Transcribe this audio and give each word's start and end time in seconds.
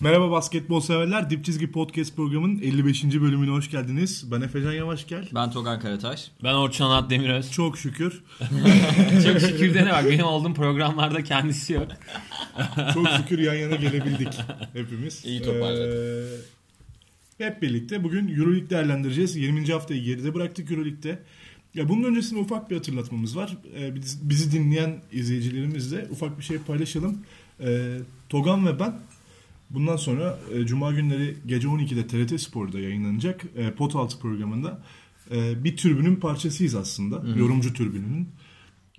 Merhaba 0.00 0.30
basketbol 0.30 0.80
severler. 0.80 1.30
Dip 1.30 1.44
Çizgi 1.44 1.72
Podcast 1.72 2.16
programının 2.16 2.58
55. 2.62 3.04
bölümüne 3.04 3.50
hoş 3.50 3.70
geldiniz. 3.70 4.30
Ben 4.30 4.40
Efecan 4.40 4.72
Yavaş 4.72 5.06
gel. 5.06 5.28
Ben 5.34 5.50
Togan 5.50 5.80
Karataş. 5.80 6.30
Ben 6.44 6.54
Orçun 6.54 6.84
Anat 6.84 7.10
Demiröz. 7.10 7.52
Çok 7.52 7.78
şükür. 7.78 8.22
Çok 9.26 9.40
şükür 9.40 9.74
de 9.74 9.84
ne 9.84 9.92
var 9.92 10.04
benim 10.06 10.24
olduğum 10.26 10.54
programlarda 10.54 11.24
kendisi 11.24 11.72
yok. 11.72 11.88
Çok 12.94 13.08
şükür 13.08 13.38
yan 13.38 13.54
yana 13.54 13.76
gelebildik 13.76 14.28
hepimiz. 14.72 15.24
İyi 15.24 15.42
toparladık. 15.42 15.94
Ee, 17.38 17.44
hep 17.44 17.62
birlikte 17.62 18.04
bugün 18.04 18.28
Euroleague 18.38 18.70
değerlendireceğiz. 18.70 19.36
20. 19.36 19.66
haftayı 19.72 20.02
geride 20.02 20.34
bıraktık 20.34 20.70
Euroleague'de. 20.70 21.18
Ya 21.74 21.88
bunun 21.88 22.04
öncesinde 22.04 22.40
ufak 22.40 22.70
bir 22.70 22.76
hatırlatmamız 22.76 23.36
var. 23.36 23.56
Ee, 23.78 23.94
biz- 23.94 24.30
bizi 24.30 24.52
dinleyen 24.52 25.02
izleyicilerimizle 25.12 26.06
ufak 26.10 26.38
bir 26.38 26.44
şey 26.44 26.58
paylaşalım. 26.58 27.18
Ee, 27.60 27.98
Togan 28.28 28.66
ve 28.66 28.80
ben 28.80 28.94
bundan 29.70 29.96
sonra 29.96 30.38
e, 30.54 30.66
Cuma 30.66 30.92
günleri 30.92 31.36
gece 31.46 31.68
12'de 31.68 32.06
TRT 32.06 32.40
Spor'da 32.40 32.80
yayınlanacak 32.80 33.44
e, 33.56 33.70
Pot 33.70 33.96
Altı 33.96 34.18
programında 34.18 34.82
e, 35.30 35.64
bir 35.64 35.76
türbünün 35.76 36.16
parçasıyız 36.16 36.74
aslında. 36.74 37.38
Yorumcu 37.38 37.72
türbününün. 37.72 38.28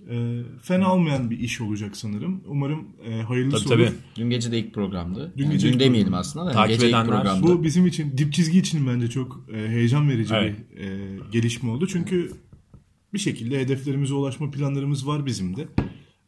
E, 0.10 0.42
fena 0.62 0.94
olmayan 0.94 1.30
bir 1.32 1.40
iş 1.40 1.62
olacak 1.62 1.98
sanırım. 1.98 2.42
Umarım 2.48 2.88
e, 3.10 3.22
hayırlısı 3.22 3.70
Tabii, 3.70 3.82
olur. 3.82 3.90
tabii. 3.92 3.98
Dün 4.16 4.30
gece 4.30 4.52
de 4.52 4.60
ilk 4.60 4.74
programdı. 4.74 5.34
Dün 5.38 5.44
Dün, 5.46 5.52
gece 5.52 5.68
dün 5.68 5.74
ilk 5.74 5.80
demeyelim 5.80 6.08
program. 6.08 6.20
aslında 6.20 6.46
da. 6.46 6.52
Takip 6.52 6.76
gece 6.76 6.88
ilk 6.88 6.94
edenler, 6.96 7.08
programdı. 7.08 7.48
Bu 7.48 7.64
bizim 7.64 7.88
için 7.88 8.18
dip 8.18 8.34
çizgi 8.34 8.60
için 8.60 8.88
bence 8.88 9.08
çok 9.10 9.46
e, 9.54 9.68
heyecan 9.68 10.10
verici 10.10 10.34
Evet. 10.36 10.56
bir 10.76 10.84
e, 10.84 11.20
gelişme 11.32 11.70
oldu. 11.70 11.88
Çünkü 11.88 12.32
bir 13.14 13.20
şekilde 13.20 13.60
hedeflerimize 13.60 14.14
ulaşma 14.14 14.52
planlarımız 14.52 15.08
var 15.08 15.26
bizim 15.26 15.56
de. 15.58 15.68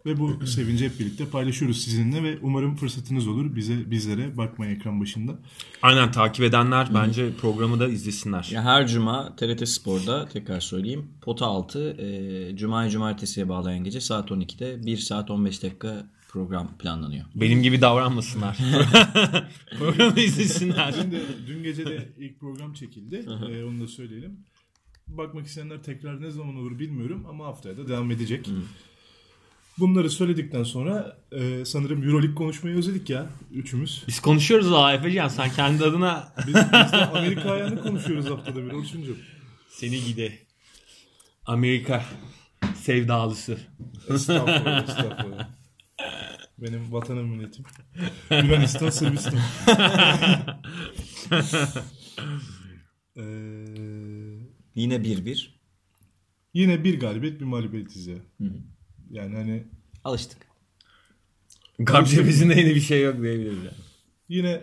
Ve 0.05 0.19
bu 0.19 0.47
sevinci 0.47 0.85
hep 0.85 0.99
birlikte 0.99 1.25
paylaşıyoruz 1.25 1.81
sizinle 1.81 2.23
ve 2.23 2.37
umarım 2.41 2.75
fırsatınız 2.75 3.27
olur 3.27 3.55
bize 3.55 3.91
bizlere 3.91 4.37
bakmaya 4.37 4.71
ekran 4.71 5.01
başında. 5.01 5.39
Aynen 5.81 6.11
takip 6.11 6.45
edenler 6.45 6.87
bence 6.93 7.33
programı 7.41 7.79
da 7.79 7.87
izlesinler. 7.87 8.49
Ya 8.51 8.63
her 8.63 8.87
cuma 8.87 9.35
TRT 9.35 9.67
Spor'da 9.67 10.27
tekrar 10.27 10.59
söyleyeyim. 10.59 11.07
Pota 11.21 11.45
altı 11.45 11.91
e, 11.91 12.55
Cuma'yı 12.55 12.89
cumartesiye 12.89 13.49
bağlayan 13.49 13.83
gece 13.83 14.01
saat 14.01 14.31
12'de 14.31 14.85
1 14.85 14.97
saat 14.97 15.31
15 15.31 15.63
dakika 15.63 16.07
program 16.29 16.77
planlanıyor. 16.77 17.25
Benim 17.35 17.63
gibi 17.63 17.81
davranmasınlar. 17.81 18.57
programı 19.79 20.19
izlesinler. 20.19 20.95
Dün, 21.03 21.11
de, 21.11 21.21
dün 21.47 21.63
gece 21.63 21.85
de 21.85 22.09
ilk 22.17 22.39
program 22.39 22.73
çekildi. 22.73 23.25
E, 23.51 23.63
onu 23.63 23.81
da 23.81 23.87
söyleyelim. 23.87 24.39
Bakmak 25.07 25.45
isteyenler 25.45 25.83
tekrar 25.83 26.21
ne 26.21 26.31
zaman 26.31 26.55
olur 26.55 26.79
bilmiyorum 26.79 27.25
ama 27.29 27.45
haftaya 27.45 27.77
da 27.77 27.87
devam 27.87 28.11
edecek. 28.11 28.49
Bunları 29.79 30.09
söyledikten 30.09 30.63
sonra 30.63 31.17
e, 31.31 31.65
sanırım 31.65 32.03
Euroleague 32.03 32.35
konuşmayı 32.35 32.75
özledik 32.77 33.09
ya 33.09 33.29
üçümüz. 33.51 34.03
Biz 34.07 34.19
konuşuyoruz 34.19 34.71
daha 34.71 34.93
Efecan 34.93 35.27
sen 35.27 35.49
kendi 35.49 35.83
adına 35.85 36.33
Biz, 36.47 36.55
biz 36.55 36.91
de 36.91 37.05
Amerika 37.13 37.51
ayağını 37.51 37.81
konuşuyoruz 37.81 38.25
haftada 38.29 38.65
bir 38.65 38.71
Orçuncuğum. 38.71 39.17
seni 39.69 40.03
gidi. 40.05 40.39
Amerika 41.45 42.03
sevdalısı. 42.75 43.57
Estağfurullah, 44.09 44.83
estağfurullah. 44.89 45.49
Benim 46.57 46.93
vatanım 46.93 47.27
milletim. 47.27 47.65
Yunanistan, 48.31 48.89
Sırbistan. 48.89 49.39
Ee, 53.17 53.21
Yine 54.75 54.95
1-1. 54.95 55.47
yine 56.53 56.83
bir 56.83 56.99
galibiyet, 56.99 57.39
bir 57.39 57.45
mağlubiyetiz 57.45 58.07
ya. 58.07 58.15
Yani 59.11 59.35
hani 59.35 59.63
Alıştık. 60.03 60.37
Garp 61.79 62.07
cephesinde 62.07 62.53
yeni 62.59 62.75
bir 62.75 62.81
şey 62.81 63.01
yok 63.03 63.21
diyebiliriz. 63.21 63.57
Yani. 63.57 63.73
yine 64.29 64.61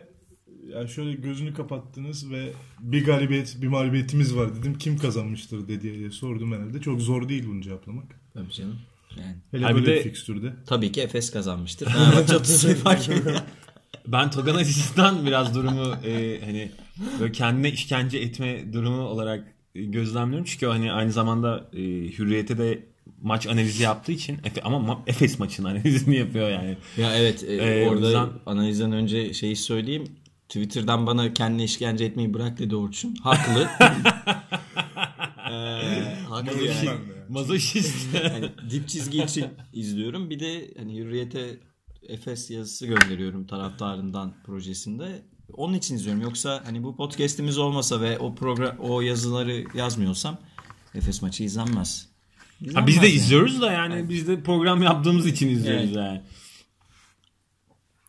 ya 0.74 0.86
şöyle 0.86 1.12
gözünü 1.12 1.54
kapattınız 1.54 2.30
ve 2.30 2.52
bir 2.80 3.04
galibiyet, 3.04 3.56
bir 3.62 3.66
mağlubiyetimiz 3.66 4.36
var 4.36 4.56
dedim. 4.56 4.78
Kim 4.78 4.98
kazanmıştır 4.98 5.68
dedi 5.68 5.94
diye 5.98 6.10
sordum 6.10 6.52
herhalde. 6.52 6.80
Çok 6.80 7.00
zor 7.00 7.28
değil 7.28 7.44
bunu 7.46 7.62
cevaplamak. 7.62 8.20
Tabii 8.34 8.52
canım. 8.52 8.78
Yani. 9.18 9.36
Hele 9.50 9.64
Ha, 9.64 9.70
bir 9.70 9.74
böyle 9.74 9.86
de- 9.86 9.96
bir 9.96 10.02
fikstürde. 10.02 10.52
Tabii 10.66 10.92
ki 10.92 11.00
Efes 11.00 11.30
kazanmıştır. 11.30 11.86
Fenerbahçe 11.86 12.36
30 12.36 12.50
sayı 12.56 12.74
fark. 12.74 13.08
Ben 14.06 14.30
Togan 14.30 14.54
açısından 14.54 15.26
biraz 15.26 15.54
durumu 15.54 15.94
e, 16.04 16.40
hani 16.44 16.70
böyle 17.20 17.32
kendine 17.32 17.70
işkence 17.70 18.18
etme 18.18 18.72
durumu 18.72 19.02
olarak 19.02 19.54
gözlemliyorum. 19.74 20.44
Çünkü 20.44 20.66
o 20.66 20.70
hani 20.70 20.92
aynı 20.92 21.12
zamanda 21.12 21.70
e, 21.72 21.78
Hürriyet'e 22.18 22.58
de 22.58 22.86
maç 23.22 23.46
analizi 23.46 23.82
yaptığı 23.82 24.12
için 24.12 24.38
Efe, 24.44 24.62
ama 24.62 24.76
ma- 24.92 24.98
Efes 25.06 25.38
maçının 25.38 25.68
analizini 25.70 26.16
yapıyor 26.16 26.50
yani. 26.50 26.76
Ya 26.96 27.16
evet 27.16 27.44
e, 27.44 27.54
Ee, 27.56 27.88
orada 27.88 28.06
yüzden- 28.06 28.28
analizden 28.46 28.92
önce 28.92 29.34
şeyi 29.34 29.56
söyleyeyim. 29.56 30.04
Twitter'dan 30.48 31.06
bana 31.06 31.34
kendine 31.34 31.64
işkence 31.64 32.04
etmeyi 32.04 32.34
bırak 32.34 32.58
dedi 32.58 32.76
Orçun. 32.76 33.14
Haklı. 33.14 33.68
Ee, 35.50 36.14
haklı 36.28 36.62
yani. 36.64 36.90
Mazoşist. 37.28 38.14
Hani 38.32 38.50
dip 38.70 38.88
çizgi 38.88 39.22
için 39.22 39.46
izliyorum. 39.72 40.30
Bir 40.30 40.40
de 40.40 40.74
hani 40.78 40.96
Hürriyet'e 40.98 41.60
Efes 42.08 42.50
yazısı 42.50 42.86
gönderiyorum 42.86 43.46
taraftarından 43.46 44.34
projesinde. 44.46 45.22
Onun 45.52 45.74
için 45.74 45.94
izliyorum. 45.94 46.22
Yoksa 46.22 46.62
hani 46.66 46.82
bu 46.82 46.96
podcast'imiz 46.96 47.58
olmasa 47.58 48.00
ve 48.00 48.18
o 48.18 48.34
program 48.34 48.76
o 48.78 49.00
yazıları 49.00 49.64
yazmıyorsam 49.74 50.38
Efes 50.94 51.22
maçı 51.22 51.44
izlenmez. 51.44 52.08
Ha, 52.74 52.86
biz 52.86 53.02
de 53.02 53.06
yani. 53.06 53.16
izliyoruz 53.16 53.60
da 53.60 53.72
yani 53.72 54.08
biz 54.08 54.28
de 54.28 54.42
program 54.42 54.82
yaptığımız 54.82 55.26
için 55.26 55.48
izliyoruz 55.48 55.84
Evet. 55.84 55.96
yani. 55.96 56.22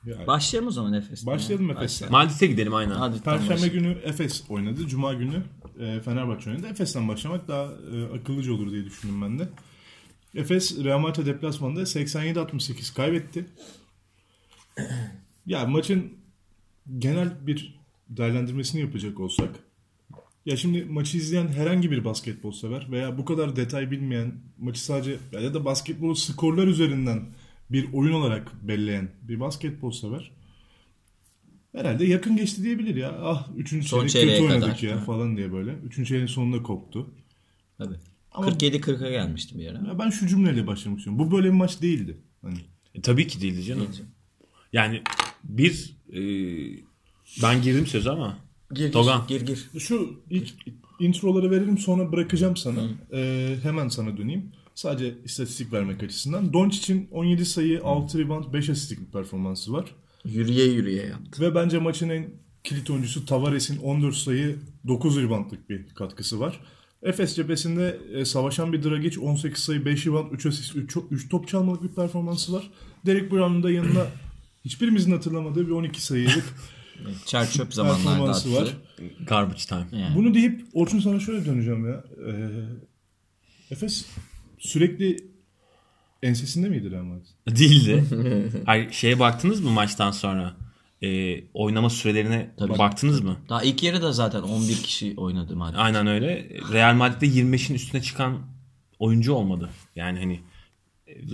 Yani 0.05 0.27
Başlayalım 0.27 0.67
o 0.67 0.71
zaman 0.71 0.93
Efes'ten. 0.93 1.33
Başlayalım 1.33 1.69
ya. 1.69 1.75
Efes'ten. 1.75 2.11
Maldit'e 2.11 2.47
gidelim 2.47 2.73
aynen. 2.73 2.95
Hadi 2.95 3.21
tamam, 3.23 3.39
Perşembe 3.39 3.53
başlayalım. 3.55 3.79
günü 3.93 4.03
Efes 4.03 4.43
oynadı. 4.49 4.87
Cuma 4.87 5.13
günü 5.13 5.43
e, 5.79 5.99
Fenerbahçe 6.01 6.49
oynadı. 6.49 6.67
Efes'ten 6.67 7.07
başlamak 7.07 7.47
daha 7.47 7.63
e, 7.63 8.19
akıllıca 8.19 8.53
olur 8.53 8.71
diye 8.71 8.85
düşündüm 8.85 9.21
ben 9.21 9.39
de. 9.39 9.49
Efes 10.35 10.83
Real 10.83 10.99
Madrid 10.99 11.25
deplasmanında 11.25 11.81
87-68 11.81 12.95
kaybetti. 12.95 13.45
Ya 15.45 15.65
maçın 15.65 16.13
genel 16.99 17.47
bir 17.47 17.75
değerlendirmesini 18.09 18.81
yapacak 18.81 19.19
olsak 19.19 19.49
ya 20.47 20.57
şimdi 20.57 20.85
maçı 20.85 21.17
izleyen 21.17 21.47
herhangi 21.47 21.91
bir 21.91 22.05
basketbol 22.05 22.51
sever 22.51 22.87
veya 22.91 23.17
bu 23.17 23.25
kadar 23.25 23.55
detay 23.55 23.91
bilmeyen 23.91 24.33
maçı 24.57 24.85
sadece 24.85 25.17
ya 25.31 25.53
da 25.53 25.65
basketbolu 25.65 26.15
skorlar 26.15 26.67
üzerinden 26.67 27.25
bir 27.69 27.93
oyun 27.93 28.13
olarak 28.13 28.67
belleyen 28.67 29.09
bir 29.21 29.39
basketbol 29.39 29.91
sever 29.91 30.31
herhalde 31.75 32.05
yakın 32.05 32.37
geçti 32.37 32.63
diyebilir 32.63 32.95
ya. 32.95 33.09
Ah 33.21 33.47
3. 33.57 33.69
Son 33.69 34.07
çeyrek 34.07 34.09
çeyreğe 34.11 34.39
kötü 34.39 34.53
oynadık 34.53 34.79
kadar. 34.79 34.91
ya 34.91 34.97
falan 34.97 35.37
diye 35.37 35.53
böyle. 35.53 35.71
3. 35.73 35.95
çeyreğin 36.07 36.27
sonunda 36.27 36.63
koptu. 36.63 37.13
Tabii. 37.77 37.95
Ama- 38.31 38.47
47-40'a 38.47 39.09
gelmişti 39.09 39.59
bir 39.59 39.67
ara. 39.67 39.87
Ya 39.87 39.99
ben 39.99 40.09
şu 40.09 40.27
cümleyle 40.27 40.67
başlamak 40.67 40.99
istiyorum. 40.99 41.19
Bu 41.27 41.31
böyle 41.31 41.47
bir 41.47 41.53
maç 41.53 41.81
değildi. 41.81 42.17
Hani 42.41 42.59
E, 42.95 43.01
tabii 43.01 43.27
ki 43.27 43.41
değildi 43.41 43.63
canım. 43.63 43.87
Yani 44.73 45.01
bir 45.43 45.95
e, 46.13 46.19
ben 47.43 47.61
girdim 47.61 47.87
söz 47.87 48.07
ama 48.07 48.37
Gir 48.73 48.91
Togan. 48.91 49.21
gir 49.27 49.41
gir. 49.41 49.69
Şu 49.79 50.09
ilk 50.29 50.53
introları 50.99 51.51
verelim 51.51 51.77
sonra 51.77 52.11
bırakacağım 52.11 52.57
sana. 52.57 52.81
Ee, 53.13 53.55
hemen 53.63 53.87
sana 53.87 54.17
döneyim. 54.17 54.51
Sadece 54.75 55.15
istatistik 55.25 55.73
vermek 55.73 56.03
açısından. 56.03 56.53
Doncic'in 56.53 57.07
17 57.11 57.45
sayı, 57.45 57.83
6 57.83 58.19
rebound, 58.19 58.53
5 58.53 58.69
asistlik 58.69 58.99
bir 58.99 59.11
performansı 59.11 59.73
var. 59.73 59.85
Yürüye 60.25 60.65
yürüye 60.65 61.05
yaptı. 61.05 61.41
Ve 61.41 61.55
bence 61.55 61.79
maçın 61.79 62.09
en 62.09 62.29
kilit 62.63 62.89
oyuncusu 62.89 63.25
Tavares'in 63.25 63.77
14 63.77 64.15
sayı, 64.15 64.59
9 64.87 65.21
reboundlık 65.21 65.69
bir 65.69 65.87
katkısı 65.87 66.39
var. 66.39 66.59
Efes 67.03 67.35
cephesinde 67.35 67.99
e, 68.13 68.25
savaşan 68.25 68.73
bir 68.73 68.83
Dragic 68.83 69.19
18 69.19 69.63
sayı, 69.63 69.85
5 69.85 70.07
rebound, 70.07 70.31
3 70.31 70.45
asist, 70.45 70.75
3, 70.75 70.97
3 71.11 71.29
top 71.29 71.47
çalmalık 71.47 71.83
bir 71.83 71.95
performansı 71.95 72.53
var. 72.53 72.69
Derek 73.05 73.31
Brown'un 73.31 73.63
da 73.63 73.71
yanına 73.71 74.07
hiçbirimizin 74.65 75.11
hatırlamadığı 75.11 75.67
bir 75.67 75.71
12 75.71 76.01
sayılık 76.01 76.43
Çer 77.25 77.49
çöp 77.49 77.73
zamanlarda 77.73 78.31
attı. 78.31 78.53
var. 78.53 78.67
garbage 79.27 79.63
time. 79.67 79.87
Yani. 79.91 80.15
Bunu 80.15 80.33
deyip 80.33 80.61
Orçun 80.73 80.99
sana 80.99 81.19
şöyle 81.19 81.45
döneceğim 81.45 81.89
ya. 81.89 82.03
Ee, 82.27 82.49
Efes 83.71 84.05
sürekli 84.59 85.17
ensesinde 86.23 86.69
miydi 86.69 86.91
Real 86.91 87.03
Madrid? 87.03 87.57
Değildi. 87.59 88.03
Hayır, 88.65 88.91
şeye 88.91 89.19
baktınız 89.19 89.61
mı 89.61 89.69
maçtan 89.71 90.11
sonra? 90.11 90.55
E, 91.03 91.41
oynama 91.53 91.89
sürelerine 91.89 92.51
Tabii. 92.57 92.77
baktınız 92.77 93.21
mı? 93.21 93.37
Daha 93.49 93.63
ilk 93.63 93.83
yarıda 93.83 94.11
zaten 94.11 94.41
11 94.41 94.75
kişi 94.75 95.13
oynadı 95.17 95.55
madem. 95.55 95.79
Aynen 95.79 96.07
öyle. 96.07 96.49
Real 96.73 96.93
Madrid'de 96.95 97.25
25'in 97.39 97.75
üstüne 97.75 98.01
çıkan 98.01 98.37
oyuncu 98.99 99.33
olmadı. 99.33 99.69
Yani 99.95 100.19
hani 100.19 100.39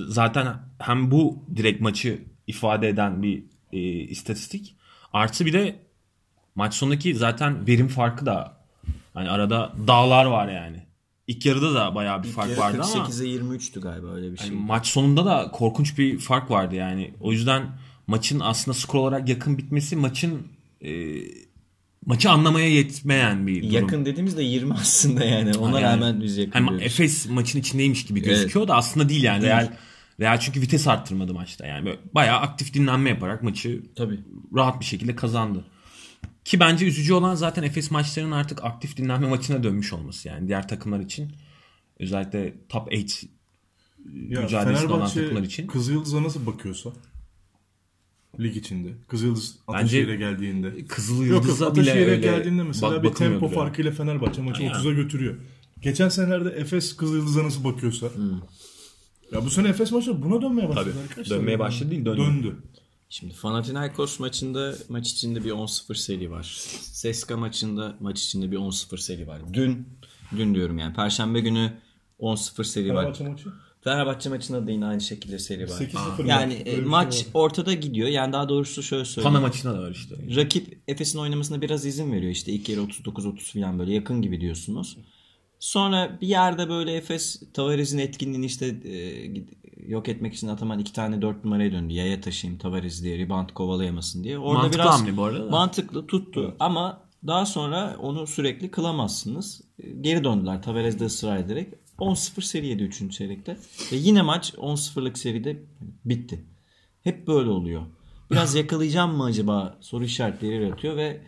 zaten 0.07 0.47
hem 0.79 1.11
bu 1.11 1.45
direkt 1.55 1.81
maçı 1.81 2.19
ifade 2.47 2.89
eden 2.89 3.23
bir 3.23 3.43
e, 3.73 3.79
istatistik 3.89 4.75
artı 5.13 5.45
bir 5.45 5.53
de 5.53 5.75
maç 6.55 6.73
sonundaki 6.73 7.15
zaten 7.15 7.67
verim 7.67 7.87
farkı 7.87 8.25
da 8.25 8.57
hani 9.13 9.29
arada 9.29 9.73
dağlar 9.87 10.25
var 10.25 10.47
yani. 10.47 10.83
İlk 11.27 11.45
yarıda 11.45 11.75
da 11.75 11.95
bayağı 11.95 12.23
bir 12.23 12.27
fark 12.27 12.49
Yarı 12.49 12.59
vardı 12.59 12.81
ama 12.83 13.05
48'e 13.05 13.27
23'tü 13.27 13.79
galiba 13.79 14.07
öyle 14.07 14.31
bir 14.31 14.37
şey. 14.37 14.49
hani 14.49 14.59
maç 14.59 14.87
sonunda 14.87 15.25
da 15.25 15.51
korkunç 15.51 15.97
bir 15.97 16.19
fark 16.19 16.51
vardı 16.51 16.75
yani. 16.75 17.13
O 17.21 17.31
yüzden 17.31 17.63
maçın 18.07 18.39
aslında 18.39 18.77
skor 18.77 18.99
olarak 18.99 19.29
yakın 19.29 19.57
bitmesi 19.57 19.95
maçın 19.95 20.47
e, 20.81 20.91
maçı 22.05 22.29
anlamaya 22.31 22.69
yetmeyen 22.69 23.47
bir 23.47 23.63
durum. 23.63 23.73
Yakın 23.73 24.05
dediğimizde 24.05 24.43
20 24.43 24.73
aslında 24.73 25.23
yani. 25.25 25.57
Ona 25.57 25.79
Yani- 25.79 25.93
rağmen 25.93 26.21
biz 26.21 26.37
yakın 26.37 26.67
diyoruz. 26.67 26.85
Efes 26.85 27.29
maçın 27.29 27.59
içindeymiş 27.59 28.05
gibi 28.05 28.21
gözüküyor 28.21 28.67
da 28.67 28.75
aslında 28.75 29.09
değil 29.09 29.23
yani. 29.23 29.43
Real 29.45 29.67
Real 30.23 30.39
çünkü 30.39 30.61
vites 30.61 30.87
arttırmadı 30.87 31.33
maçta. 31.33 31.67
Yani 31.67 31.85
böyle 31.85 31.99
bayağı 32.13 32.39
aktif 32.39 32.73
dinlenme 32.73 33.09
yaparak 33.09 33.43
maçı 33.43 33.83
Tabii. 33.95 34.19
rahat 34.55 34.79
bir 34.79 34.85
şekilde 34.85 35.15
kazandı. 35.15 35.65
Ki 36.45 36.59
bence 36.59 36.85
üzücü 36.85 37.13
olan 37.13 37.35
zaten 37.35 37.63
Efes 37.63 37.91
maçlarının 37.91 38.31
artık 38.31 38.63
aktif 38.63 38.97
dinlenme 38.97 39.27
maçına 39.27 39.63
dönmüş 39.63 39.93
olması 39.93 40.27
yani 40.27 40.47
diğer 40.47 40.67
takımlar 40.67 40.99
için. 40.99 41.31
Özellikle 41.99 42.53
top 42.69 42.87
8 42.93 43.23
Ya 44.27 44.41
mücadelesinde 44.41 44.93
olan 44.93 45.09
takımlar 45.09 45.41
için. 45.41 45.67
Kızılyıldız'a 45.67 46.23
nasıl 46.23 46.45
bakıyorsa 46.45 46.89
lig 48.39 48.57
içinde. 48.57 48.89
Kızılyıldız 49.07 49.59
Ataşehir'e 49.67 50.15
geldiğinde. 50.15 50.85
Kızıl 50.85 51.25
Yok 51.25 51.31
yok 51.31 51.43
Yıldız'a 51.43 51.75
bile 51.75 51.91
öyle 51.91 52.17
geldiğinde 52.17 52.63
mesela 52.63 52.95
bak- 52.95 53.03
bir 53.03 53.09
tempo 53.09 53.49
farkıyla 53.49 53.91
Fenerbahçe 53.91 54.41
maçı 54.41 54.63
Aynen. 54.63 54.73
30'a 54.73 54.91
götürüyor. 54.91 55.35
Geçen 55.81 56.09
senelerde 56.09 56.49
Efes 56.49 56.97
Kızılyıldız'a 56.97 57.43
nasıl 57.43 57.63
bakıyorsa. 57.63 58.07
Ya 59.33 59.45
bu 59.45 59.49
sene 59.49 59.67
Efes 59.69 59.91
maçı 59.91 60.21
buna 60.23 60.41
dönmeye 60.41 60.69
başladı 60.69 60.89
Tabii. 60.93 61.03
arkadaşlar. 61.03 61.37
Dönmeye 61.39 61.59
başladı 61.59 61.91
değil, 61.91 62.05
döndü. 62.05 62.17
Döndü. 62.21 62.55
Şimdi 63.09 63.33
Panathinaikos 63.41 64.19
maçında 64.19 64.75
maç 64.89 65.11
içinde 65.11 65.43
bir 65.43 65.51
10-0 65.51 65.95
seri 65.95 66.31
var. 66.31 66.43
Seska 66.81 67.37
maçında 67.37 67.95
maç 67.99 68.21
içinde 68.23 68.51
bir 68.51 68.57
10-0 68.57 68.97
seri 68.97 69.27
var. 69.27 69.41
Dün 69.53 69.87
dün 70.37 70.55
diyorum 70.55 70.77
yani 70.77 70.93
perşembe 70.95 71.39
günü 71.39 71.73
10-0 72.19 72.63
seri 72.63 72.93
var. 72.95 73.01
Fenerbahçe 73.03 73.23
maçı. 73.29 73.49
Fenerbahçe 73.81 74.29
maçında 74.29 74.67
da 74.67 74.71
yine 74.71 74.85
aynı 74.85 75.01
şekilde 75.01 75.39
seri 75.39 75.63
var. 75.63 75.67
8-0 76.17 76.27
Yani 76.27 76.53
var. 76.53 76.65
e, 76.65 76.69
Öyle 76.71 76.81
bir 76.81 76.85
maç 76.85 77.13
şey 77.13 77.25
var. 77.25 77.31
ortada 77.33 77.73
gidiyor. 77.73 78.07
Yani 78.07 78.33
daha 78.33 78.49
doğrusu 78.49 78.83
şöyle 78.83 79.05
söyleyeyim. 79.05 79.33
Pana 79.33 79.41
maçına 79.41 79.73
da 79.73 79.81
var 79.81 79.91
işte. 79.91 80.15
Rakip 80.35 80.77
Efes'in 80.87 81.19
oynamasına 81.19 81.61
biraz 81.61 81.85
izin 81.85 82.11
veriyor. 82.11 82.31
İşte 82.31 82.51
ilk 82.51 82.69
yarı 82.69 82.81
39-30 82.81 83.53
falan 83.61 83.79
böyle 83.79 83.93
yakın 83.93 84.21
gibi 84.21 84.41
diyorsunuz. 84.41 84.97
Sonra 85.63 86.17
bir 86.21 86.27
yerde 86.27 86.69
böyle 86.69 86.95
Efes 86.95 87.43
Tavares'in 87.53 87.97
etkinliğini 87.97 88.45
işte 88.45 88.65
e, 88.65 89.23
yok 89.87 90.09
etmek 90.09 90.33
için 90.33 90.47
Ataman 90.47 90.79
iki 90.79 90.93
tane 90.93 91.21
dört 91.21 91.43
numaraya 91.43 91.71
döndü. 91.71 91.93
Yaya 91.93 92.21
taşıyayım 92.21 92.59
Tavares 92.59 93.03
diye 93.03 93.17
rebound 93.17 93.49
kovalayamasın 93.49 94.23
diye. 94.23 94.39
Orada 94.39 94.61
Mantıklı 94.61 94.83
biraz 94.83 94.99
hamle 94.99 95.17
bu 95.17 95.23
arada 95.23 95.45
da. 95.45 95.49
mantıklı 95.49 96.07
tuttu 96.07 96.55
ama 96.59 97.01
daha 97.27 97.45
sonra 97.45 97.97
onu 98.01 98.27
sürekli 98.27 98.71
kılamazsınız. 98.71 99.61
E, 99.79 99.89
Geri 99.91 100.23
döndüler 100.23 100.61
Tavares 100.61 100.99
de 100.99 101.05
ısrar 101.05 101.37
ederek. 101.37 101.73
10-0 101.99 102.41
seri 102.41 102.67
yedi 102.67 102.83
3. 102.83 103.11
çeyrekte. 103.11 103.57
Ve 103.91 103.95
yine 103.95 104.21
maç 104.21 104.53
10-0'lık 104.53 105.17
seride 105.17 105.63
bitti. 106.05 106.45
Hep 107.03 107.27
böyle 107.27 107.49
oluyor. 107.49 107.81
Biraz 108.31 108.55
yakalayacağım 108.55 109.15
mı 109.17 109.23
acaba 109.23 109.77
soru 109.81 110.03
işaretleri 110.03 110.63
yaratıyor 110.63 110.97
ve 110.97 111.21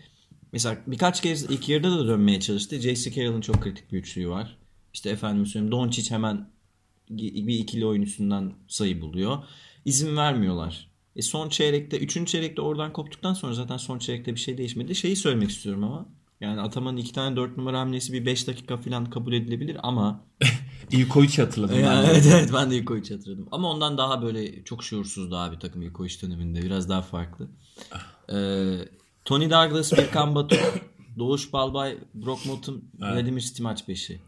mesela 0.51 0.77
birkaç 0.87 1.21
kez 1.21 1.43
ilk 1.43 1.69
yarıda 1.69 1.99
da 1.99 2.07
dönmeye 2.07 2.39
çalıştı. 2.39 2.79
J.C. 2.79 3.11
Carroll'ın 3.11 3.41
çok 3.41 3.61
kritik 3.61 3.91
bir 3.91 3.97
üçlüğü 3.97 4.29
var. 4.29 4.57
İşte 4.93 5.09
efendim 5.09 5.45
söyleyeyim 5.45 5.71
Doncic 5.71 6.11
hemen 6.11 6.49
bir 7.09 7.59
ikili 7.59 7.85
oyun 7.85 8.01
üstünden 8.01 8.53
sayı 8.67 9.01
buluyor. 9.01 9.43
İzin 9.85 10.17
vermiyorlar. 10.17 10.87
E 11.15 11.21
son 11.21 11.49
çeyrekte, 11.49 11.97
üçüncü 11.97 12.31
çeyrekte 12.31 12.61
oradan 12.61 12.93
koptuktan 12.93 13.33
sonra 13.33 13.53
zaten 13.53 13.77
son 13.77 13.99
çeyrekte 13.99 14.35
bir 14.35 14.39
şey 14.39 14.57
değişmedi. 14.57 14.95
Şeyi 14.95 15.15
söylemek 15.15 15.49
istiyorum 15.49 15.83
ama. 15.83 16.05
Yani 16.41 16.61
Ataman'ın 16.61 16.97
iki 16.97 17.13
tane 17.13 17.35
dört 17.35 17.57
numara 17.57 17.79
hamlesi 17.79 18.13
bir 18.13 18.25
beş 18.25 18.47
dakika 18.47 18.77
falan 18.77 19.05
kabul 19.05 19.33
edilebilir 19.33 19.77
ama 19.83 20.23
İlkoviç'i 20.91 21.41
hatırladım. 21.41 21.79
ya, 21.79 22.03
ben. 22.03 22.09
evet 22.09 22.25
evet 22.33 22.49
ben 22.53 22.71
de 22.71 22.77
Ikovic 22.77 23.13
hatırladım. 23.15 23.47
Ama 23.51 23.71
ondan 23.71 23.97
daha 23.97 24.21
böyle 24.21 24.63
çok 24.63 24.83
şuursuzdu 24.83 25.35
abi 25.35 25.59
takım 25.59 25.81
Ikovic 25.81 26.21
döneminde. 26.21 26.61
Biraz 26.61 26.89
daha 26.89 27.01
farklı. 27.01 27.47
Ee, 28.33 28.77
Tony 29.25 29.49
Douglas, 29.49 29.91
Birkan 29.97 30.35
Batu, 30.35 30.55
Doğuş 31.19 31.53
Balbay, 31.53 31.97
Brock 32.13 32.45
Motum, 32.45 32.81
Vladimir 32.99 33.41
Stimac 33.41 33.81
5'i. 33.81 34.21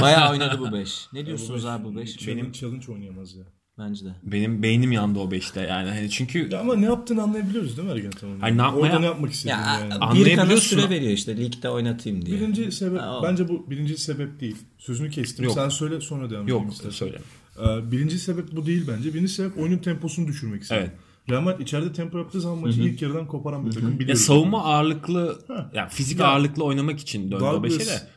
Bayağı 0.00 0.30
oynadı 0.32 0.58
bu 0.60 0.72
5. 0.72 1.06
Ne 1.12 1.26
diyorsunuz 1.26 1.66
abi 1.66 1.84
bu 1.84 1.96
5? 1.96 2.28
Benim 2.28 2.52
challenge 2.52 2.92
oynayamaz 2.92 3.34
ya. 3.34 3.44
Bence 3.78 4.04
de. 4.04 4.08
Benim 4.22 4.62
beynim 4.62 4.92
yandı 4.92 5.18
o 5.18 5.30
5'te 5.30 5.60
yani. 5.60 5.88
Hani 5.88 6.10
çünkü 6.10 6.48
Ya 6.52 6.60
ama 6.60 6.74
ne 6.76 6.84
yaptığını 6.84 7.22
anlayabiliyoruz 7.22 7.76
değil 7.76 7.88
mi 7.88 7.94
Ergen 7.94 8.08
Ataman'ın? 8.08 8.40
Hayır, 8.40 8.56
ne 8.58 8.62
yapmaya- 8.62 8.80
Orada 8.82 8.98
ne 8.98 9.06
yapmak 9.06 9.32
istediğini 9.32 9.58
Ya 9.60 9.78
yani. 9.80 9.94
Anlayabiliyorsun. 9.94 10.76
süre 10.80 10.90
veriyor 10.90 11.12
işte 11.12 11.36
ligde 11.36 11.68
oynatayım 11.70 12.26
diye. 12.26 12.36
Birinci 12.36 12.72
sebep, 12.72 13.00
Ha, 13.00 13.18
o. 13.18 13.22
bence 13.22 13.48
bu 13.48 13.70
birinci 13.70 13.96
sebep 13.98 14.40
değil. 14.40 14.56
Sözünü 14.78 15.10
kestim. 15.10 15.44
Yok. 15.44 15.54
Sen 15.54 15.68
söyle 15.68 16.00
sonra 16.00 16.30
devam 16.30 16.48
yok 16.48 16.58
edelim 16.60 16.72
istersen. 16.72 16.98
söyle. 16.98 17.18
Ee, 17.58 17.92
birinci 17.92 18.18
sebep 18.18 18.52
bu 18.56 18.66
değil 18.66 18.84
bence. 18.88 19.14
Birinci 19.14 19.32
sebep 19.32 19.58
oyunun 19.58 19.78
temposunu 19.78 20.26
düşürmek 20.28 20.62
istedim. 20.62 20.82
Evet. 20.82 20.92
Real 21.30 21.40
Madrid 21.40 21.60
içeride 21.60 21.92
tempo 21.92 22.18
yaptığı 22.18 22.40
zaman 22.40 22.58
maçı 22.58 22.80
ilk 22.82 23.02
yarıdan 23.02 23.26
koparan 23.26 23.66
bir 23.66 23.72
takım 23.72 24.00
Ya 24.08 24.16
savunma 24.16 24.64
ağırlıklı 24.64 25.38
ya 25.74 25.88
fizik 25.88 26.20
Ya- 26.20 26.26
ağırlıklı 26.26 26.64
oynamak 26.64 27.00
için 27.00 27.22
döndü 27.30 27.44
o 27.44 27.52
Douglas, 27.54 27.72
5'e 27.72 27.86
de. 27.86 28.08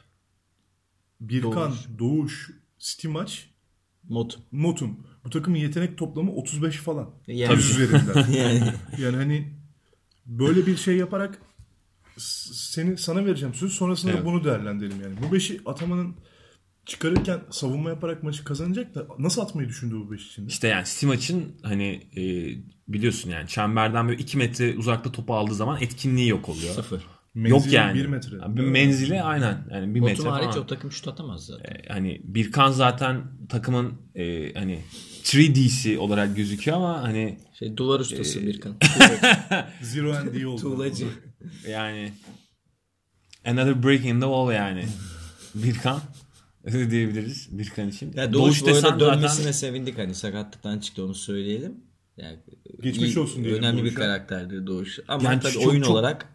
Birkan, 1.21 1.71
Doğuş. 1.71 1.79
Doğuş, 1.99 2.51
Stimac, 2.79 3.33
Motum. 4.09 4.41
Motum. 4.51 5.07
Bu 5.25 5.29
takımın 5.29 5.57
yetenek 5.57 5.97
toplamı 5.97 6.31
35 6.31 6.77
falan. 6.77 7.09
Yani- 7.27 7.53
100 7.55 7.69
üzerinden. 7.79 8.31
yani 8.37 8.63
yani 8.97 9.15
hani 9.15 9.53
böyle 10.25 10.65
bir 10.65 10.77
şey 10.77 10.97
yaparak 10.97 11.41
seni 12.17 12.97
sana 12.97 13.25
vereceğim 13.25 13.53
söz 13.53 13.71
sonrasında 13.73 14.11
Evet. 14.11 14.25
bunu 14.25 14.43
değerlendirelim 14.43 15.01
yani. 15.01 15.15
Bu 15.27 15.33
beşi 15.33 15.61
atamanın 15.65 16.15
çıkarırken 16.85 17.39
savunma 17.51 17.89
yaparak 17.89 18.23
maçı 18.23 18.43
kazanacak 18.43 18.95
da 18.95 19.07
nasıl 19.19 19.41
atmayı 19.41 19.69
düşündü 19.69 19.95
bu 19.95 20.11
beş 20.11 20.27
için? 20.27 20.47
İşte 20.47 20.67
yani 20.67 20.85
Stimac'ın 20.85 21.55
hani 21.63 22.07
e, 22.17 22.23
biliyorsun 22.93 23.29
yani 23.29 23.47
çemberden 23.47 24.07
böyle 24.07 24.21
2 24.21 24.37
metre 24.37 24.77
uzakta 24.77 25.11
topu 25.11 25.35
aldığı 25.35 25.55
zaman 25.55 25.81
etkinliği 25.81 26.27
yok 26.27 26.49
oluyor. 26.49 26.73
sıfır. 26.73 27.03
yok 27.35 27.71
yani. 27.71 27.99
Bir 27.99 28.05
metre. 28.05 28.41
Abi 28.41 28.61
menzili 28.61 29.21
aynen 29.21 29.67
yani 29.71 29.95
bir 29.95 29.99
metre 29.99 30.13
Motum 30.23 30.31
hariç 30.31 30.47
falan. 30.49 30.63
o 30.63 30.67
takım 30.67 30.91
şut 30.91 31.07
atamaz 31.07 31.45
zaten. 31.45 31.71
E, 31.75 31.87
hani 31.87 32.21
Birkan 32.23 32.71
zaten 32.71 33.21
takımın 33.49 33.93
e, 34.15 34.53
hani 34.53 34.79
3D'si 35.23 35.97
olarak 35.97 36.35
gözüküyor 36.35 36.77
ama 36.77 37.03
hani 37.03 37.39
Şey 37.59 37.77
duvar 37.77 37.99
ustası 37.99 38.39
Ee, 38.39 38.47
Birkan. 38.47 38.75
Zero 39.81 40.13
and 40.13 40.33
D 40.33 40.47
oldu. 40.47 40.61
Tuğlacı. 40.61 41.07
yani 41.69 42.11
another 43.45 43.83
break 43.83 43.99
in 44.05 44.13
the 44.19 44.25
wall 44.25 44.51
yani. 44.53 44.85
Birkan 45.55 45.99
öyle 46.63 46.91
diyebiliriz 46.91 47.57
Birkan 47.57 47.89
için. 47.89 48.13
Ya 48.15 48.33
Doğuş, 48.33 48.61
arada 48.63 48.73
desen 48.75 48.99
dönmesine 48.99 49.29
zaten 49.29 49.51
sevindik 49.51 49.97
hani 49.97 50.15
sakatlıktan 50.15 50.79
çıktı 50.79 51.05
onu 51.05 51.13
söyleyelim. 51.15 51.73
Yani 52.17 52.37
Geçmiş 52.83 53.15
iyi- 53.15 53.19
olsun 53.19 53.43
diyelim 53.43 53.63
Önemli 53.63 53.77
bir 53.77 53.83
Doğuş'a. 53.83 53.99
karakterdir 53.99 54.67
Doğuş. 54.67 54.99
Ama 55.07 55.23
Yani 55.31 55.39
tabii 55.41 55.53
çok- 55.53 55.67
oyun 55.67 55.81
çok- 55.81 55.91
olarak 55.91 56.27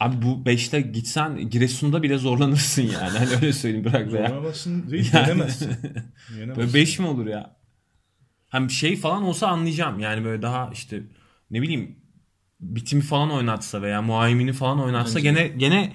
Abi 0.00 0.22
bu 0.22 0.44
5'te 0.46 0.80
gitsen 0.80 1.50
Giresun'da 1.50 2.02
bile 2.02 2.18
zorlanırsın 2.18 2.82
yani. 2.82 3.18
Hani 3.18 3.28
öyle 3.36 3.52
söyleyeyim 3.52 3.84
bırak 3.84 4.12
veya. 4.12 4.28
Zorlamazsın 4.28 4.90
değil, 4.90 5.10
Yani- 5.12 5.28
yenemezsin. 5.28 5.70
Yenemezsin. 6.38 6.56
Böyle 6.56 6.74
5 6.74 6.98
mi 6.98 7.06
olur 7.06 7.26
ya? 7.26 7.56
Hem 8.48 8.70
şey 8.70 8.96
falan 8.96 9.22
olsa 9.22 9.46
anlayacağım. 9.46 10.00
Yani 10.00 10.24
böyle 10.24 10.42
daha 10.42 10.70
işte 10.72 11.02
ne 11.50 11.62
bileyim 11.62 11.96
bitimi 12.60 13.02
falan 13.02 13.30
oynatsa 13.30 13.82
veya 13.82 14.02
muayimini 14.02 14.52
falan 14.52 14.80
oynatsa 14.80 15.18
Bence 15.18 15.30
gene 15.30 15.48
gene 15.48 15.92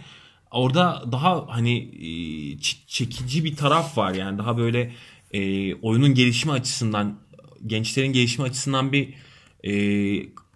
orada 0.56 1.04
daha 1.12 1.46
hani 1.48 1.78
e, 1.78 2.60
çekici 2.88 3.44
bir 3.44 3.56
taraf 3.56 3.98
var. 3.98 4.14
Yani 4.14 4.38
daha 4.38 4.58
böyle 4.58 4.94
e, 5.32 5.74
oyunun 5.76 6.14
gelişimi 6.14 6.52
açısından 6.54 7.20
gençlerin 7.68 8.14
gelişimi 8.14 8.48
açısından 8.48 8.92
bir 8.92 9.14
e, 9.64 9.74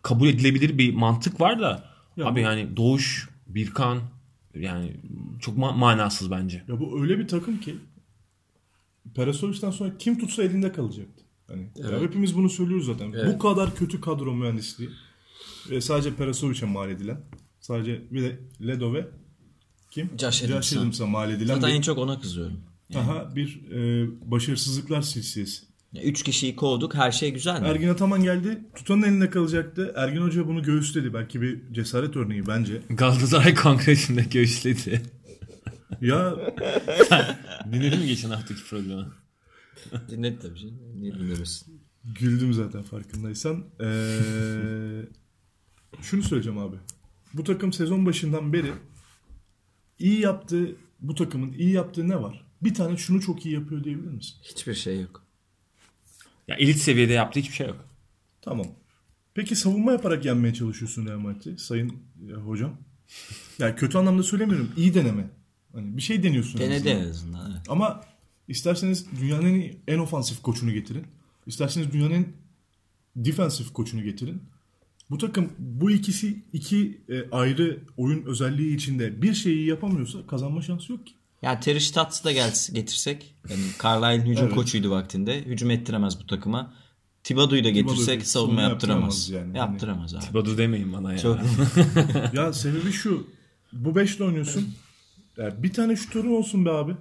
kabul 0.01 0.27
edilebilir 0.27 0.77
bir 0.77 0.94
mantık 0.94 1.41
var 1.41 1.60
da 1.60 1.89
Ya 2.18 2.25
abi 2.25 2.39
bu- 2.39 2.44
yani 2.44 2.77
Doğuş, 2.77 3.29
Birkan 3.48 4.00
yani 4.56 4.94
çok 5.39 5.58
ma- 5.58 5.77
manasız 5.77 6.32
bence. 6.32 6.63
Ya 6.68 6.79
bu 6.79 7.01
öyle 7.01 7.20
bir 7.20 7.27
takım 7.27 7.60
ki 7.60 7.75
Perasovic'den 9.15 9.72
sonra 9.72 9.98
kim 9.98 10.20
tutsa 10.20 10.44
elinde 10.44 10.72
kalacaktı. 10.72 11.24
Hani 11.48 11.62
ya 11.62 11.88
Evet. 11.89 12.01
hepimiz 12.01 12.36
bunu 12.36 12.50
söylüyoruz 12.50 12.86
zaten. 12.86 13.12
Evet. 13.15 13.34
Bu 13.34 13.39
kadar 13.39 13.75
kötü 13.75 14.01
kadro 14.01 14.36
mühendisliği 14.36 14.89
ve 15.70 15.82
sadece 15.82 16.15
Perasovic'e 16.15 16.65
mal 16.65 16.89
edilen 16.89 17.22
sadece 17.60 18.01
bir 18.12 18.22
de 18.24 18.39
Ledo 18.68 18.94
ve 18.94 19.08
kim? 19.91 20.10
Josh 20.19 20.43
Adams'a. 20.43 20.79
Adams'a 20.79 21.05
mal 21.05 21.31
edilen 21.31 21.55
zaten 21.55 21.69
en 21.69 21.77
bir, 21.77 21.84
çok 21.84 21.98
ona 21.98 22.19
kızıyorum. 22.19 22.60
aha, 22.96 23.36
bir 23.36 23.62
e, 23.72 24.08
başarısızlıklar 24.31 25.01
silsilesi. 25.01 25.69
Üç 26.03 26.24
kişiyi 26.24 26.55
kovduk 26.55 26.96
her 26.96 27.12
şey 27.12 27.31
güzel 27.31 27.62
mi? 27.62 27.67
Ergin 27.67 27.89
Ataman 27.89 28.24
geldi. 28.24 28.63
Tutanın 28.75 29.03
elinde 29.03 29.29
kalacaktı. 29.29 29.93
Ergin 29.96 30.22
Hoca 30.22 30.48
bunu 30.48 30.63
göğüsledi. 30.63 31.13
Belki 31.13 31.41
bir 31.41 31.74
cesaret 31.74 32.15
örneği 32.15 32.48
bence. 32.48 32.81
Galatasaray 32.89 33.55
Kongresi'nde 33.55 34.22
göğüsledi. 34.22 35.01
Ya 36.01 36.36
Dinledin 37.72 38.00
mi 38.00 38.08
geçen 38.08 38.29
haftaki 38.29 38.63
programı? 38.69 39.13
Dinlet 40.10 40.41
tabii 40.41 40.60
canım. 40.60 40.77
Niye 40.96 41.13
dinlemesin? 41.13 41.81
Güldüm 42.19 42.53
zaten 42.53 42.81
farkındaysan. 42.84 43.63
Ee, 43.81 43.81
şunu 46.01 46.24
söyleyeceğim 46.24 46.60
abi. 46.60 46.75
Bu 47.34 47.43
takım 47.43 47.74
sezon 47.74 48.05
başından 48.05 48.53
beri 48.53 48.72
iyi 50.00 50.20
yaptığı, 50.20 50.75
bu 51.01 51.15
takımın 51.15 51.53
iyi 51.53 51.72
yaptığı 51.72 52.10
ne 52.10 52.22
var? 52.22 52.46
Bir 52.62 52.74
tane 52.74 52.98
şunu 52.98 53.22
çok 53.22 53.46
iyi 53.46 53.53
yapıyor 53.53 53.84
diyebilir 53.84 54.12
misin? 54.12 54.36
Hiçbir 54.44 54.74
şey 54.74 55.01
yok. 55.01 55.25
Ya 56.48 56.56
elit 56.56 56.77
seviyede 56.77 57.13
yaptığı 57.13 57.39
hiçbir 57.39 57.56
şey 57.56 57.68
yok. 57.68 57.86
Tamam. 58.41 58.65
Peki 59.34 59.56
savunma 59.56 59.91
yaparak 59.91 60.25
yenmeye 60.25 60.53
çalışıyorsun 60.53 61.06
Real 61.06 61.18
Madrid'i 61.20 61.58
sayın 61.58 61.94
e, 62.29 62.34
hocam. 62.34 62.77
Yani 63.60 63.75
kötü 63.75 63.98
anlamda 63.98 64.24
söylemiyorum. 64.24 64.72
İyi 64.77 64.94
deneme. 64.94 65.29
Hani 65.74 65.98
bir 65.98 66.01
şey 66.01 66.24
deniyorsun. 66.24 66.60
en 66.60 66.70
Denedi 66.70 66.89
azından. 66.89 67.06
en 67.06 67.10
azından. 67.10 67.51
Evet. 67.51 67.62
Ama 67.70 68.01
isterseniz 68.48 69.06
dünyanın 69.22 69.63
en, 69.88 70.00
ofansif 70.00 70.41
koçunu 70.41 70.72
getirin. 70.72 71.06
İsterseniz 71.48 71.91
dünyanın 71.94 72.13
en 72.13 72.25
defensif 73.15 73.74
koçunu 73.74 74.03
getirin. 74.03 74.44
Bu 75.10 75.18
takım 75.18 75.50
bu 75.60 75.92
ikisi 75.92 76.44
iki 76.54 77.01
e, 77.10 77.30
ayrı 77.32 77.80
oyun 77.98 78.25
özelliği 78.25 78.75
içinde 78.75 79.22
bir 79.22 79.34
şeyi 79.34 79.66
yapamıyorsa 79.68 80.28
kazanma 80.28 80.62
şansı 80.62 80.92
yok 80.92 81.08
ki. 81.08 81.13
Ya 81.42 81.60
Terry 81.60 81.80
Stotts'ı 81.80 82.24
da 82.24 82.32
gelse, 82.32 82.74
getirsek. 82.74 83.36
Yani 83.50 83.62
Carlisle'in 83.84 84.32
hücum 84.32 84.46
Evet. 84.46 84.56
koçuydu 84.56 84.92
vaktinde. 84.92 85.46
Hücum 85.46 85.72
ettiremez 85.72 86.20
bu 86.22 86.25
takıma. 86.28 86.74
Thibodeau'yu 87.24 87.63
da 87.63 87.70
getirsek 87.70 87.98
Thibodeau'yu 88.06 88.25
savunma 88.25 88.62
yaptıramaz. 88.62 89.30
yaptıramaz 89.30 89.30
yani. 89.30 89.58
Yaptıramaz 89.58 90.16
abi. 90.16 90.34
Badu 90.34 90.58
demeyin 90.58 90.94
bana 90.94 91.12
ya. 91.12 91.18
Çok 91.20 91.39
Ya 92.34 92.54
sebebi 92.54 92.92
şu. 92.92 93.28
Bu 93.74 93.96
beşle 93.96 94.24
oynuyorsun. 94.24 94.74
Ya 95.38 95.63
bir 95.63 95.74
tane 95.74 95.96
şutörün 95.96 96.32
olsun 96.36 96.66
be 96.66 96.72
abi. 96.72 96.96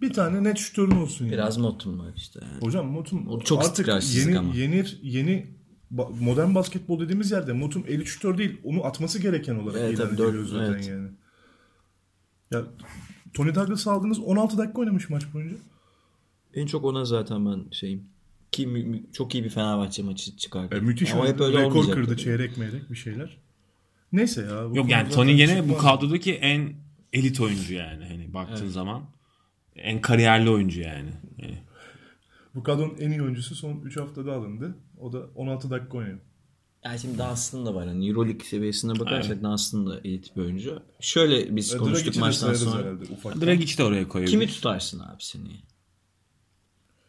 Bir 0.00 0.12
tane 0.12 0.44
net 0.44 0.58
şutörün 0.58 0.90
olsun. 0.90 1.24
yani. 1.24 1.32
biraz 1.32 1.56
motum 1.58 1.98
var 1.98 2.12
işte. 2.16 2.40
yani. 2.42 2.62
Hocam 2.62 2.86
Motum 2.86 3.28
O 3.28 3.40
çok 3.40 3.64
artık 3.64 3.88
yeni, 4.16 4.38
ama. 4.38 4.54
yenir, 4.54 4.98
yeni 5.02 5.55
modern 6.20 6.54
basketbol 6.54 7.00
dediğimiz 7.00 7.30
yerde 7.30 7.52
eli 7.88 8.06
şutör 8.06 8.38
değil. 8.38 8.60
Onu 8.64 8.84
atması 8.84 9.18
gereken 9.18 9.54
olarak 9.54 9.80
Evet, 9.80 9.98
ilan 9.98 10.08
ediliyor 10.14 10.46
zaten 10.46 10.72
evet. 10.72 10.88
yani. 10.88 11.08
Ya 12.50 12.62
Tony 13.34 13.54
Douglas'ı 13.54 13.90
aldınız 13.92 14.18
16 14.18 14.58
dakika 14.58 14.80
oynamış 14.80 15.10
maç 15.10 15.22
boyunca. 15.34 15.56
En 16.54 16.66
çok 16.66 16.84
ona 16.84 17.04
zaten 17.04 17.46
ben 17.46 17.64
şeyim. 17.70 18.04
Ki 18.52 18.66
mü- 18.66 19.02
çok 19.12 19.34
iyi 19.34 19.44
bir 19.44 19.50
Fenerbahçe 19.50 20.02
maçı 20.02 20.36
çıkardı. 20.36 20.76
E, 20.76 20.80
müthiş 20.80 21.14
Ama 21.14 21.26
hep 21.26 21.40
öyle 21.40 21.62
Rekor 21.62 21.90
kırdı 21.90 22.06
tabii. 22.12 22.22
çeyrek 22.22 22.56
meyrek 22.56 22.90
bir 22.90 22.96
şeyler. 22.96 23.36
Neyse 24.12 24.42
ya. 24.42 24.70
bu 24.70 24.76
Yok 24.76 24.90
yani 24.90 25.08
Tony 25.10 25.36
gene 25.36 25.68
bu 25.68 25.78
kadrodaki 25.78 26.34
en 26.34 26.72
elit 27.12 27.40
oyuncu 27.40 27.74
yani 27.74 28.04
hani 28.04 28.34
baktığın 28.34 28.68
zaman. 28.68 29.02
En 29.76 30.00
kariyerli 30.00 30.50
oyuncu 30.50 30.80
yani. 30.80 31.10
Yani 31.38 31.58
Bu 32.54 32.62
kadronun 32.62 32.96
en 32.98 33.10
iyi 33.10 33.22
oyuncusu 33.22 33.54
son 33.54 33.80
3 33.80 33.96
haftada 33.96 34.32
alındı. 34.32 34.76
O 35.00 35.12
da 35.12 35.18
16 35.34 35.70
dakika 35.70 35.98
oynuyor. 35.98 36.18
Yani 36.84 36.98
şimdi 36.98 37.18
Dunstan 37.18 37.66
da 37.66 37.74
var. 37.74 37.86
Yani 37.86 38.08
Euroleague 38.08 38.44
seviyesine 38.46 38.98
bakarsak 38.98 39.42
Dunstan 39.42 39.86
da 39.86 40.00
elit 40.00 40.36
bir 40.36 40.40
oyuncu. 40.42 40.82
Şöyle 41.00 41.56
biz 41.56 41.74
E, 41.74 41.78
konuştuk 41.78 42.04
Dragic'i 42.06 42.20
maçtan 42.20 42.54
sonra. 42.54 43.00
Dragic 43.40 43.78
de 43.78 43.84
oraya 43.84 44.08
koyabilir. 44.08 44.30
Kimi 44.32 44.46
tutarsın 44.46 45.00
abi 45.00 45.22
seni? 45.22 45.48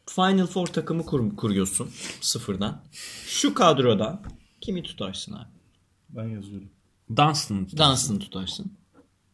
Final 0.05 0.47
Four 0.47 0.67
takımı 0.67 1.05
kur- 1.05 1.35
kuruyorsun 1.35 1.89
sıfırdan. 2.21 2.83
Şu 3.27 3.53
kadrodan 3.53 4.21
kimi 4.61 4.83
tutarsın 4.83 5.33
abi? 5.33 5.47
Ben 6.09 6.27
yazıyorum. 6.27 6.69
Dunstan. 7.15 7.67
Dunstan'ı 7.77 8.19
tutarsın. 8.19 8.71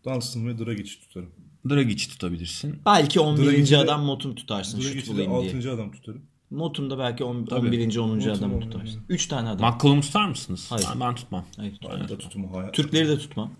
Dunstan 0.05 0.47
ve 0.47 0.59
Dragic'i 0.59 0.99
tutarım. 1.01 1.29
Dragic 1.69 2.07
tutabilirsin. 2.09 2.81
Belki 2.85 3.19
11. 3.19 3.45
Dragic'i 3.45 3.77
adam 3.77 4.03
Motum 4.03 4.35
tutarsın 4.35 4.81
Dragic'i 4.81 5.05
de 5.05 5.13
bulayım 5.13 5.41
diye. 5.41 5.55
6. 5.55 5.71
adam 5.71 5.91
tutarım. 5.91 6.21
Motum 6.53 6.89
da 6.89 6.99
belki 6.99 7.23
on- 7.23 7.45
Tabii. 7.45 7.67
11. 7.67 7.97
10. 7.97 8.09
Motum 8.09 8.31
adamı 8.31 8.59
tutarsın. 8.59 9.01
3 9.09 9.27
tane 9.27 9.49
adam. 9.49 9.73
McCollum 9.73 10.01
tutar 10.01 10.27
mısınız? 10.27 10.65
Hayır. 10.69 10.85
Ha, 10.85 10.93
ben 10.99 11.15
tutmam. 11.15 11.45
Hayır, 11.57 11.73
tutmam. 11.73 11.91
Ben 12.01 12.07
de 12.07 12.17
tutumu 12.17 12.57
hayal. 12.57 12.71
Türkleri 12.71 13.07
de 13.07 13.17
tutmam. 13.17 13.51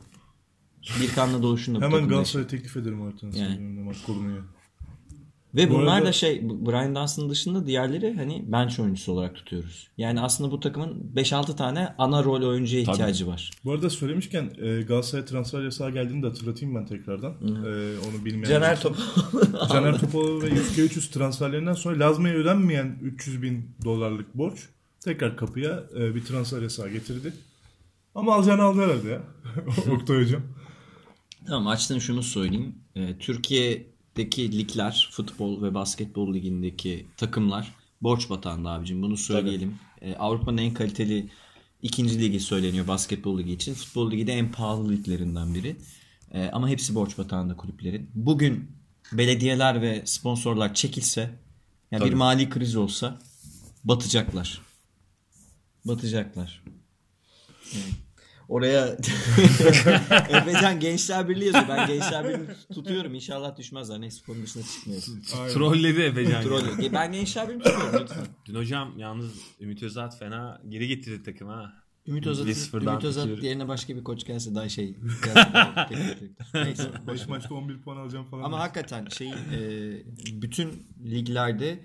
Bir 1.01 1.09
kanla 1.11 1.43
doğuşun 1.43 1.75
da 1.75 1.81
Hemen 1.81 2.07
Galatasaray'a 2.07 2.47
teklif 2.47 2.77
ederim 2.77 3.01
artık. 3.01 3.35
Yani. 3.37 3.51
Yani. 3.51 4.41
Ve 5.55 5.69
Bu 5.69 5.73
bunlar 5.73 5.95
arada- 5.97 6.05
da 6.07 6.11
şey 6.11 6.41
Brian 6.49 6.95
Dunstan 6.95 7.29
dışında 7.29 7.67
diğerleri 7.67 8.13
hani 8.15 8.43
bench 8.47 8.79
oyuncusu 8.79 9.11
olarak 9.11 9.35
tutuyoruz. 9.35 9.87
Yani 9.97 10.21
aslında 10.21 10.51
bu 10.51 10.59
takımın 10.59 11.11
5-6 11.15 11.55
tane 11.55 11.95
ana 11.97 12.23
rol 12.23 12.43
oyuncuya 12.49 12.81
ihtiyacı 12.81 13.27
var. 13.27 13.51
Bu 13.65 13.71
arada 13.71 13.89
söylemişken 13.89 14.51
e, 14.61 14.81
Galatasaray 14.81 15.25
transfer 15.25 15.63
yasağı 15.63 15.91
geldiğini 15.91 16.23
de 16.23 16.27
hatırlatayım 16.27 16.75
ben 16.75 16.85
tekrardan. 16.85 17.31
E, 17.31 17.97
onu 17.99 18.25
bilmeyen. 18.25 18.49
Caner 18.49 18.71
olursa. 18.71 18.81
Top 18.81 19.69
Caner 19.71 19.97
Topal 19.99 20.41
ve 20.41 20.49
Yüzke 20.49 20.81
300 20.81 21.09
transferlerinden 21.09 21.73
sonra 21.73 21.99
Lazma'ya 21.99 22.35
ödenmeyen 22.35 22.97
300 23.01 23.41
bin 23.41 23.71
dolarlık 23.85 24.35
borç 24.37 24.59
tekrar 25.03 25.37
kapıya 25.37 25.83
e, 25.97 26.15
bir 26.15 26.25
transfer 26.25 26.61
yasağı 26.61 26.89
getirdi. 26.89 27.33
Ama 28.15 28.35
alacağını 28.35 28.63
aldı 28.63 28.81
herhalde 28.81 29.09
ya. 29.09 29.21
Oktay 29.93 30.21
Hocam. 30.21 30.41
Tamam 31.47 31.67
açtın 31.67 31.99
şunu 31.99 32.23
söyleyeyim. 32.23 32.75
Ee, 32.95 33.17
Türkiye'deki 34.15 34.57
ligler, 34.57 35.09
futbol 35.11 35.63
ve 35.63 35.73
basketbol 35.73 36.33
ligindeki 36.33 37.05
takımlar 37.17 37.75
borç 38.01 38.29
batağında 38.29 38.69
abicim. 38.69 39.01
Bunu 39.01 39.17
söyleyelim. 39.17 39.79
Ee, 40.01 40.15
Avrupa'nın 40.15 40.57
en 40.57 40.73
kaliteli 40.73 41.29
ikinci 41.81 42.19
ligi 42.21 42.39
söyleniyor 42.39 42.87
basketbol 42.87 43.39
ligi 43.39 43.53
için. 43.53 43.73
Futbol 43.73 44.11
ligi 44.11 44.27
de 44.27 44.33
en 44.33 44.51
pahalı 44.51 44.91
liglerinden 44.91 45.53
biri. 45.55 45.75
Ee, 46.33 46.49
ama 46.53 46.69
hepsi 46.69 46.95
borç 46.95 47.17
batağında 47.17 47.57
kulüplerin. 47.57 48.09
Bugün 48.13 48.71
belediyeler 49.11 49.81
ve 49.81 50.01
sponsorlar 50.05 50.73
çekilse, 50.73 51.21
yani 51.91 52.01
bir 52.01 52.07
Tabii. 52.07 52.15
mali 52.15 52.49
kriz 52.49 52.75
olsa 52.75 53.19
batacaklar. 53.83 54.61
Batacaklar. 55.85 56.63
Evet. 57.73 58.02
Oraya 58.49 58.87
Efecan 60.29 60.79
Gençler 60.79 61.29
Birliği 61.29 61.45
yazıyor. 61.45 61.67
Ben 61.69 61.87
Gençler 61.87 62.23
Birliği 62.29 62.47
tutuyorum. 62.73 63.13
İnşallah 63.15 63.57
düşmezler. 63.57 64.01
Neyse 64.01 64.21
konu 64.25 64.43
dışına 64.43 64.63
çıkmıyoruz. 64.63 65.07
Trolledi 65.53 66.01
Efecan. 66.01 66.31
ya. 66.31 66.41
Troll. 66.41 66.93
Ben 66.93 67.11
Gençler 67.11 67.49
Birliği 67.49 67.63
tutuyorum 67.63 67.99
lütfen. 68.01 68.25
Dün 68.45 68.55
hocam 68.55 68.93
yalnız 68.97 69.31
Ümit 69.61 69.83
Özat 69.83 70.19
fena 70.19 70.61
geri 70.69 70.87
getirdi 70.87 71.23
takım 71.23 71.47
ha. 71.47 71.83
Ümit 72.07 72.27
Özat, 72.27 72.73
Ümit 72.73 73.03
Özat 73.03 73.43
yerine 73.43 73.67
başka 73.67 73.95
bir 73.95 74.03
koç 74.03 74.25
gelse 74.25 74.55
daha 74.55 74.69
şey. 74.69 74.95
Neyse. 76.53 76.91
5 77.07 77.27
maçta 77.27 77.55
11 77.55 77.81
puan 77.81 77.97
alacağım 77.97 78.25
falan. 78.25 78.43
Ama 78.43 78.59
hakikaten 78.59 79.05
şey 79.05 79.33
bütün 80.31 80.87
liglerde 81.05 81.79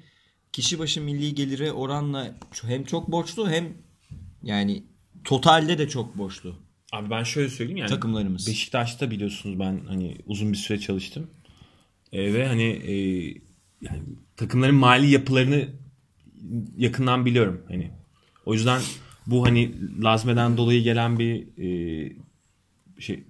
kişi 0.52 0.78
başı 0.78 1.00
milli 1.02 1.34
geliri 1.34 1.72
oranla 1.72 2.34
hem 2.62 2.84
çok 2.84 3.12
borçlu 3.12 3.50
hem 3.50 3.72
yani 4.42 4.84
totalde 5.24 5.78
de 5.78 5.88
çok 5.88 6.18
borçlu 6.18 6.54
Abi 6.92 7.10
ben 7.10 7.22
şöyle 7.22 7.48
söyleyeyim 7.48 7.76
yani. 7.76 7.88
takımlarımız. 7.88 8.46
Beşiktaş'ta 8.46 9.10
biliyorsunuz 9.10 9.58
ben 9.58 9.80
hani 9.88 10.16
uzun 10.26 10.52
bir 10.52 10.56
süre 10.56 10.80
çalıştım. 10.80 11.30
E, 12.12 12.34
ve 12.34 12.46
hani 12.46 12.62
e, 12.62 12.92
yani 13.82 14.02
takımların 14.36 14.74
mali 14.74 15.10
yapılarını 15.10 15.68
yakından 16.76 17.26
biliyorum 17.26 17.62
hani. 17.68 17.90
O 18.46 18.54
yüzden 18.54 18.80
bu 19.26 19.46
hani 19.46 19.74
lazmeden 20.02 20.56
dolayı 20.56 20.82
gelen 20.82 21.18
bir 21.18 21.58
e, 21.58 22.12
şey 22.98 23.24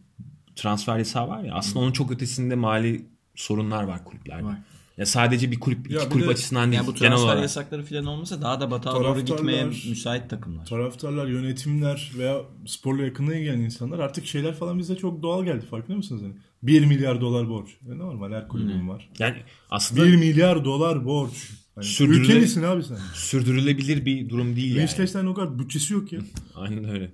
transfer 0.57 0.99
yasağı 0.99 1.29
var 1.29 1.43
ya 1.45 1.55
aslında 1.55 1.79
onun 1.79 1.93
çok 1.93 2.13
ötesinde 2.13 2.55
mali 2.55 3.07
sorunlar 3.35 3.83
var 3.83 4.05
kulüplerde. 4.05 4.45
Var. 4.45 4.59
Ya 4.99 5.07
sadece 5.07 5.51
bir 5.51 5.61
kulüp 5.61 5.91
Ya 5.91 6.01
iki 6.01 6.09
kulüp 6.09 6.27
de- 6.27 6.31
açısından 6.31 6.71
değil 6.71 6.83
Yani 6.83 6.87
bu 6.87 6.95
genel 6.95 7.09
transfer 7.11 7.27
olarak. 7.27 7.43
yasakları 7.43 7.83
falan 7.83 8.07
olmasa 8.07 8.43
daha 8.43 8.61
da 8.61 8.71
batağa 8.71 8.95
doğru 8.95 9.21
gitmeye 9.21 9.65
müsait 9.65 10.31
takımlar. 10.31 10.67
Taraftarlar, 10.67 11.27
yönetimler 11.27 12.13
veya 12.19 12.41
sporla 12.67 13.03
yakından 13.03 13.35
ilgilenen 13.35 13.61
insanlar 13.61 13.99
artık 13.99 14.27
şeyler 14.27 14.55
falan 14.55 14.79
bize 14.79 14.97
çok 14.97 15.23
doğal 15.23 15.45
geldi. 15.45 15.67
Farkında 15.67 15.97
mısınız? 15.97 16.23
Hani 16.23 16.33
1 16.63 16.85
milyar 16.85 17.21
dolar 17.21 17.49
borç. 17.49 17.69
E 17.95 17.99
normal 17.99 18.33
her 18.33 18.49
kulübün 18.49 18.89
var. 18.89 19.11
Yani 19.19 19.37
aslında 19.71 20.05
1 20.07 20.17
milyar 20.17 20.65
dolar 20.65 21.05
borç. 21.05 21.51
Hani 21.75 21.85
Sürdürüle- 21.85 22.21
ülke 22.21 22.35
misin 22.41 22.63
abi 22.63 22.83
sen? 22.83 22.99
sürdürülebilir 23.15 24.05
bir 24.05 24.29
durum 24.29 24.57
değil 24.57 24.69
yani. 24.71 24.79
Liechtenstein 24.79 25.27
o 25.27 25.35
kadar 25.35 25.59
bütçesi 25.59 25.93
yok 25.95 26.13
ya. 26.13 26.21
Aynen 26.55 26.85
öyle. 26.91 27.11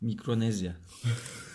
Mikronezya. 0.00 0.76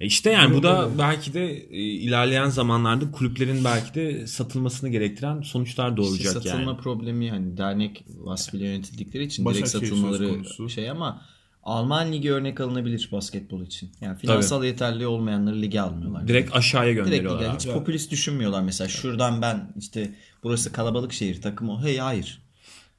E 0.00 0.06
işte 0.06 0.30
yani 0.30 0.54
bu 0.54 0.62
da 0.62 0.88
belki 0.98 1.34
de 1.34 1.52
e, 1.70 1.76
ilerleyen 1.78 2.48
zamanlarda 2.48 3.10
kulüplerin 3.10 3.64
belki 3.64 3.94
de 3.94 4.26
satılmasını 4.26 4.88
gerektiren 4.88 5.42
sonuçlar 5.42 5.88
İşte 5.88 5.96
doğuracak 5.96 6.32
satılma 6.32 6.70
yani. 6.70 6.76
problemi 6.76 7.26
yani 7.26 7.56
dernek 7.56 8.04
vasfıyla 8.18 8.66
yönetildikleri 8.66 9.24
için 9.24 9.44
direkt 9.44 9.62
Başakşehir 9.62 9.86
satılmaları 9.90 10.70
şey 10.70 10.90
ama 10.90 11.22
Alman 11.62 12.12
ligi 12.12 12.32
örnek 12.32 12.60
alınabilir 12.60 13.08
basketbol 13.12 13.62
için. 13.62 13.90
Yani 14.00 14.18
finansal 14.18 14.64
yeterli 14.64 15.06
olmayanları 15.06 15.62
lige 15.62 15.80
almıyorlar. 15.80 16.28
Direkt 16.28 16.56
aşağıya 16.56 16.92
Direkt 16.92 17.04
gönderiyorlar. 17.04 17.40
lige. 17.40 17.50
abi. 17.50 17.58
Hiç 17.58 17.66
popülist 17.66 18.10
düşünmüyorlar 18.10 18.62
mesela. 18.62 18.88
Şuradan 18.88 19.42
ben 19.42 19.72
işte 19.78 20.14
burası 20.42 20.72
kalabalık 20.72 21.12
şehir 21.12 21.42
takım 21.42 21.68
o. 21.70 21.82
Hey 21.82 21.96
hayır. 21.98 22.42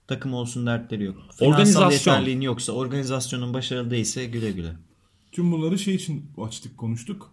Takım 0.08 0.34
olsun 0.34 0.66
dertleri 0.66 1.04
yok. 1.04 1.16
Finansal 1.16 1.46
Organizasyon. 1.48 1.92
yeterliğin 2.14 2.42
yoksa 2.42 2.72
organizasyonun 2.72 3.54
başarılı 3.54 3.92
değilse 3.92 4.26
güle 4.26 4.52
güle. 4.52 4.72
Tüm 5.38 5.52
bunları 5.52 5.80
şey 5.80 5.96
için 5.96 6.32
açtık 6.38 6.78
konuştuk. 6.78 7.32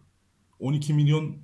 12 0.58 0.94
milyon 0.94 1.36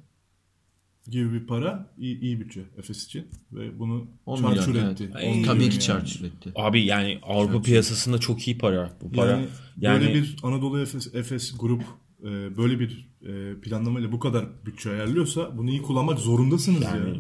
gibi 1.09 1.33
bir 1.33 1.47
para 1.47 1.93
iyi, 1.99 2.21
iyi 2.21 2.41
bütçe 2.41 2.61
Efes 2.79 3.05
için 3.05 3.27
ve 3.53 3.79
bunu 3.79 4.07
10 4.27 4.37
çarçur 4.37 4.75
etti. 4.75 5.11
evet. 5.15 5.25
10 5.25 5.31
milyon 5.31 5.43
Tabii 5.45 5.59
ki 5.59 5.65
yani. 5.65 5.81
çarçur 5.81 6.25
etti. 6.25 6.53
Abi 6.57 6.85
yani 6.85 7.19
Avrupa 7.23 7.63
piyasasında 7.63 8.19
çok 8.19 8.49
iyi 8.49 8.59
para. 8.59 8.93
Bu 9.03 9.13
para 9.13 9.31
Yani, 9.31 9.47
yani, 9.79 10.01
böyle 10.01 10.15
bir 10.15 10.37
Anadolu 10.43 10.81
Efes, 10.81 11.15
Efes 11.15 11.55
grup 11.59 11.83
e, 12.23 12.57
böyle 12.57 12.81
bir 12.81 13.09
e, 13.23 13.61
planlamayla 13.61 14.13
bu 14.13 14.19
kadar 14.19 14.47
bütçe 14.67 14.91
ayarlıyorsa 14.91 15.59
bunu 15.59 15.71
iyi 15.71 15.83
kullanmak 15.83 16.19
zorundasınız 16.19 16.83
Yani 16.83 17.09
ya. 17.09 17.17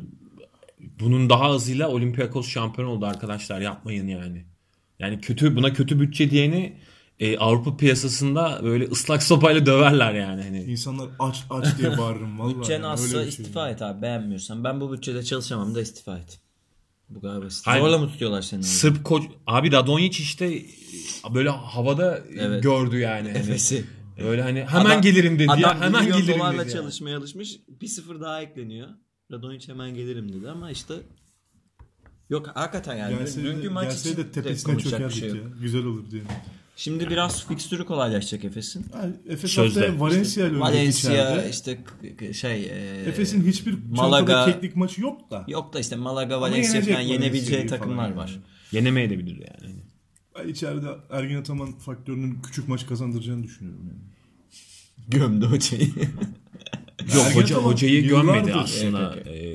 bunun 1.00 1.30
daha 1.30 1.44
azıyla 1.44 1.88
Olympiakos 1.88 2.48
şampiyon 2.48 2.88
oldu 2.88 3.06
arkadaşlar 3.06 3.60
yapmayın 3.60 4.08
yani. 4.08 4.44
Yani 4.98 5.20
kötü 5.20 5.56
buna 5.56 5.72
kötü 5.72 6.00
bütçe 6.00 6.30
diyeni 6.30 6.76
e, 7.20 7.38
Avrupa 7.38 7.76
piyasasında 7.76 8.60
böyle 8.62 8.84
ıslak 8.84 9.22
sopayla 9.22 9.66
döverler 9.66 10.14
yani. 10.14 10.42
Hani 10.42 10.62
İnsanlar 10.62 11.08
aç 11.18 11.44
aç 11.50 11.78
diye 11.78 11.98
bağırırım 11.98 12.38
vallahi. 12.38 12.58
Bütçen 12.58 12.74
yani, 12.74 12.86
azsa 12.86 13.20
şey. 13.20 13.28
istifa 13.28 13.70
et 13.70 13.82
abi 13.82 14.02
beğenmiyorsan. 14.02 14.64
Ben 14.64 14.80
bu 14.80 14.92
bütçede 14.92 15.22
çalışamam 15.22 15.74
da 15.74 15.80
istifa 15.80 16.18
et. 16.18 16.40
Bu 17.08 17.22
basit. 17.22 17.66
Hayır. 17.66 17.82
Zorla 17.82 17.98
mı 17.98 18.08
tutuyorlar 18.08 18.42
seni? 18.42 18.62
Sırp 18.62 19.04
koç 19.04 19.24
abi 19.46 19.72
Radonjic 19.72 20.22
işte 20.22 20.62
böyle 21.34 21.50
havada 21.50 22.20
Evet. 22.38 22.62
gördü 22.62 22.98
yani. 22.98 23.28
Hani 23.28 23.38
Efes'i. 23.38 23.84
Öyle 24.18 24.42
hani 24.42 24.64
hemen 24.64 24.84
Adam- 24.84 25.02
gelirim 25.02 25.38
dedi 25.38 25.50
Adam 25.50 25.60
ya. 25.60 25.80
Hemen 25.80 26.06
gelirim 26.06 26.38
dolarla 26.38 26.52
dedi. 26.52 26.58
yani. 26.58 26.72
çalışmaya 26.72 27.18
alışmış. 27.18 27.56
Bir 27.80 27.86
sıfır 27.86 28.20
daha 28.20 28.42
ekleniyor. 28.42 28.88
Radonjic 29.32 29.72
hemen 29.72 29.94
gelirim 29.94 30.32
dedi 30.32 30.50
ama 30.50 30.70
işte 30.70 30.94
yok 32.30 32.50
hakikaten 32.54 32.96
yani. 32.96 33.18
Gelse 33.18 33.42
Dünkü 33.44 33.70
maç 33.70 34.00
için 34.00 34.16
de 34.16 34.30
tepesine 34.30 34.78
çökerdik 34.78 35.16
şey 35.16 35.28
ya. 35.28 35.34
Güzel 35.60 35.84
olur 35.84 36.10
diye. 36.10 36.22
Şimdi 36.80 37.10
biraz 37.10 37.46
fikstürü 37.46 37.84
kolaylaşacak 37.86 38.44
Efes'in. 38.44 38.82
Ha, 38.92 39.06
Efes 39.28 39.50
Sözde. 39.50 39.80
haftaya 39.80 40.00
Valencia 40.00 40.46
ile 40.46 40.60
Valencia 40.60 41.44
işte 41.44 41.78
şey 42.32 42.62
e, 42.64 43.02
Efes'in 43.06 43.46
hiçbir 43.46 43.72
Malaga- 43.92 44.44
teknik 44.52 44.76
maçı 44.76 45.00
yok 45.02 45.30
da. 45.30 45.44
yok 45.48 45.72
da 45.74 45.80
işte 45.80 45.96
Malaga, 45.96 46.40
Valencia 46.40 46.80
falan 46.82 47.00
yenebileceği 47.00 47.66
takımlar 47.66 48.04
falan 48.04 48.16
var. 48.16 48.28
yani. 48.30 48.40
Yenemeyebilir 48.72 49.36
yani. 49.36 49.74
Ben 50.38 50.48
içeride 50.48 50.86
Ergin 51.10 51.36
Ataman 51.36 51.78
faktörünün 51.78 52.38
küçük 52.42 52.68
maç 52.68 52.86
kazandıracağını 52.86 53.42
düşünüyorum 53.44 53.84
yani. 53.88 54.00
Gömdü 55.08 55.46
hocayı. 55.46 55.82
Yok 57.14 57.26
Ergen 57.26 57.34
hoca 57.40 57.56
Ataman 57.56 57.72
hocayı 57.72 58.04
yıllardır- 58.04 58.24
gömmedi 58.34 58.54
aslında. 58.54 59.14
Evet, 59.16 59.26
Ee, 59.26 59.49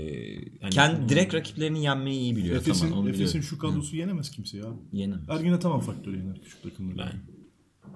hani- 0.65 0.95
Kendi 0.95 1.09
direkt 1.09 1.33
rakiplerini 1.33 1.83
yenmeyi 1.83 2.19
iyi 2.19 2.35
biliyor. 2.35 2.55
Efes'in, 2.57 2.89
tamam, 2.89 3.07
Efes'in 3.07 3.41
şu 3.41 3.57
kadrosu 3.57 3.95
yenemez 3.95 4.31
kimse 4.31 4.57
ya. 4.57 4.65
Yenemez. 4.91 5.29
Ergin 5.29 5.53
Ataman 5.53 5.79
faktörü 5.79 6.17
yener 6.17 6.41
küçük 6.43 6.63
takımları. 6.63 6.97
Ben- 6.97 7.35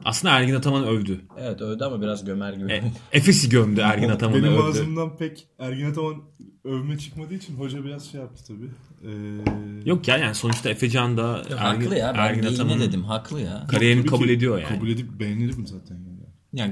Aslında 0.05 0.33
Ergin 0.39 0.55
Ataman 0.55 0.87
övdü. 0.87 1.21
Evet 1.39 1.61
öldü 1.61 1.83
ama 1.83 2.01
biraz 2.01 2.25
gömer 2.25 2.53
gibi. 2.53 2.71
E, 2.71 2.83
Efes'i 3.17 3.49
gömdü 3.49 3.81
Ergin 3.81 4.09
Ataman'ı 4.09 4.43
Benim 4.43 4.53
övdü. 4.53 4.61
ağzımdan 4.63 5.17
pek 5.17 5.47
Ergin 5.59 5.85
Ataman 5.91 6.15
övme 6.63 6.97
çıkmadığı 6.97 7.33
için 7.33 7.55
hoca 7.55 7.83
biraz 7.85 8.11
şey 8.11 8.21
yaptı 8.21 8.43
tabii. 8.47 8.69
Ee, 9.03 9.89
Yok 9.89 10.07
ya 10.07 10.17
yani 10.17 10.35
sonuçta 10.35 10.69
Efecan 10.69 11.17
da 11.17 11.37
Ergin, 11.37 11.55
haklı 11.55 11.95
ya. 11.97 12.13
Ben 12.17 12.19
Ergin 12.19 12.43
Ataman'ın 12.43 12.79
dedim. 12.79 13.03
Haklı 13.03 13.41
ya. 13.41 13.67
kariyerini 13.67 14.01
tabii 14.01 14.09
kabul 14.09 14.25
ki 14.25 14.31
ediyor 14.31 14.57
yani. 14.59 14.75
Kabul 14.75 14.89
edip 14.89 15.19
beğenirim 15.19 15.67
zaten 15.67 15.95
yani. 15.95 16.19
Yani 16.53 16.71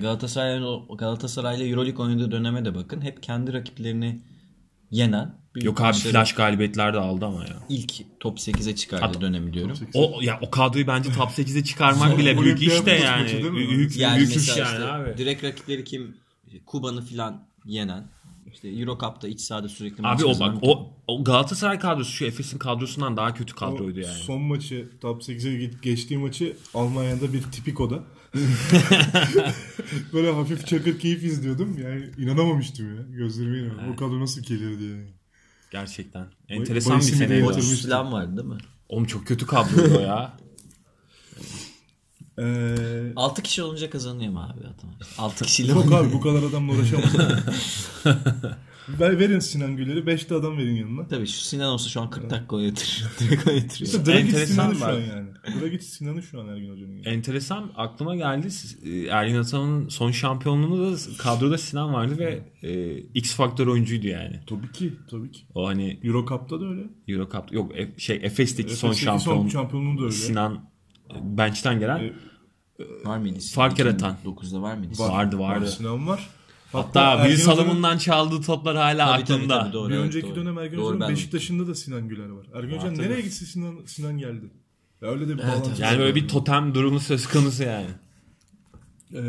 Galatasaray'la 0.98 1.66
EuroLeague 1.66 2.06
oynadığı 2.06 2.32
döneme 2.32 2.66
de 2.66 2.76
bakın. 2.76 3.02
Hep 3.02 3.24
kendi 3.24 3.54
rakiplerini 3.54 4.22
yenen 4.92 5.36
Yok 5.66 5.82
abi 5.82 5.88
maçları 5.88 6.14
flash 6.14 6.34
galibiyetler 6.34 6.94
de 6.94 6.98
aldı 7.00 7.26
ama 7.26 7.44
ya. 7.44 7.60
ilk 7.70 8.20
top 8.20 8.38
8'e 8.40 8.76
çıkardığı 8.76 9.06
Hat- 9.06 9.22
dönemi 9.22 9.54
diyorum. 9.54 9.78
O 9.94 10.20
ya 10.22 10.40
o 10.42 10.50
kadroyu 10.52 10.88
bence 10.88 11.12
top 11.12 11.30
8'e 11.30 11.64
çıkarmak 11.64 12.18
bile 12.18 12.42
büyük 12.42 12.62
iş 12.62 12.86
de 12.86 12.92
yani. 12.92 13.54
Büyük, 13.54 13.98
Yani 13.98 14.18
büyük 14.18 14.36
iş 14.36 14.48
yani 14.48 14.70
işte 14.72 14.84
abi. 14.84 15.18
direkt 15.18 15.44
rakipleri 15.44 15.84
kim? 15.84 16.18
Kuba'nı 16.66 17.02
filan 17.06 17.48
yenen. 17.66 18.08
İşte 18.54 18.68
Euro 18.68 18.98
Cup'ta 19.02 19.28
iç 19.28 19.42
sahada 19.42 19.70
sürekli 19.70 20.02
maç 20.02 20.20
Abi 20.20 20.26
o 20.26 20.40
bak 20.40 20.56
o, 20.62 20.94
o 21.08 21.24
Galatasaray 21.24 21.80
kadrosu 21.80 22.12
şu 22.12 22.26
Efes'in 22.26 22.58
kadrosundan 22.58 23.18
daha 23.18 23.34
kötü 23.34 23.56
kadroydu 23.56 24.00
O 24.00 24.02
yani. 24.02 24.18
Son 24.18 24.42
maçı 24.42 24.90
top 25.02 25.22
8'e 25.22 25.58
git- 25.58 25.82
geçtiği 25.84 26.18
maçı 26.18 26.58
Almanya'da 26.74 27.34
bir 27.34 27.42
tipikoda. 27.42 28.04
Böyle 30.14 30.32
hafif 30.32 30.68
çakır 30.68 31.00
keyif 31.00 31.24
izliyordum. 31.24 31.78
Yani 31.84 32.10
inanamamıştım 32.18 32.96
ya. 32.98 33.02
Gözlerime 33.18 33.58
inanamadım. 33.60 33.92
O 33.94 33.96
kadro 33.96 34.20
nasıl 34.20 34.42
gelir 34.42 34.80
diye. 34.80 35.17
Gerçekten. 35.72 36.26
Enteresan 36.50 36.92
bir 36.94 37.02
Bayis'i 37.02 37.16
sene. 37.18 37.36
yatırmıştı. 37.36 37.90
falan 37.90 38.12
vardı 38.12 38.38
değil 38.38 38.48
mi? 38.48 38.58
Oğlum 38.90 39.06
çok 39.06 39.28
kötü 39.28 39.46
kadroydu 39.48 39.98
o 39.98 40.00
ya. 40.00 40.34
Ee, 42.40 43.14
6 43.16 43.42
kişi 43.42 43.64
olunca 43.64 43.90
kazanıyor 43.90 44.32
mu 44.34 44.40
abi 44.40 44.60
adam? 44.60 44.94
6 45.18 45.46
kişiyle 45.46 45.72
yok 45.72 45.92
abi 45.92 46.14
bu 46.14 46.22
kadar 46.22 46.44
adamla 46.44 46.74
uğraşamam. 46.74 47.06
Ver, 48.90 49.20
verin 49.20 49.40
Sinan 49.40 49.76
Güller'i. 49.78 50.00
5'te 50.00 50.36
adam 50.36 50.58
verin 50.58 50.76
yanına. 50.76 51.08
Tabii 51.08 51.28
şu 51.28 51.40
Sinan 51.40 51.70
olsa 51.70 51.90
şu 51.90 52.02
an 52.02 52.10
40 52.10 52.30
dakika 52.30 52.56
oynatır. 52.56 53.06
Direkt 53.20 53.48
oynatıyor. 53.48 53.90
İşte 53.90 54.06
Dragic 54.06 54.46
Sinan'ı 54.46 54.76
şu 54.76 54.86
an 54.86 54.94
yani. 55.00 55.28
Dragic 55.62 55.84
Sinan'ı 55.84 56.24
şu 56.24 56.42
an 56.42 56.48
Ergin 56.48 56.72
Hoca'nın. 56.72 57.04
Enteresan 57.04 57.72
aklıma 57.76 58.16
geldi. 58.16 58.48
E, 58.86 59.06
Ergin 59.06 59.36
Ataman'ın 59.36 59.90
son 59.90 60.12
şampiyonluğunda 60.12 60.94
da 60.94 60.98
kadroda 61.18 61.58
Sinan 61.58 61.94
vardı 61.94 62.18
ve 62.18 62.44
e, 62.64 62.98
X 62.98 63.36
faktör 63.36 63.68
oyuncuydu 63.68 64.08
yani. 64.08 64.40
Tabii 64.50 64.72
ki. 64.72 64.94
Tabii 65.12 65.32
ki. 65.32 65.42
O 65.56 65.68
hani 65.68 66.00
Euro 66.04 66.26
Cup'ta 66.26 66.62
da 66.62 66.66
öyle. 66.66 66.84
Euro 67.08 67.30
Cup 67.30 67.52
yok 67.52 67.72
şey 67.98 68.20
Efes'teki 68.24 68.76
son 68.76 68.94
şampiyon 68.94 69.38
son 69.38 69.48
şampiyonluğu 69.50 70.00
da 70.00 70.04
öyle. 70.04 70.14
Sinan 70.14 70.54
e, 71.12 71.16
bench'ten 71.38 71.80
gelen 71.80 71.98
E, 72.00 72.14
Var 73.06 73.18
mıydı? 73.18 73.40
Fark 73.54 73.80
yaratan. 73.80 74.16
9'da 74.26 74.62
var 74.62 74.78
mıydı? 74.78 75.00
Var. 75.00 75.10
vardı, 75.10 75.40
vardı. 75.40 75.68
Sinan 75.72 76.08
var. 76.08 76.30
Hatta 76.72 77.02
Ergin 77.14 77.26
bir 77.26 77.32
Hoca'nın- 77.34 77.46
salımından 77.56 77.98
çaldığı 77.98 78.42
toplar 78.42 78.76
hala 78.78 79.08
Tabii, 79.16 79.24
tabii, 79.26 79.36
aklımda. 79.38 79.60
tabii, 79.64 79.74
doğru, 79.74 79.90
Bir 79.90 79.96
evet, 79.96 80.06
önceki 80.06 80.28
doğru. 80.28 80.36
dönem 80.36 80.58
Ergin 80.58 80.78
Doğru, 80.78 80.86
Hoca'nın 80.86 81.00
ben- 81.02 81.10
Beşiktaş'ında 81.10 81.68
da 81.68 81.76
Sinan 81.76 82.08
Güler 82.10 82.30
var. 82.30 82.46
Ergin 82.56 82.78
Hoca 82.78 82.88
tabii. 82.90 83.02
nereye 83.02 83.22
gitse 83.22 83.46
Sinan, 83.46 83.86
Sinan 83.86 84.18
geldi. 84.18 84.46
Ya 85.02 85.08
öyle 85.10 85.28
de 85.28 85.34
bir 85.38 85.44
bağlantı. 85.44 85.70
evet. 85.70 85.80
Yani 85.80 86.00
böyle 86.00 86.16
bir 86.16 86.28
totem 86.28 86.76
durumu 86.76 87.00
söz 87.00 87.28
konusu 87.28 87.64
yani. 87.64 87.88
Ee, 89.14 89.20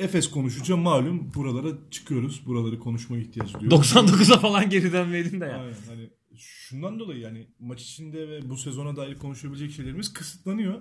Efes 0.00 0.30
konuşacağım 0.30 0.80
malum 0.80 1.32
buralara 1.34 1.68
çıkıyoruz. 1.90 2.46
Buraları 2.46 2.78
konuşmaya 2.78 3.20
ihtiyaç 3.22 3.54
duyuyoruz. 3.54 3.92
99'a 3.92 4.38
falan 4.38 4.70
geri 4.70 4.92
dönmeydin 4.92 5.40
de 5.40 5.44
ya. 5.44 5.56
Aynen, 5.58 5.74
hani 5.88 6.10
şundan 6.36 6.98
dolayı 6.98 7.20
yani 7.20 7.46
maç 7.60 7.82
içinde 7.82 8.28
ve 8.28 8.50
bu 8.50 8.56
sezona 8.56 8.96
dair 8.96 9.18
konuşabilecek 9.18 9.70
şeylerimiz 9.72 10.12
kısıtlanıyor. 10.12 10.80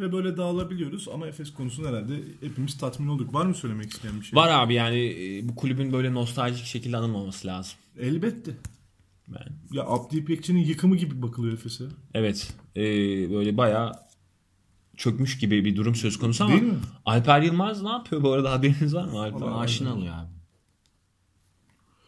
Ve 0.00 0.12
böyle 0.12 0.36
dağılabiliyoruz 0.36 1.08
ama 1.08 1.26
Efes 1.26 1.52
konusunda 1.54 1.88
herhalde 1.88 2.14
hepimiz 2.40 2.78
tatmin 2.78 3.08
olduk. 3.08 3.34
Var 3.34 3.46
mı 3.46 3.54
söylemek 3.54 3.90
isteyen 3.90 4.20
bir 4.20 4.24
şey? 4.24 4.36
Var 4.36 4.48
abi 4.48 4.74
yani 4.74 4.98
e, 4.98 5.48
bu 5.48 5.54
kulübün 5.54 5.92
böyle 5.92 6.14
nostaljik 6.14 6.64
şekilde 6.64 6.96
anılmaması 6.96 7.46
lazım. 7.48 7.78
Elbette. 7.98 8.50
Ben. 9.28 9.46
Ya 9.72 9.84
Abdi 9.86 10.16
İpekçi'nin 10.16 10.64
yıkımı 10.64 10.96
gibi 10.96 11.22
bakılıyor 11.22 11.54
Efes'e. 11.54 11.84
Evet. 12.14 12.54
e, 12.76 12.82
böyle 13.30 13.56
bayağı 13.56 13.92
çökmüş 14.96 15.38
gibi 15.38 15.64
bir 15.64 15.76
durum 15.76 15.94
söz 15.94 16.18
konusu 16.18 16.44
ama 16.44 16.52
Değil 16.52 16.62
mi? 16.62 16.78
Alper 17.04 17.42
Yılmaz 17.42 17.82
ne 17.82 17.88
yapıyor 17.88 18.22
bu 18.22 18.32
arada 18.32 18.52
haberiniz 18.52 18.94
var 18.94 19.04
mı 19.04 19.20
Alper? 19.20 19.48
Maaşını 19.48 19.90
alıyor 19.90 20.14
abi. 20.14 20.37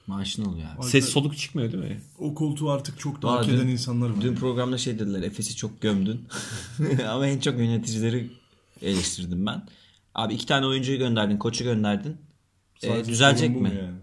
Maaşını 0.07 0.49
alıyor 0.49 0.69
abi. 0.79 0.87
Ses 0.87 1.09
soluk 1.09 1.39
çıkmıyor 1.39 1.73
değil 1.73 1.85
mi? 1.85 2.01
O 2.19 2.35
koltuğu 2.35 2.71
artık 2.71 2.99
çok 3.01 3.23
da 3.23 3.29
Aa, 3.29 3.33
hak 3.39 3.47
dün- 3.47 3.57
eden 3.57 3.67
insanlar 3.69 4.11
var. 4.11 4.21
Dün 4.21 4.35
programda 4.35 4.79
şey 4.79 4.99
dediler 4.99 5.23
Efes'i 5.23 5.57
çok 5.57 5.81
gömdün. 5.81 6.29
Ama 7.09 7.27
en 7.27 7.41
çok 7.41 7.59
yöneticileri 7.59 8.31
eleştirdim 8.83 9.47
ben. 9.47 9.63
Abi 10.15 10.35
iki 10.35 10.47
tane 10.47 10.67
oyuncuyu 10.67 10.99
gönderdin, 10.99 11.37
koçu 11.39 11.65
gönderdin. 11.65 12.17
Ee, 12.83 12.87
Sadece 12.89 13.11
düzelecek 13.13 13.49
sorun 13.51 13.55
bu 13.65 13.69
mi? 13.69 13.75
yani? 13.83 13.99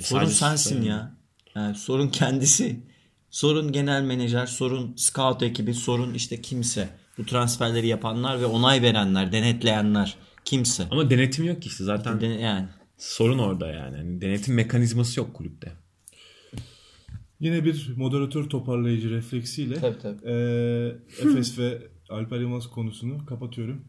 Sorun 0.00 0.20
Sadece- 0.20 0.34
sensin 0.38 0.82
ya. 0.82 1.16
Yani 1.54 1.74
sorun 1.76 2.08
kendisi. 2.08 2.80
Sorun 3.30 3.72
genel 3.72 4.02
menajer, 4.02 4.46
sorun 4.46 4.94
scout 4.96 5.42
ekibi, 5.42 5.74
sorun 5.74 6.14
işte 6.14 6.40
kimse. 6.42 6.88
Bu 7.18 7.26
transferleri 7.26 7.86
yapanlar 7.86 8.40
ve 8.40 8.46
onay 8.46 8.82
verenler, 8.82 9.32
denetleyenler. 9.32 10.16
Kimse. 10.44 10.86
Ama 10.90 11.10
denetim 11.10 11.44
yok 11.44 11.62
ki 11.62 11.68
işte 11.68 11.84
zaten 11.84 12.20
Den- 12.20 12.30
yani. 12.38 12.68
Sorun 12.98 13.38
orada 13.38 13.66
yani. 13.68 13.96
Hani 13.96 14.20
denetim 14.20 14.54
mekanizması 14.54 15.20
yok 15.20 15.34
kulüpte. 15.34 15.72
Yine 17.40 17.64
bir 17.64 17.92
moderatör 17.96 18.44
toparlayıcı 18.50 19.10
refleksiyle 19.10 19.74
Tabii, 19.74 19.98
tabii. 19.98 20.18
eee, 20.24 20.96
Efes 21.22 21.58
ve 21.58 21.78
Alper 22.10 22.40
Yılmaz 22.40 22.66
konusunu 22.66 23.26
kapatıyorum. 23.26 23.84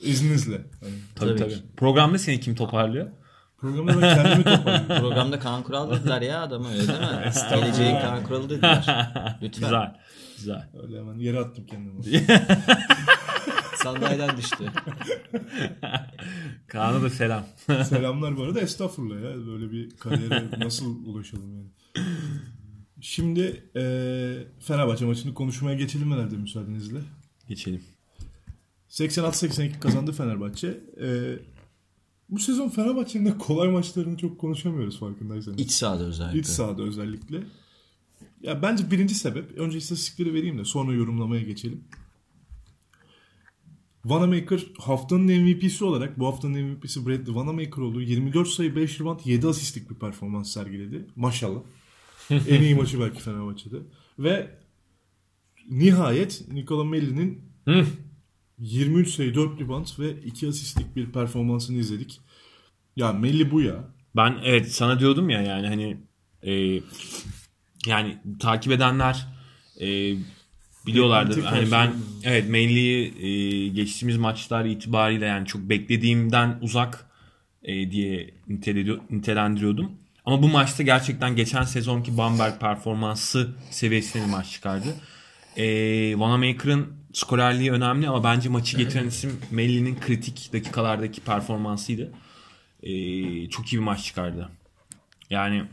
İzninizle. 0.00 0.56
Hani 0.80 0.92
Tabii 1.14 1.28
Tabii 1.36 1.38
tabii. 1.38 1.54
Programda 1.76 2.18
seni 2.18 2.40
kim 2.40 2.54
toparlıyor? 2.54 3.06
programda 3.58 4.02
ben 4.02 4.14
kendimi 4.16 4.44
toparlıyorum. 4.56 4.86
Programda 5.00 5.38
Kaan 5.38 5.62
Kural 5.62 5.90
dediler 5.90 6.22
ya 6.22 6.42
adamı 6.42 6.68
öyle 6.68 6.78
değil 6.88 6.98
mi? 7.00 7.32
Geleceğin 7.50 8.00
Kaan 8.00 8.22
Kuralı 8.24 8.50
dediler. 8.50 8.84
Lütfen. 9.42 9.62
Güzel. 9.68 9.96
Güzel. 10.36 10.68
Öyle 10.82 10.98
hemen 10.98 11.18
yere 11.18 11.38
attım 11.38 11.66
kendimi. 11.66 12.02
Sandalyeden 13.82 14.36
düştü. 14.36 14.64
Kaan'a 16.66 17.02
da 17.02 17.10
selam. 17.10 17.46
Selamlar 17.84 18.36
bu 18.36 18.42
arada 18.42 18.60
estağfurullah 18.60 19.16
ya. 19.16 19.46
Böyle 19.46 19.70
bir 19.72 19.90
kariyere 19.90 20.48
nasıl 20.64 21.06
ulaşalım 21.06 21.54
yani. 21.56 21.68
Şimdi 23.00 23.62
eee 23.74 24.46
Fenerbahçe 24.60 25.04
maçını 25.04 25.34
konuşmaya 25.34 25.76
geçelim 25.76 26.12
herhalde 26.12 26.36
müsaadenizle. 26.36 26.98
Geçelim. 27.48 27.82
86-82 28.90 29.80
kazandı 29.80 30.12
Fenerbahçe. 30.12 30.80
Eee, 31.00 31.38
bu 32.28 32.38
sezon 32.38 32.68
Fenerbahçe'nin 32.68 33.26
de 33.26 33.38
kolay 33.38 33.68
maçlarını 33.68 34.16
çok 34.16 34.38
konuşamıyoruz 34.38 34.98
farkındaysanız. 35.00 35.60
İç 35.60 35.70
sahada 35.70 36.04
özellikle. 36.04 36.38
İç 36.38 36.46
sahada 36.46 36.82
özellikle. 36.82 37.42
Ya 38.42 38.62
bence 38.62 38.90
birinci 38.90 39.14
sebep, 39.14 39.58
önce 39.58 39.78
istatistikleri 39.78 40.34
vereyim 40.34 40.58
de 40.58 40.64
sonra 40.64 40.92
yorumlamaya 40.92 41.42
geçelim. 41.42 41.84
Vanamaker 44.04 44.60
haftanın 44.78 45.42
MVP'si 45.42 45.84
olarak 45.84 46.18
bu 46.18 46.26
haftanın 46.26 46.62
MVP'si 46.62 47.06
Bradley 47.06 47.34
Vanamaker 47.34 47.82
oldu. 47.82 48.00
24 48.00 48.48
sayı 48.48 48.76
5 48.76 49.00
rebound 49.00 49.20
7 49.24 49.46
asistlik 49.46 49.90
bir 49.90 49.94
performans 49.94 50.52
sergiledi. 50.52 51.06
Maşallah. 51.16 51.60
en 52.30 52.62
iyi 52.62 52.74
maçı 52.74 53.00
belki 53.00 53.20
Fenerbahçe'de. 53.20 53.76
Ve 54.18 54.58
nihayet 55.70 56.48
Nikola 56.52 56.84
Melli'nin 56.84 57.48
Hı. 57.64 57.86
23 58.58 59.08
sayı 59.14 59.34
4 59.34 59.60
rebound 59.60 59.86
ve 59.98 60.22
2 60.22 60.48
asistlik 60.48 60.96
bir 60.96 61.12
performansını 61.12 61.76
izledik. 61.76 62.20
Ya 62.96 63.12
Melli 63.12 63.50
bu 63.50 63.60
ya. 63.60 63.84
Ben 64.16 64.38
evet 64.44 64.72
sana 64.72 65.00
diyordum 65.00 65.30
ya 65.30 65.42
yani 65.42 65.66
hani 65.66 65.96
e, 66.42 66.82
yani 67.86 68.18
takip 68.40 68.72
edenler 68.72 69.26
e, 69.80 70.16
biliyorlardır. 70.88 71.36
Beklenti 71.36 71.54
Hani 71.54 71.70
ben 71.72 71.92
evet 72.24 72.48
Melli'yi 72.48 73.14
e, 73.20 73.68
geçtiğimiz 73.68 74.16
maçlar 74.16 74.64
itibariyle 74.64 75.26
yani 75.26 75.46
çok 75.46 75.60
beklediğimden 75.62 76.58
uzak 76.60 77.06
e, 77.62 77.90
diye 77.90 78.30
nitelendiriyordum. 79.10 79.92
Ama 80.24 80.42
bu 80.42 80.48
maçta 80.48 80.82
gerçekten 80.82 81.36
geçen 81.36 81.62
sezonki 81.62 82.18
Bamberg 82.18 82.60
performansı 82.60 83.48
seviyesine 83.70 84.22
bir 84.22 84.30
maç 84.30 84.50
çıkardı. 84.50 84.94
E, 85.56 86.10
Wanamaker'ın 86.12 86.86
skorerliği 87.12 87.72
önemli 87.72 88.08
ama 88.08 88.24
bence 88.24 88.48
maçı 88.48 88.76
getiren 88.76 89.06
isim 89.06 89.40
Melli'nin 89.50 90.00
kritik 90.00 90.52
dakikalardaki 90.52 91.20
performansıydı. 91.20 92.12
E, 92.82 92.92
çok 93.48 93.72
iyi 93.72 93.76
bir 93.76 93.84
maç 93.84 94.04
çıkardı. 94.04 94.48
Yani 95.30 95.64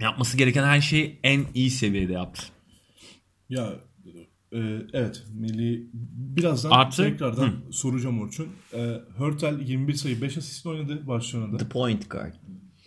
yapması 0.00 0.36
gereken 0.36 0.64
her 0.64 0.80
şeyi 0.80 1.18
en 1.22 1.44
iyi 1.54 1.70
seviyede 1.70 2.12
yaptı. 2.12 2.42
Ya 3.48 3.72
e, 4.52 4.58
evet 4.92 5.24
Melli 5.34 5.86
birazdan 6.36 6.70
Artı- 6.70 7.02
tekrardan 7.02 7.50
soracağım 7.70 8.20
Orçun. 8.20 8.48
E, 8.72 9.00
Hörtel 9.18 9.60
21 9.60 9.94
sayı 9.94 10.22
5 10.22 10.38
asist 10.38 10.66
oynadı 10.66 11.06
Barcelona'da. 11.06 11.56
The 11.56 11.68
point 11.68 12.10
guard. 12.10 12.34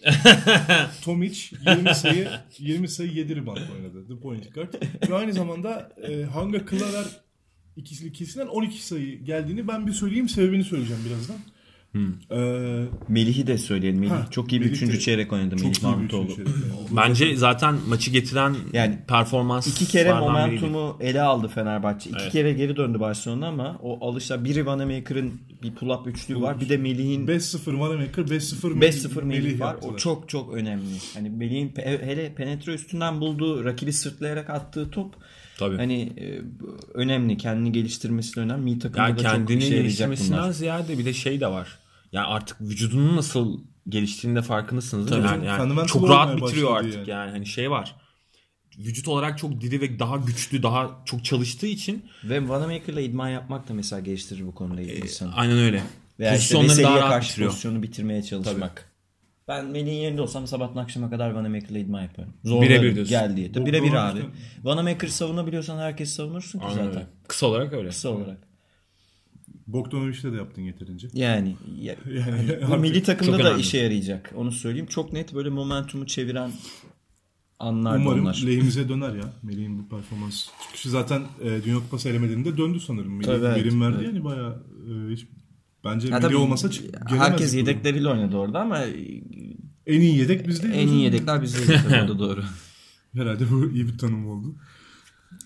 Tomic 1.03 1.39
20 1.67 1.95
sayı 1.95 2.29
20 2.59 2.87
sayı 2.87 3.11
7 3.11 3.35
rebound 3.35 3.57
oynadı. 3.57 4.07
The 4.07 4.19
point 4.19 4.53
guard. 4.53 4.73
Ve 5.09 5.15
aynı 5.15 5.33
zamanda 5.33 5.91
e, 6.09 6.23
Hanga 6.23 6.65
Klaver 6.65 7.05
ikisi 7.75 8.07
ikisinden 8.07 8.47
12 8.47 8.85
sayı 8.85 9.23
geldiğini 9.23 9.67
ben 9.67 9.87
bir 9.87 9.91
söyleyeyim. 9.91 10.29
Sebebini 10.29 10.63
söyleyeceğim 10.63 11.01
birazdan. 11.05 11.37
E, 11.95 12.85
Melih'i 13.07 13.47
de 13.47 13.57
söyleyelim. 13.57 13.99
Melih 13.99 14.11
Ha, 14.11 14.27
çok 14.31 14.51
iyi 14.51 14.61
bir 14.61 14.65
Melih 14.65 14.75
üçüncü 14.77 14.93
de 14.93 14.99
çeyrek 14.99 15.33
oynadı 15.33 15.55
çok 15.55 15.65
Melih 15.65 15.83
Mahmutoğlu. 15.83 16.27
Bence 16.91 17.35
zaten 17.35 17.75
maçı 17.87 18.11
getiren 18.11 18.55
Yani 18.73 18.99
performans 19.07 19.67
İki 19.67 19.87
kere 19.87 20.13
momentumu 20.13 20.97
ele 20.99 21.21
aldı 21.21 21.47
Fenerbahçe. 21.47 22.09
İki 22.09 22.19
Evet. 22.21 22.31
kere 22.31 22.53
geri 22.53 22.75
döndü 22.75 22.99
Barcelona 22.99 23.47
ama 23.47 23.79
o 23.83 24.07
alışla 24.09 24.43
biri 24.43 24.65
Vanamaker'ın 24.65 25.33
bir 25.63 25.71
pull-up 25.71 26.09
üçlüğü 26.09 26.41
var. 26.41 26.61
Bir 26.61 26.69
de 26.69 26.77
Melih'in 26.77 27.27
5-0 27.27 27.57
Wanamaker 27.63 28.23
5-0 28.23 28.79
5-0 28.81 29.23
Melih 29.23 29.59
var. 29.59 29.67
yaptılar. 29.67 29.93
O 29.93 29.97
çok 29.97 30.29
çok 30.29 30.53
önemli. 30.53 30.83
Hani 31.13 31.29
Melih'in 31.29 31.73
hele 31.85 32.33
penetre 32.33 32.73
üstünden 32.73 33.21
bulduğu, 33.21 33.65
rakibi 33.65 33.93
sırtlayarak 33.93 34.49
attığı 34.49 34.91
top 34.91 35.15
Tabii. 35.57 35.75
hani 35.77 36.01
e, 36.01 36.41
önemli. 36.93 37.37
Kendini 37.37 37.71
geliştirmesi 37.71 38.35
de 38.35 38.39
önemli. 38.39 38.63
Milli 38.63 38.79
takımda 38.79 39.01
yani 39.01 39.17
da 39.17 39.23
çok 39.23 39.31
kendini 39.31 39.57
işe 39.57 39.75
yarayacak 39.75 40.07
geliştirmesinden 40.09 40.51
ziyade 40.51 40.97
bir 40.97 41.05
de 41.05 41.13
şey 41.13 41.39
de 41.41 41.47
var. 41.47 41.78
Yani 42.11 42.27
artık 42.27 42.61
vücudunun 42.61 43.17
nasıl 43.17 43.59
geliştiğinde 43.89 44.41
farkındasınız 44.41 45.11
değil 45.11 45.21
mi? 45.21 45.27
Tabii 45.27 45.45
Yani, 45.45 45.71
yani 45.77 45.87
çok 45.87 46.09
rahat 46.09 46.37
bitiriyor 46.37 46.77
artık 46.77 46.93
yani. 46.95 47.09
yani. 47.09 47.31
Hani 47.31 47.45
şey 47.45 47.71
var. 47.71 47.95
Vücut 48.77 49.07
olarak 49.07 49.37
çok 49.37 49.61
diri 49.61 49.81
ve 49.81 49.99
daha 49.99 50.17
güçlü, 50.17 50.63
daha 50.63 51.01
çok 51.05 51.25
çalıştığı 51.25 51.67
için 51.67 52.05
Ve 52.23 52.49
Vanamaker'la 52.49 53.01
idman 53.01 53.29
yapmak 53.29 53.69
da 53.69 53.73
mesela 53.73 53.99
geliştirir 53.99 54.45
bu 54.45 54.55
konuyla 54.55 54.83
ilgili 54.83 55.01
insanı. 55.01 55.35
aynen 55.35 55.57
öyle. 55.57 55.83
Veya 56.19 56.35
işte 56.35 56.55
Pozisyonları 56.55 56.69
daha 56.69 56.77
Veseli'ye 56.77 56.99
rahat 57.01 57.11
karşı 57.11 57.29
bitiriyor. 57.29 57.49
pozisyonu 57.51 57.83
bitirmeye 57.83 58.23
çalışmak. 58.23 58.89
Ben 59.47 59.65
Melih'in 59.65 59.95
yerinde 59.95 60.21
olsam 60.21 60.47
sabahtan 60.47 60.81
akşama 60.83 61.09
kadar 61.09 61.31
Vanamaker'la 61.31 61.77
idman 61.79 62.01
yaparım. 62.01 62.33
Birebir 62.43 62.95
diyorsun. 62.95 63.09
Gel 63.09 63.37
diye. 63.37 63.51
Tabii 63.51 63.65
Birebir 63.65 63.93
abi. 63.93 64.19
Vanamaker 64.63 65.07
savunabiliyorsan 65.07 65.77
herkes 65.77 66.09
savunursun 66.15 66.59
ki 66.59 66.65
Aynen 66.65 66.75
zaten. 66.77 66.89
öyle. 66.95 67.07
Kısa 67.27 67.47
olarak 67.47 67.73
öyle. 67.73 67.89
Kısa 67.89 68.09
olarak. 68.09 68.48
Bogdanovic'le 69.73 70.23
de 70.33 70.35
yaptın 70.35 70.61
yeterince. 70.61 71.07
Yani, 71.13 71.55
ya- 71.81 71.95
Yani 72.27 72.47
bu 72.61 72.65
artık 72.65 72.79
milli 72.79 73.03
takımda 73.03 73.39
da 73.39 73.47
önemli. 73.49 73.61
işe 73.61 73.77
yarayacak. 73.77 74.31
Onu 74.35 74.51
söyleyeyim. 74.51 74.87
Çok 74.87 75.13
net 75.13 75.33
böyle 75.33 75.49
momentumu 75.49 76.07
çeviren 76.07 76.51
anlar 77.59 77.97
Umarım 77.97 78.21
onlar. 78.21 78.43
lehimize 78.45 78.89
döner 78.89 79.15
ya. 79.15 79.33
Melih'in 79.43 79.79
bu 79.79 79.89
performans 79.89 80.47
çıkışı 80.65 80.89
zaten 80.89 81.21
e, 81.43 81.63
Dünya 81.65 81.75
Kupası 81.75 82.09
elemelerinde 82.09 82.57
döndü 82.57 82.79
sanırım. 82.79 83.17
Melih 83.17 83.29
evet, 83.31 83.57
verim 83.57 83.81
verdi 83.81 83.95
evet. 83.97 84.07
yani 84.07 84.23
bayağı 84.23 84.63
e, 84.89 85.13
hiç 85.13 85.25
bence 85.83 86.07
Ya 86.07 86.19
Melih 86.19 86.39
olmasa 86.39 86.71
çık- 86.71 86.83
gelemez 87.09 87.27
herkes 87.29 87.47
bu 87.53 87.57
durum. 87.57 87.67
yedekleriyle 87.67 88.07
oynadı 88.09 88.37
orada 88.37 88.59
ama 88.59 88.79
En 89.87 90.01
iyi 90.01 90.17
yedek 90.17 90.47
bizde. 90.47 90.67
en 90.67 90.87
iyi 90.87 91.03
yedekler 91.03 91.41
bizdeydi 91.41 91.81
tabii 91.89 92.03
o 92.03 92.07
da 92.07 92.19
doğru. 92.19 92.43
Herhalde 93.13 93.51
bu 93.51 93.71
iyi 93.71 93.87
bir 93.87 93.97
tanım 93.97 94.27
oldu. 94.27 94.55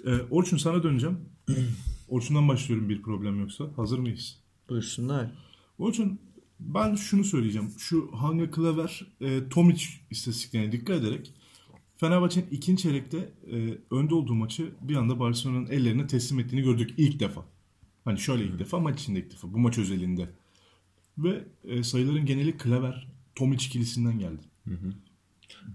E, 0.05 0.11
Orçun 0.29 0.57
sana 0.57 0.83
döneceğim. 0.83 1.17
Orçun'dan 2.13 2.47
başlıyorum 2.47 2.89
bir 2.89 3.01
problem 3.01 3.39
yoksa. 3.39 3.65
Hazır 3.75 3.99
mıyız? 3.99 4.39
Buyursunlar. 4.69 5.31
Orçun 5.77 6.19
ben 6.59 6.95
şunu 6.95 7.23
söyleyeceğim. 7.23 7.69
Şu 7.77 8.09
Hanga 8.13 8.51
Klaver, 8.51 9.07
e, 9.21 9.49
Tomic 9.49 9.85
istatistiklerine 10.09 10.71
dikkat 10.71 10.97
ederek 11.01 11.33
Fenerbahçe'nin 11.97 12.47
ikinci 12.51 12.83
çeyrekte 12.83 13.33
e, 13.51 13.77
önde 13.91 14.15
olduğu 14.15 14.35
maçı 14.35 14.71
bir 14.81 14.95
anda 14.95 15.19
Barcelona'nın 15.19 15.67
ellerine 15.67 16.07
teslim 16.07 16.39
ettiğini 16.39 16.61
gördük 16.61 16.93
ilk 16.97 17.19
defa. 17.19 17.45
Hani 18.05 18.19
şöyle 18.19 18.43
ilk 18.43 18.59
defa 18.59 18.79
maç 18.79 19.01
içinde 19.01 19.19
ilk 19.19 19.31
defa 19.31 19.53
bu 19.53 19.57
maç 19.57 19.77
özelinde. 19.77 20.29
Ve 21.17 21.43
e, 21.63 21.83
sayıların 21.83 22.25
geneli 22.25 22.57
Klaver, 22.57 23.07
Tomic 23.35 23.65
ikilisinden 23.65 24.19
geldi. 24.19 24.41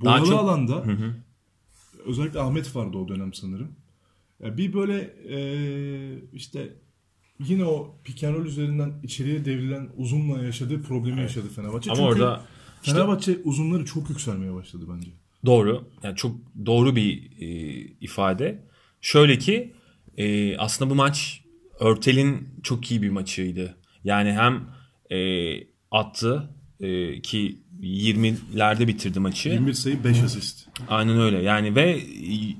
Boyalı 0.00 0.26
çok- 0.26 0.40
alanda 0.40 0.84
özellikle 2.04 2.40
Ahmet 2.40 2.76
vardı 2.76 2.98
o 2.98 3.08
dönem 3.08 3.34
sanırım. 3.34 3.72
Ya 4.40 4.56
bir 4.56 4.72
böyle 4.72 5.00
e, 5.28 5.38
işte 6.32 6.72
yine 7.38 7.64
o 7.64 8.00
roll 8.22 8.46
üzerinden 8.46 8.92
içeriye 9.02 9.44
devrilen 9.44 9.88
uzunla 9.96 10.42
yaşadığı 10.42 10.82
problemi 10.82 11.20
yaşadı 11.20 11.48
Fenerbahçe. 11.48 11.90
Ama 11.90 11.96
Çünkü 11.96 12.22
orada 12.22 12.42
işte- 12.82 12.92
Fenerbahçe 12.92 13.38
uzunları 13.44 13.84
çok 13.84 14.10
yükselmeye 14.10 14.54
başladı 14.54 14.84
bence. 14.96 15.10
Doğru. 15.46 15.88
Yani 16.02 16.16
çok 16.16 16.36
doğru 16.66 16.96
bir 16.96 17.30
e, 17.40 17.46
ifade. 18.00 18.64
Şöyle 19.00 19.38
ki 19.38 19.74
e, 20.16 20.56
aslında 20.56 20.90
bu 20.90 20.94
maç 20.94 21.44
Örtel'in 21.80 22.48
çok 22.62 22.90
iyi 22.90 23.02
bir 23.02 23.10
maçıydı. 23.10 23.76
Yani 24.04 24.32
hem 24.32 24.68
e, 25.18 25.18
attı 25.90 26.50
e, 26.80 27.22
ki 27.22 27.58
20'lerde 27.82 28.86
bitirdi 28.86 29.20
maçı. 29.20 29.48
21 29.48 29.72
sayı 29.72 30.04
5 30.04 30.22
asist. 30.22 30.68
Aynen 30.88 31.20
öyle. 31.20 31.42
Yani 31.42 31.74
ve 31.74 31.90
e, 31.90 32.00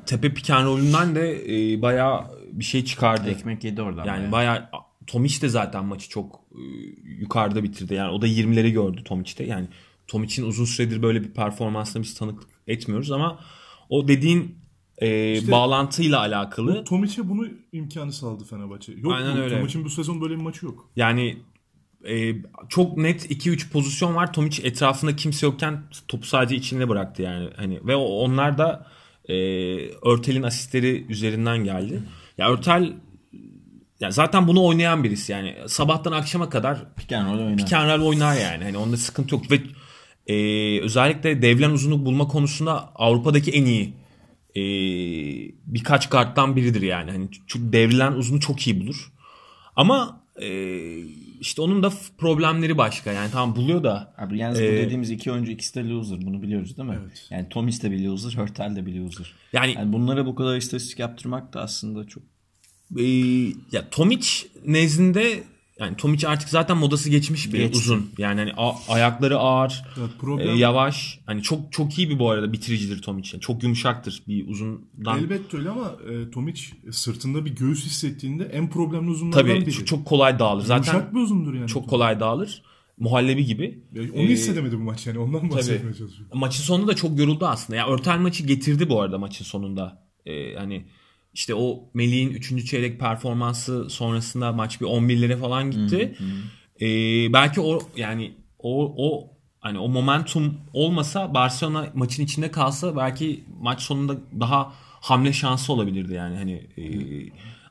tepe 0.06 0.34
piken 0.34 0.64
rolünden 0.64 1.14
de 1.14 1.44
e, 1.72 1.82
bayağı 1.82 2.24
bir 2.52 2.64
şey 2.64 2.84
çıkardı. 2.84 3.30
Ekmek 3.30 3.64
yedi 3.64 3.82
oradan. 3.82 4.04
Yani 4.04 4.32
bayağı. 4.32 4.32
bayağı 4.32 4.68
Tomic 5.06 5.42
de 5.42 5.48
zaten 5.48 5.84
maçı 5.84 6.08
çok 6.08 6.40
e, 6.52 6.60
yukarıda 7.04 7.62
bitirdi. 7.62 7.94
Yani 7.94 8.10
o 8.10 8.22
da 8.22 8.28
20'leri 8.28 8.70
gördü 8.70 9.04
Tomic'te. 9.04 9.44
Yani 9.44 9.68
Tomic'in 10.06 10.46
uzun 10.46 10.64
süredir 10.64 11.02
böyle 11.02 11.22
bir 11.22 11.30
performansına 11.30 12.02
biz 12.02 12.14
tanıklık 12.14 12.48
etmiyoruz 12.66 13.10
ama 13.10 13.40
o 13.88 14.08
dediğin 14.08 14.58
e, 14.98 15.32
İşte- 15.32 15.52
bağlantıyla 15.52 16.18
alakalı. 16.20 16.84
Tomic'e 16.84 17.28
bunu 17.28 17.48
imkanı 17.72 18.12
sağladı 18.12 18.44
Fenerbahçe. 18.44 18.92
Yok 18.92 19.12
Aynen 19.12 19.36
bu, 19.36 19.40
öyle. 19.40 19.56
Tomic'in 19.56 19.84
bu 19.84 19.90
sezon 19.90 20.20
böyle 20.20 20.34
bir 20.36 20.42
maçı 20.42 20.66
yok. 20.66 20.90
Yani 20.96 21.36
e, 22.04 22.34
çok 22.68 22.96
net 22.96 23.30
2-3 23.30 23.70
pozisyon 23.70 24.14
var. 24.14 24.32
Tomic 24.32 24.62
etrafında 24.66 25.16
kimse 25.16 25.46
yokken 25.46 25.82
topu 26.08 26.26
sadece 26.26 26.56
içinde 26.56 26.88
bıraktı 26.88 27.22
yani. 27.22 27.50
Hani 27.56 27.80
ve 27.86 27.96
onlar 27.96 28.58
da 28.58 28.86
e, 29.28 29.34
Örtel'in 29.88 30.42
asistleri 30.42 31.06
üzerinden 31.08 31.64
geldi. 31.64 32.02
Ya 32.38 32.50
Örtel 32.50 32.92
ya 34.00 34.10
zaten 34.10 34.48
bunu 34.48 34.64
oynayan 34.64 35.04
birisi 35.04 35.32
yani 35.32 35.56
sabahtan 35.66 36.12
akşama 36.12 36.48
kadar 36.48 36.78
roll 37.12 37.38
oynar. 37.38 37.98
roll 37.98 38.06
oynar 38.06 38.36
yani. 38.36 38.64
Hani 38.64 38.78
onda 38.78 38.96
sıkıntı 38.96 39.34
yok 39.34 39.50
ve 39.50 39.60
e, 40.26 40.80
özellikle 40.80 41.42
devlen 41.42 41.70
uzunluk 41.70 42.06
bulma 42.06 42.28
konusunda 42.28 42.92
Avrupa'daki 42.94 43.50
en 43.50 43.64
iyi 43.64 43.94
e, 44.54 44.62
birkaç 45.66 46.10
karttan 46.10 46.56
biridir 46.56 46.82
yani. 46.82 47.10
Hani 47.10 47.28
çünkü 47.46 47.72
devrilen 47.72 48.12
uzunu 48.12 48.40
çok 48.40 48.66
iyi 48.66 48.80
bulur. 48.80 49.12
Ama 49.76 50.24
e, 50.42 50.48
işte 51.40 51.62
onun 51.62 51.82
da 51.82 51.92
problemleri 52.18 52.78
başka. 52.78 53.12
Yani 53.12 53.30
tamam 53.30 53.56
buluyor 53.56 53.84
da 53.84 54.14
Abi 54.18 54.38
yalnız 54.38 54.60
bu 54.60 54.64
Ee, 54.64 54.72
dediğimiz 54.72 55.10
iki 55.10 55.32
oyuncu 55.32 55.52
ikisi 55.52 55.74
de 55.74 55.88
loser. 55.88 56.18
Bunu 56.22 56.42
biliyoruz 56.42 56.76
değil 56.76 56.88
mi? 56.88 56.98
Evet. 57.02 57.26
Yani 57.30 57.48
Tomis 57.48 57.82
de 57.82 57.90
bir 57.90 58.04
loser, 58.04 58.32
Hörtel 58.32 58.76
de 58.76 58.86
bir 58.86 59.00
loser. 59.00 59.34
yani, 59.52 59.72
Yani 59.72 59.92
bunlara 59.92 60.26
bu 60.26 60.34
kadar 60.34 60.56
istatistik 60.56 60.98
yaptırmak 60.98 61.52
da 61.54 61.60
aslında 61.62 62.04
çok 62.06 62.22
e, 62.98 63.02
ya 63.72 63.90
Tomic 63.90 64.28
nezdinde 64.66 65.42
yani 65.78 65.96
Tomic 65.96 66.28
artık 66.28 66.48
zaten 66.48 66.76
modası 66.76 67.10
geçmiş 67.10 67.52
bir 67.52 67.58
Geçti. 67.58 67.78
uzun. 67.78 68.10
Yani 68.18 68.40
hani 68.40 68.52
a- 68.56 68.92
ayakları 68.94 69.38
ağır. 69.38 69.82
Evet, 69.98 70.10
E, 70.16 70.18
problem 70.20 70.56
yavaş. 70.56 71.20
Hani 71.26 71.42
çok 71.42 71.72
çok 71.72 71.98
iyi 71.98 72.10
bir 72.10 72.18
bu 72.18 72.30
arada 72.30 72.52
bitiricidir 72.52 73.02
Tomic. 73.02 73.30
Yani 73.32 73.40
çok 73.40 73.62
yumuşaktır 73.62 74.22
bir 74.28 74.48
uzundan. 74.48 75.18
elbette 75.18 75.56
öyle 75.56 75.70
ama 75.70 75.92
e, 76.10 76.30
Tomic 76.30 76.62
sırtında 76.90 77.44
bir 77.44 77.56
göğüs 77.56 77.84
hissettiğinde 77.86 78.44
en 78.44 78.70
problemli 78.70 79.10
uzunlardan 79.10 79.40
Tabii 79.48 79.60
biri. 79.66 79.72
çok, 79.72 79.86
çok 79.86 80.06
kolay 80.06 80.38
dağılır. 80.38 80.64
Zaten 80.64 80.92
Yumuşak 80.92 81.14
bir 81.14 81.20
uzundur 81.20 81.54
yani. 81.54 81.68
çok 81.68 81.88
kolay 81.88 82.20
dağılır. 82.20 82.62
Muhallebi 82.98 83.44
gibi. 83.44 83.84
Ya 83.92 84.02
Onu 84.02 84.22
Ee, 84.22 84.26
hissedemedi 84.28 84.78
bu 84.78 84.82
maç 84.82 85.06
yani. 85.06 85.18
Ondan 85.18 85.50
bahsetmeye 85.50 85.94
çalışıyorum. 85.94 86.38
Maçın 86.38 86.62
sonunda 86.62 86.86
da 86.92 86.96
çok 86.96 87.18
yoruldu 87.18 87.46
aslında. 87.46 87.76
Ya 87.76 87.88
Örtel 87.88 88.18
maçı 88.18 88.46
getirdi 88.46 88.88
bu 88.88 89.00
arada 89.02 89.18
maçın 89.18 89.44
sonunda. 89.44 90.02
Ee, 90.26 90.54
hani 90.54 90.86
işte 91.34 91.54
o 91.54 91.84
Melih'in 91.94 92.30
3. 92.30 92.66
çeyrek 92.66 93.00
performansı 93.00 93.90
sonrasında 93.90 94.52
maç 94.52 94.80
bir 94.80 94.86
11'lere 94.86 95.36
falan 95.40 95.70
gitti. 95.70 96.14
Ee, 96.80 96.86
belki 97.32 97.60
o 97.60 97.78
yani 97.96 98.32
o 98.58 98.94
o 98.96 99.30
hani 99.60 99.78
o 99.78 99.88
momentum 99.88 100.54
olmasa 100.72 101.34
Barcelona 101.34 101.86
maçın 101.94 102.24
içinde 102.24 102.50
kalsa 102.50 102.96
belki 102.96 103.44
maç 103.60 103.80
sonunda 103.82 104.16
daha 104.40 104.72
hamle 105.00 105.32
şansı 105.32 105.72
olabilirdi 105.72 106.14
yani 106.14 106.36
hani 106.36 106.52
e, 106.52 106.84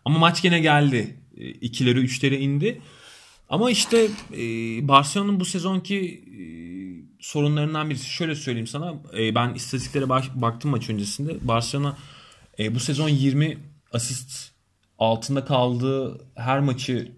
ama 0.06 0.20
maç 0.20 0.41
gene 0.41 0.60
geldi. 0.60 1.17
E, 1.38 1.50
ikileri 1.50 2.00
üçleri 2.00 2.36
indi. 2.38 2.82
Ama 3.50 3.72
işte 3.72 4.08
e, 4.34 4.39
Barcelona'nın 4.88 5.39
bu 5.39 5.46
sezonki 5.46 5.98
e, 6.39 6.41
sorunlarından 7.20 7.89
birisi 7.89 8.10
şöyle 8.10 8.36
söyleyeyim 8.36 8.67
sana. 8.67 8.93
E, 9.17 9.36
ben 9.36 9.54
istatistiklere 9.54 10.10
baş- 10.10 10.36
baktım 10.36 10.72
maç 10.72 10.89
öncesinde. 10.89 11.48
Barcelona 11.48 11.98
e, 12.60 12.76
bu 12.76 12.80
sezon 12.80 13.10
20 13.10 13.58
asist 13.93 14.52
altında 15.00 15.46
kaldığı 15.46 16.28
her 16.36 16.60
maçı 16.60 17.12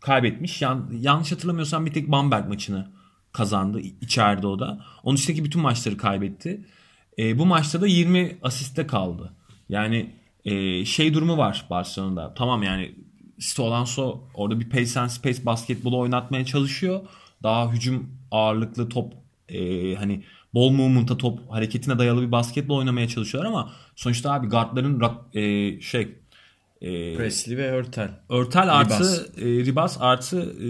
kaybetmiş. 0.00 0.62
Yan, 0.62 0.90
yanlış 1.00 1.32
hatırlamıyorsam 1.32 1.86
bir 1.86 1.92
tek 1.92 2.10
Bamberg 2.10 2.48
maçını 2.48 2.92
kazandı. 3.32 3.80
İçeride 3.80 4.46
o 4.46 4.58
da. 4.58 4.84
Onun 5.02 5.16
dışındaki 5.16 5.44
bütün 5.44 5.62
maçları 5.62 5.96
kaybetti. 5.96 6.66
E, 7.18 7.38
bu 7.38 7.46
maçta 7.46 7.80
da 7.80 7.86
20 7.86 8.38
asiste 8.42 8.86
kaldı. 8.86 9.32
Yani 9.68 10.10
e, 10.44 10.84
şey 10.84 11.14
durumu 11.14 11.38
var 11.38 11.66
Barcelona'da. 11.70 12.34
Tamam 12.34 12.62
yani 12.62 12.94
Sito 13.38 13.66
Alonso 13.66 14.20
orada 14.34 14.60
bir 14.60 14.70
pace 14.70 15.00
and 15.00 15.08
space 15.08 15.46
basketbolu 15.46 15.98
oynatmaya 15.98 16.44
çalışıyor. 16.44 17.00
Daha 17.42 17.72
hücum 17.72 18.10
ağırlıklı 18.30 18.88
top 18.88 19.12
e, 19.48 19.94
hani 19.94 20.24
bol 20.54 20.70
movement'a 20.70 21.16
top 21.16 21.38
hareketine 21.50 21.98
dayalı 21.98 22.22
bir 22.22 22.32
basketbol 22.32 22.76
oynamaya 22.78 23.08
çalışıyorlar 23.08 23.50
ama 23.50 23.72
sonuçta 23.96 24.32
abi 24.32 24.46
guardların 24.46 25.00
rak- 25.00 25.38
e, 25.38 25.80
şey 25.80 26.02
e, 26.80 27.16
Presley 27.16 27.56
ve 27.56 27.70
Hörtel. 27.70 28.10
örtel 28.28 28.74
artı 28.74 28.94
Ribas. 28.94 29.20
e, 29.38 29.44
ribas 29.44 29.96
artı 30.00 30.40
e, 30.66 30.68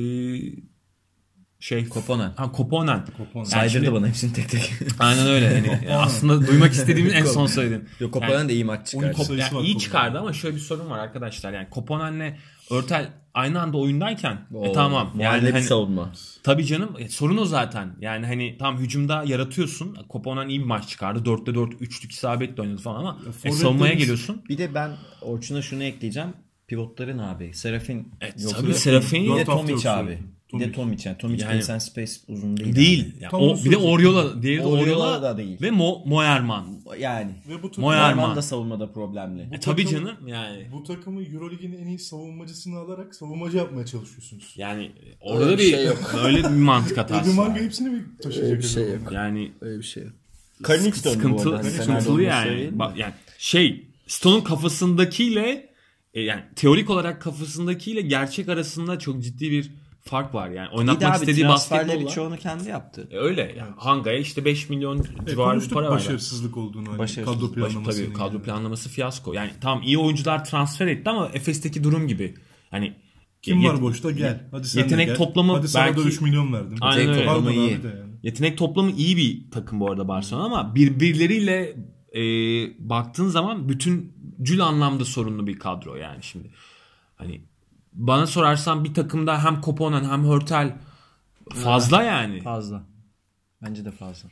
şey 1.60 1.88
Koponen. 1.88 2.32
Ha 2.36 2.52
Koponen. 2.52 3.04
Koponen. 3.06 3.28
Yani 3.34 3.46
Saydırdı 3.46 3.84
şimdi- 3.84 3.92
bana 3.92 4.08
hepsini 4.08 4.32
tek 4.32 4.48
tek. 4.48 4.72
Aynen 4.98 5.26
öyle. 5.26 5.46
Yani 5.88 5.94
aslında 5.96 6.46
duymak 6.46 6.72
istediğimiz 6.72 7.14
en 7.14 7.24
son 7.24 7.46
söyledin. 7.46 7.88
Yok 8.00 8.12
Koponen 8.12 8.48
de 8.48 8.52
iyi 8.54 8.64
maç 8.64 8.86
çıkardı. 8.86 9.16
Kop- 9.16 9.36
yani 9.54 9.66
iyi 9.66 9.78
çıkardı 9.78 10.18
ama 10.18 10.32
şöyle 10.32 10.54
bir 10.56 10.60
sorun 10.60 10.90
var 10.90 10.98
arkadaşlar. 10.98 11.52
Yani 11.52 11.70
Koponen'le 11.70 12.36
Örtel 12.70 13.12
aynı 13.34 13.60
anda 13.60 13.76
oyundayken 13.78 14.32
e, 14.54 14.56
Oo, 14.56 14.72
tamam. 14.72 15.12
Yani 15.18 15.50
hani, 15.50 15.62
savunma. 15.62 16.12
tabii 16.42 16.66
canım 16.66 16.96
e, 16.98 17.08
sorun 17.08 17.36
o 17.36 17.44
zaten. 17.44 17.96
Yani 18.00 18.26
hani 18.26 18.58
tam 18.58 18.78
hücumda 18.78 19.24
yaratıyorsun. 19.26 19.96
Koponen 20.08 20.48
iyi 20.48 20.60
bir 20.60 20.64
maç 20.66 20.88
çıkardı. 20.88 21.28
4'te 21.30 21.54
4 21.54 21.74
üçlük 21.80 22.12
isabetle 22.12 22.62
oynadı 22.62 22.80
falan 22.80 22.98
ama 23.00 23.18
e, 23.44 23.52
savunmaya 23.52 23.94
geliyorsun. 23.94 24.42
Bir 24.48 24.58
de 24.58 24.74
ben 24.74 24.90
Orçun'a 25.22 25.62
şunu 25.62 25.82
ekleyeceğim. 25.84 26.34
Pivotların 26.66 27.18
abi. 27.18 27.54
Serafin 27.54 28.08
Evet, 28.20 28.42
yok. 28.42 28.52
tabii 28.56 28.74
Serafin 28.74 29.44
Tomic 29.44 29.90
abi. 29.90 30.18
Serafin. 30.52 30.60
Bir 30.60 30.72
de 30.72 30.72
Tomic. 30.76 30.96
Tomic 30.96 31.08
yani. 31.08 31.18
Tomic 31.18 31.44
Yani- 31.44 31.62
yani, 31.68 31.80
space 31.80 32.12
uzun 32.28 32.56
değil. 32.56 32.76
Değil. 32.76 33.14
Yani 33.20 33.30
Tam 33.30 33.40
o, 33.40 33.56
bir 33.64 33.70
de. 33.70 33.76
Oriola. 33.76 34.42
Diğeri 34.42 34.62
de 34.62 34.66
Oriola 34.66 35.22
da 35.22 35.36
değil. 35.36 35.62
Ve 35.62 35.70
Mo, 35.70 36.02
Moerman. 36.06 36.66
Yani. 36.98 37.30
Ve 37.48 37.62
bu 37.62 37.68
takım. 37.68 37.84
Moerman 37.84 38.36
da 38.36 38.42
savunmada 38.42 38.92
problemli. 38.92 39.42
E, 39.52 39.60
tabii 39.60 39.84
takım- 39.84 39.98
canım 39.98 40.28
yani. 40.28 40.66
bu 40.72 40.84
takımı 40.84 41.22
Eurolig'in 41.24 41.72
en 41.72 41.86
iyi 41.86 41.98
savunmacısını 41.98 42.78
alarak 42.78 43.14
savunmacı 43.14 43.56
yapmaya 43.56 43.86
çalışıyorsunuz. 43.86 44.54
Yani 44.56 44.90
orada 45.20 45.44
Öyle 45.44 45.58
bir 45.58 45.70
şey 45.70 45.84
yok. 45.86 46.14
öyle 46.24 46.38
bir 46.38 46.48
mantık 46.48 46.98
hatası 46.98 47.30
Edimanga 47.30 47.52
var. 47.54 47.60
hepsini 47.60 47.88
mi 47.88 48.04
taşıyacak? 48.22 48.50
Öyle 48.52 48.62
bir 48.62 48.68
şey 48.68 48.88
yok. 48.88 49.12
Yani 49.12 49.52
Öyle 49.60 49.78
bir 49.78 49.84
şey 49.84 50.02
yok. 50.02 50.12
Carrington 50.68 50.92
bu 50.92 51.08
sıkıntı, 51.10 51.48
arada. 51.48 51.58
Hani 51.58 51.70
sıkıntılı 51.70 52.22
yani. 52.22 52.50
değil 52.50 52.72
mi? 52.72 52.78
Ba- 52.78 52.98
yani 52.98 53.12
şey 53.38 53.86
Stone'un 54.06 54.40
kafasındakiyle 54.40 55.68
e, 56.14 56.20
yani 56.20 56.42
teorik 56.56 56.90
olarak 56.90 57.22
kafasındakiyle 57.22 58.00
gerçek 58.00 58.48
arasında 58.48 58.98
çok 58.98 59.22
ciddi 59.22 59.50
bir 59.50 59.70
fark 60.04 60.34
var 60.34 60.48
yani. 60.50 60.68
Oynatmak 60.68 61.10
abi 61.10 61.20
istediği 61.20 61.48
basketbolla. 61.48 62.08
çoğunu 62.08 62.36
kendi 62.36 62.68
yaptı. 62.68 63.08
E, 63.10 63.16
Öyle 63.18 63.54
yani. 63.58 63.70
Hanga'ya 63.76 64.18
işte 64.18 64.44
5 64.44 64.68
milyon 64.70 64.98
E, 64.98 65.30
civarı 65.30 65.60
bir 65.60 65.68
para 65.68 65.90
başarısızlık 65.90 66.56
olduğunu. 66.56 66.88
Hani, 66.88 66.98
Başarısız, 66.98 67.34
kadro 67.34 67.46
Baş, 67.48 67.54
planlamasını. 67.54 68.04
tabii 68.04 68.12
kadro 68.12 68.32
yani. 68.34 68.42
planlaması 68.42 68.88
fiyasko. 68.88 69.32
Yani 69.32 69.50
tamam 69.60 69.82
iyi 69.82 69.98
oyuncular 69.98 70.44
transfer 70.44 70.86
etti 70.86 71.10
ama 71.10 71.30
Efes'teki 71.32 71.84
durum 71.84 72.08
gibi. 72.08 72.34
Hani 72.70 72.94
Kim 73.42 73.60
yet- 73.60 73.68
var 73.72 73.80
boşta 73.82 74.10
gel. 74.10 74.48
Hadi 74.50 74.68
sen 74.68 74.80
yetenek 74.80 75.06
de 75.08 75.10
gel. 75.10 75.16
toplamı 75.16 75.52
Hadi 75.52 75.68
sana 75.68 75.84
da 75.84 75.96
belki- 75.96 76.08
3 76.08 76.20
milyon 76.20 76.52
verdim. 76.52 76.78
Aynen 76.80 77.00
Yetenek 77.00 77.18
öyle. 77.20 77.26
toplamı 77.28 77.52
iyi. 77.52 77.70
yani. 77.70 77.80
Yetenek 78.22 78.58
toplamı 78.58 78.90
iyi 78.90 79.16
bir 79.16 79.50
takım 79.50 79.80
bu 79.80 79.90
arada 79.90 80.08
Barcelona 80.08 80.44
ama 80.44 80.74
birbirleriyle 80.74 81.76
e, 82.14 82.22
baktığın 82.88 83.28
zaman 83.28 83.68
bütüncül 83.68 84.60
anlamda 84.64 85.04
sorunlu 85.04 85.46
bir 85.46 85.58
kadro 85.58 85.96
yani 85.96 86.22
şimdi. 86.22 86.50
Hani 87.16 87.40
bana 87.94 88.26
sorarsan 88.26 88.84
bir 88.84 88.94
takımda 88.94 89.44
hem 89.44 89.60
Koponen 89.60 90.04
hem 90.04 90.24
Hörtel 90.24 90.76
fazla 91.54 92.02
yani. 92.02 92.40
Fazla. 92.42 92.82
Bence 93.62 93.84
de 93.84 93.90
fazla. 93.90 94.28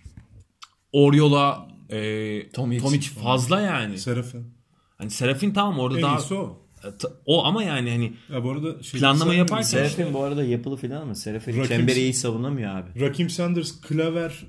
Oriola, 0.93 1.69
e, 1.89 2.51
Tomic. 2.53 2.81
Tomic 2.83 3.09
fazla 3.09 3.61
yani. 3.61 3.99
Serafin. 3.99 4.55
Hani 4.99 5.11
Serafin 5.11 5.51
tamam 5.53 5.79
orada 5.79 5.97
En 5.99 6.03
daha 6.03 6.17
iyisi 6.19 6.35
o. 6.35 6.59
E, 6.85 6.89
o 7.27 7.45
ama 7.45 7.63
yani 7.63 7.91
hani 7.91 8.13
Ya 8.33 8.45
bu 8.45 8.51
arada 8.51 8.83
şey, 8.83 9.01
Planlama 9.01 9.35
yaparken- 9.35 9.63
Serafin 9.63 10.15
bu 10.15 10.23
arada 10.25 10.45
yapılı 10.45 10.77
falan 10.77 11.01
ama 11.03 11.15
Serafin 11.15 11.53
Rakim- 11.53 11.69
çemberi 11.69 11.99
iyi 12.01 12.15
savunamıyor 12.15 12.75
abi. 12.77 13.01
Rakim 13.01 13.31
Sanders, 13.31 13.81
Klaver, 13.81 14.45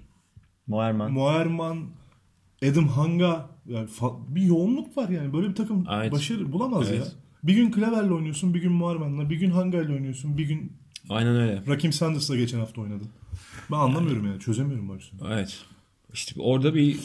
Moerman. 0.67 1.11
Moerman, 1.11 1.89
Adam 2.71 2.87
Hanga 2.87 3.49
yani 3.65 3.89
fa- 3.89 4.35
bir 4.35 4.41
yoğunluk 4.41 4.97
var 4.97 5.09
yani. 5.09 5.33
Böyle 5.33 5.49
bir 5.49 5.55
takım 5.55 5.85
Evet. 5.93 6.11
başarı 6.11 6.51
bulamaz 6.51 6.87
Evet. 6.91 6.99
ya. 6.99 7.05
Bir 7.43 7.53
gün 7.53 7.71
Klaver'le 7.71 8.11
oynuyorsun, 8.11 8.53
bir 8.53 8.61
gün 8.61 8.71
Moerman'la, 8.71 9.29
bir 9.29 9.35
gün 9.35 9.51
Hanga'yla 9.51 9.93
oynuyorsun, 9.93 10.37
bir 10.37 10.45
gün 10.45 10.73
aynen 11.09 11.35
öyle. 11.35 11.63
Rakim 11.67 11.93
Sanders'la 11.93 12.35
geçen 12.35 12.59
hafta 12.59 12.81
oynadı. 12.81 13.03
Ben 13.71 13.77
anlamıyorum 13.77 14.25
yani, 14.25 14.39
çözemiyorum 14.39 14.89
Barcelona'yı. 14.89 15.33
Evet. 15.39 15.59
İşte 16.13 16.41
orada 16.41 16.75
bir 16.75 16.99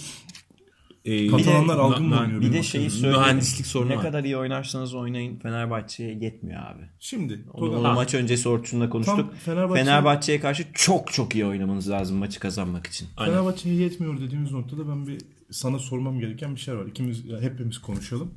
e, 1.04 1.26
Katalanlar 1.26 1.78
algın 1.78 2.06
mı 2.06 2.20
oynuyor? 2.20 2.40
Bir 2.40 2.52
de 2.52 2.62
şeyi 2.62 2.90
söyleyeyim. 2.90 3.20
Mühendislik 3.20 3.66
sorunu 3.66 3.90
Ne 3.90 3.96
var. 3.96 4.02
kadar 4.02 4.24
iyi 4.24 4.36
oynarsanız 4.36 4.94
oynayın 4.94 5.38
Fenerbahçe'ye 5.38 6.18
yetmiyor 6.20 6.62
abi. 6.62 6.82
Şimdi 7.00 7.44
Onu, 7.52 7.78
onu 7.78 7.94
maç 7.94 8.14
öncesi 8.14 8.48
Orçun'la 8.48 8.90
konuştuk. 8.90 9.16
Tam 9.16 9.30
Fenerbahçe- 9.56 9.74
Fenerbahçe'ye 9.74 10.40
karşı 10.40 10.66
çok 10.74 11.12
çok 11.12 11.34
iyi 11.34 11.44
oynamanız 11.46 11.90
lazım 11.90 12.16
maçı 12.16 12.40
kazanmak 12.40 12.86
için. 12.86 13.08
Aynen. 13.16 13.32
Fenerbahçe'ye 13.32 13.74
yetmiyor 13.74 14.20
dediğimiz 14.20 14.52
noktada 14.52 14.88
ben 14.88 15.06
bir 15.06 15.18
sana 15.50 15.78
sormam 15.78 16.20
gereken 16.20 16.54
bir 16.54 16.60
şey 16.60 16.76
var. 16.76 16.86
İkimiz 16.86 17.24
ya 17.26 17.40
hepimiz 17.40 17.78
konuşalım. 17.78 18.30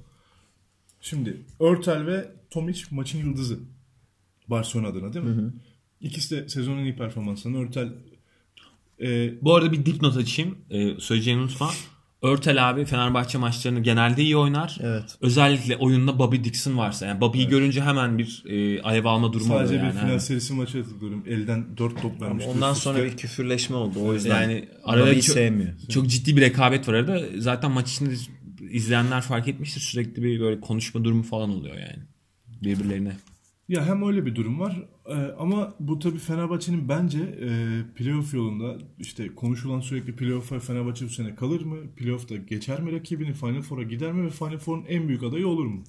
Şimdi 1.01 1.37
Örtel 1.59 2.05
ve 2.05 2.31
Tomic 2.51 2.81
maçın 2.91 3.19
yıldızı. 3.19 3.59
Barcelona 4.47 4.87
adına 4.87 5.13
değil 5.13 5.25
mi? 5.25 5.53
İkisi 6.01 6.35
de 6.37 6.49
sezonun 6.49 6.83
iyi 6.83 6.95
performanslarını 6.95 7.59
Örtel 7.63 7.89
e, 9.01 9.33
Bu 9.43 9.55
arada 9.55 9.71
bir 9.71 9.85
dipnot 9.85 10.17
açayım. 10.17 10.57
Ee, 10.69 10.99
söyleyeceğimi 10.99 11.41
unutma. 11.41 11.71
Örtel 12.21 12.69
abi 12.69 12.85
Fenerbahçe 12.85 13.37
maçlarını 13.37 13.79
genelde 13.79 14.21
iyi 14.21 14.37
oynar. 14.37 14.77
Evet. 14.81 15.17
Özellikle 15.21 15.75
oyunda 15.77 16.19
Bobby 16.19 16.35
Dixon 16.43 16.77
varsa. 16.77 17.05
Yani 17.05 17.21
Bobby'yi 17.21 17.47
görünce 17.47 17.81
hemen 17.81 18.17
bir 18.17 18.43
e, 18.47 18.81
alev 18.81 19.05
alma 19.05 19.33
durumu 19.33 19.47
sadece 19.47 19.73
oluyor 19.75 19.81
bir 19.93 19.97
yani. 19.97 20.05
final 20.05 20.19
serisi 20.19 20.53
maçı 20.53 20.83
hatırlıyorum. 20.83 21.23
Elden 21.27 21.77
4 21.77 22.01
top 22.01 22.21
vermiş. 22.21 22.45
Ondan 22.47 22.73
sonra 22.73 23.03
bir 23.03 23.17
küfürleşme 23.17 23.75
oldu. 23.75 23.99
O 24.01 24.13
yüzden 24.13 24.41
Yani 24.41 24.69
arada 24.83 25.13
çok- 25.13 25.23
sevmiyor. 25.23 25.69
Çok 25.89 26.07
ciddi 26.07 26.37
bir 26.37 26.41
rekabet 26.41 26.87
var 26.87 26.93
arada. 26.93 27.21
Zaten 27.37 27.71
maç 27.71 27.91
içinde 27.91 28.09
izleyenler 28.71 29.21
fark 29.21 29.47
etmiştir. 29.47 29.81
Sürekli 29.81 30.23
bir 30.23 30.39
böyle 30.39 30.61
konuşma 30.61 31.03
durumu 31.03 31.23
falan 31.23 31.49
oluyor 31.49 31.75
yani. 31.75 32.03
Birbirlerine. 32.63 33.17
Ya 33.69 33.85
hem 33.85 34.07
öyle 34.07 34.25
bir 34.25 34.35
durum 34.35 34.59
var 34.59 34.83
e, 35.05 35.13
ama 35.39 35.73
bu 35.79 35.99
tabii 35.99 36.17
Fenerbahçe'nin 36.17 36.89
bence 36.89 37.19
e, 37.19 37.49
playoff 37.95 38.33
yolunda 38.33 38.77
işte 38.99 39.35
konuşulan 39.35 39.79
sürekli 39.79 40.15
playoff'a 40.15 40.59
Fenerbahçe 40.59 41.05
bu 41.05 41.09
sene 41.09 41.35
kalır 41.35 41.61
mı? 41.61 41.77
Playoff'ta 41.97 42.35
geçer 42.35 42.81
mi 42.81 42.91
rakibini? 42.91 43.33
Final 43.33 43.61
Four'a 43.61 43.83
gider 43.83 44.11
mi? 44.11 44.25
Ve 44.25 44.29
Final 44.29 44.57
Four'un 44.57 44.85
en 44.87 45.07
büyük 45.07 45.23
adayı 45.23 45.47
olur 45.47 45.65
mu? 45.65 45.83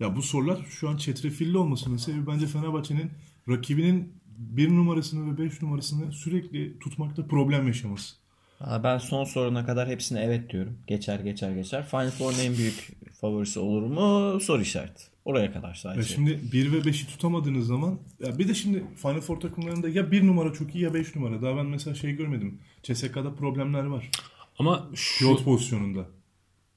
Ya 0.00 0.16
bu 0.16 0.22
sorular 0.22 0.66
şu 0.70 0.88
an 0.88 0.96
çetrefilli 0.96 1.58
olmasının 1.58 1.96
sebebi 1.96 2.26
bence 2.26 2.46
Fenerbahçe'nin 2.46 3.10
rakibinin 3.48 4.12
bir 4.38 4.70
numarasını 4.70 5.32
ve 5.32 5.38
beş 5.38 5.62
numarasını 5.62 6.12
sürekli 6.12 6.78
tutmakta 6.78 7.26
problem 7.26 7.66
yaşaması. 7.66 8.16
Ben 8.84 8.98
son 8.98 9.24
soruna 9.24 9.66
kadar 9.66 9.88
hepsine 9.88 10.20
evet 10.22 10.50
diyorum. 10.50 10.78
Geçer 10.86 11.20
geçer 11.20 11.50
geçer. 11.50 11.86
Final 11.86 12.10
Four'un 12.10 12.38
en 12.38 12.56
büyük 12.56 12.90
favorisi 13.20 13.58
olur 13.60 13.82
mu? 13.82 14.40
Soru 14.40 14.62
işareti. 14.62 15.02
Oraya 15.24 15.52
kadar 15.52 15.68
Ya 15.68 15.74
sadece. 15.74 16.14
şimdi 16.14 16.40
1 16.52 16.72
ve 16.72 16.76
5'i 16.78 17.06
tutamadığınız 17.06 17.66
zaman 17.66 17.98
ya 18.26 18.38
bir 18.38 18.48
de 18.48 18.54
şimdi 18.54 18.84
Final 19.02 19.20
Four 19.20 19.40
takımlarında 19.40 19.88
ya 19.88 20.10
1 20.10 20.26
numara 20.26 20.52
çok 20.52 20.74
iyi 20.74 20.84
ya 20.84 20.94
5 20.94 21.14
numara. 21.16 21.42
Daha 21.42 21.56
ben 21.56 21.66
mesela 21.66 21.94
şey 21.94 22.12
görmedim. 22.12 22.58
CSK'da 22.82 23.34
problemler 23.34 23.84
var. 23.84 24.10
Ama 24.58 24.86
şu, 24.94 25.18
Pivot 25.24 25.44
pozisyonunda. 25.44 26.00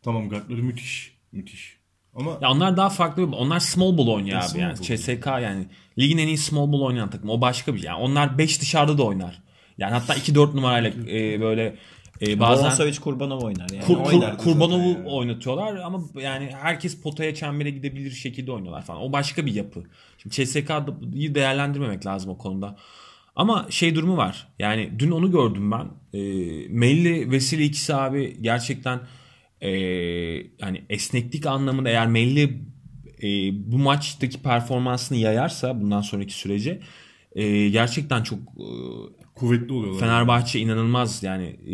Tamam 0.02 0.30
guardları 0.30 0.64
müthiş. 0.64 1.18
Müthiş. 1.32 1.78
Ama 2.16 2.38
Ya 2.42 2.52
onlar 2.52 2.78
daha 2.78 2.90
farklı. 2.90 3.26
Onlar 3.36 3.60
small 3.60 3.98
ball 3.98 4.08
oynuyor 4.08 4.42
Ya 4.42 4.48
abi 4.52 4.60
yani. 4.60 4.78
ball. 4.78 4.84
CSK 4.84 5.26
yani 5.28 5.66
ligin 6.00 6.18
en 6.18 6.28
iyi 6.28 6.38
small 6.38 6.72
ball 6.72 6.82
oynayan 6.82 7.10
takım. 7.10 7.30
O 7.30 7.42
başka 7.42 7.74
bir 7.74 7.80
şey. 7.80 7.88
Yani 7.88 8.00
onlar 8.02 8.38
5 8.38 8.62
dışarıda 8.62 8.98
da 8.98 9.04
oynar. 9.04 9.44
Yani 9.80 9.94
hatta 9.94 10.16
2-4 10.16 10.56
numarayla 10.56 10.92
e, 11.10 11.42
böyle 11.42 11.76
e, 12.22 12.40
Bazen 12.40 12.66
Bonosavic 12.66 13.00
Kurbanov 13.00 13.42
oynar 13.42 13.70
yani. 13.70 13.86
Kur, 13.86 14.04
kur- 14.04 14.38
Kurbanov'u 14.38 14.90
yani. 14.90 15.08
oynatıyorlar 15.10 15.76
ama 15.76 16.02
yani 16.22 16.50
herkes 16.62 17.02
potaya 17.02 17.36
çembere 17.36 17.70
gidebilir 17.70 18.12
şekilde 18.12 18.52
oynuyorlar 18.52 18.82
falan. 18.86 19.02
O 19.02 19.14
başka 19.14 19.46
bir 19.46 19.54
yapı. 19.54 19.84
Şimdi 20.18 20.36
CSK'yı 20.36 21.36
değerlendirmemek 21.36 22.06
lazım 22.06 22.32
o 22.32 22.38
konuda. 22.38 22.78
Ama 23.36 23.66
şey 23.70 23.96
durumu 23.96 24.18
var. 24.18 24.48
Yani 24.60 24.92
dün 25.00 25.12
onu 25.12 25.32
gördüm 25.32 25.72
ben. 25.72 25.86
E, 26.14 26.22
Melli 26.70 27.32
Vesili 27.32 27.64
ikisi 27.64 27.96
abi 27.96 28.38
gerçekten 28.42 29.00
e, 29.62 29.70
yani 30.60 30.84
esneklik 30.90 31.46
anlamında 31.46 31.90
eğer 31.90 32.08
Melli 32.08 32.62
e, 33.24 33.28
bu 33.72 33.78
maçtaki 33.78 34.42
performansını 34.42 35.18
yayarsa 35.18 35.82
bundan 35.82 36.02
sonraki 36.02 36.34
sürece 36.34 36.80
e, 37.36 37.70
gerçekten 37.70 38.24
çok 38.24 38.40
e, 38.40 38.68
Kuvvetli 39.40 39.74
oluyorlar. 39.74 40.00
Fenerbahçe 40.00 40.60
inanılmaz 40.60 41.24
yani 41.24 41.46
e, 41.46 41.74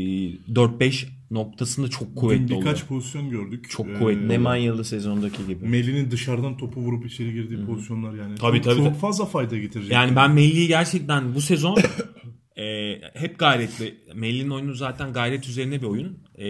4-5 0.54 1.08
noktasında 1.32 1.88
çok 1.88 2.16
kuvvetli 2.16 2.44
Bugün 2.44 2.58
birkaç 2.58 2.76
oluyor. 2.76 2.88
pozisyon 2.88 3.30
gördük. 3.30 3.70
Çok 3.70 3.88
Ee, 3.88 3.94
kuvvetli. 3.94 4.30
Nemanyalı 4.30 4.86
sezondaki 4.86 5.48
gibi. 5.48 5.66
Melli'nin 5.66 6.12
dışarıdan 6.12 6.58
topu 6.58 6.80
vurup 6.82 7.06
içeri 7.06 7.34
girdiği 7.34 7.66
pozisyonlar 7.66 8.14
yani. 8.14 8.36
Tabii, 8.36 8.58
çok, 8.58 8.64
tabii, 8.64 8.84
çok 8.84 9.00
fazla 9.00 9.26
fayda 9.26 9.58
getirecek. 9.58 9.92
Yani 9.92 10.16
ben 10.16 10.32
Melli'yi 10.32 10.68
gerçekten 10.68 11.36
bu 11.36 11.42
sezon 11.42 11.78
e, 12.58 12.96
hep 13.14 13.40
gayretli. 13.40 13.96
Melli'nin 14.16 14.50
oyunu 14.50 14.74
zaten 14.74 15.14
gayret 15.14 15.48
üzerine 15.48 15.82
bir 15.82 15.88
oyun. 15.88 16.18
E, 16.38 16.48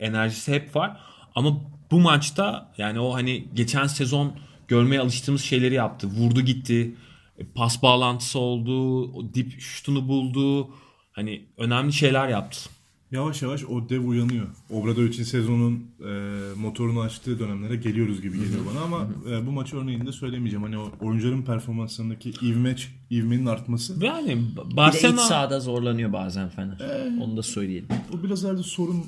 enerjisi 0.00 0.52
hep 0.52 0.76
var. 0.76 1.00
Ama 1.34 1.60
bu 1.90 2.00
maçta 2.00 2.72
yani 2.78 3.00
o 3.00 3.14
hani 3.14 3.44
geçen 3.54 3.86
sezon 3.86 4.32
görmeye 4.68 5.00
alıştığımız 5.00 5.42
şeyleri 5.42 5.74
yaptı. 5.74 6.06
Vurdu 6.06 6.40
gitti. 6.40 6.94
E, 7.40 7.44
Pas 7.54 7.82
bağlantısı 7.82 8.38
oldu. 8.38 9.34
Dip 9.34 9.60
şutunu 9.60 10.08
buldu. 10.08 10.70
Hani 11.12 11.46
önemli 11.56 11.92
şeyler 11.92 12.28
yaptı. 12.28 12.70
Yavaş 13.10 13.42
yavaş 13.42 13.64
o 13.64 13.88
dev 13.88 14.06
uyanıyor. 14.08 14.46
Obradovic'in 14.70 15.22
sezonun 15.22 15.86
e, 16.00 16.10
motorunu 16.56 17.00
açtığı 17.00 17.38
dönemlere 17.38 17.76
geliyoruz 17.76 18.22
gibi 18.22 18.38
geliyor 18.38 18.60
bana 18.70 18.80
ama 18.80 19.08
e, 19.30 19.46
bu 19.46 19.50
maç 19.50 19.74
örneğinde 19.74 20.12
söylemeyeceğim. 20.12 20.62
Hani 20.62 20.78
o 20.78 20.90
oyuncuların 21.00 21.42
performanslarındaki 21.42 22.30
ivme, 22.42 22.76
ivmenin 23.10 23.46
artması 23.46 24.04
Yani 24.04 24.28
Bir 24.28 24.56
de 24.56 24.60
iç 24.70 24.76
Barcelona 24.76 25.18
sahada 25.18 25.60
zorlanıyor 25.60 26.12
bazen 26.12 26.48
Fener. 26.48 26.78
Onu 27.20 27.36
da 27.36 27.42
söyleyelim. 27.42 27.88
o 28.14 28.22
biraz 28.22 28.44
herhalde 28.44 28.62
sorun 28.62 29.04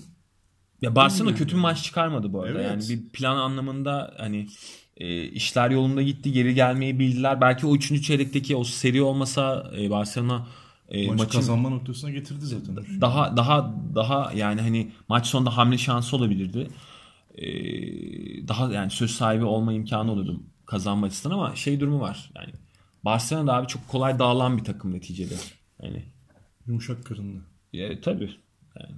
Ya 0.83 0.97
Barcelona 0.97 1.35
kötü 1.35 1.57
bir 1.57 1.61
maç 1.61 1.83
çıkarmadı 1.83 2.33
bu 2.33 2.43
arada. 2.43 2.63
Evet. 2.63 2.71
Yani 2.71 2.89
bir 2.89 3.09
plan 3.09 3.37
anlamında 3.37 4.15
hani 4.19 4.47
e, 5.03 5.25
işler 5.25 5.71
yolunda 5.71 6.03
gitti, 6.03 6.33
geri 6.33 6.55
gelmeyi 6.55 6.99
bildiler. 6.99 7.41
Belki 7.41 7.67
o 7.67 7.75
3. 7.77 8.03
çeyrekteki 8.03 8.57
o 8.57 8.65
seri 8.65 9.03
olmasa 9.03 9.73
e, 9.79 9.91
Barcelona 9.91 10.47
e, 10.89 11.07
maçı 11.07 11.23
maçın 11.23 11.39
kazanma 11.39 11.69
noktasına 11.69 12.11
getirdi 12.11 12.47
zaten. 12.47 13.01
daha 13.01 13.37
daha 13.37 13.75
daha 13.95 14.33
yani 14.33 14.61
hani 14.61 14.93
maç 15.09 15.27
sonunda 15.27 15.57
hamle 15.57 15.79
şansı 15.79 16.17
olabilirdi. 16.17 16.69
E, 17.35 17.47
daha 18.49 18.73
yani 18.73 18.91
söz 18.91 19.11
sahibi 19.11 19.45
olma 19.45 19.73
imkanı 19.73 20.13
olurdu 20.13 20.43
kazanma 20.67 21.07
açısından 21.07 21.35
ama 21.35 21.57
şey 21.57 21.81
durumu 21.81 22.01
var. 22.01 22.31
Yani 22.37 22.53
Barcelona 23.05 23.47
da 23.47 23.55
abi 23.55 23.67
çok 23.67 23.89
kolay 23.89 24.19
dağılan 24.19 24.59
bir 24.59 24.65
takım 24.65 24.95
neticede. 24.95 25.35
Yani 25.83 26.03
Yumuşak 26.67 27.05
karınlı. 27.07 27.41
ya, 27.73 28.01
tabii. 28.01 28.31
Yani 28.81 28.95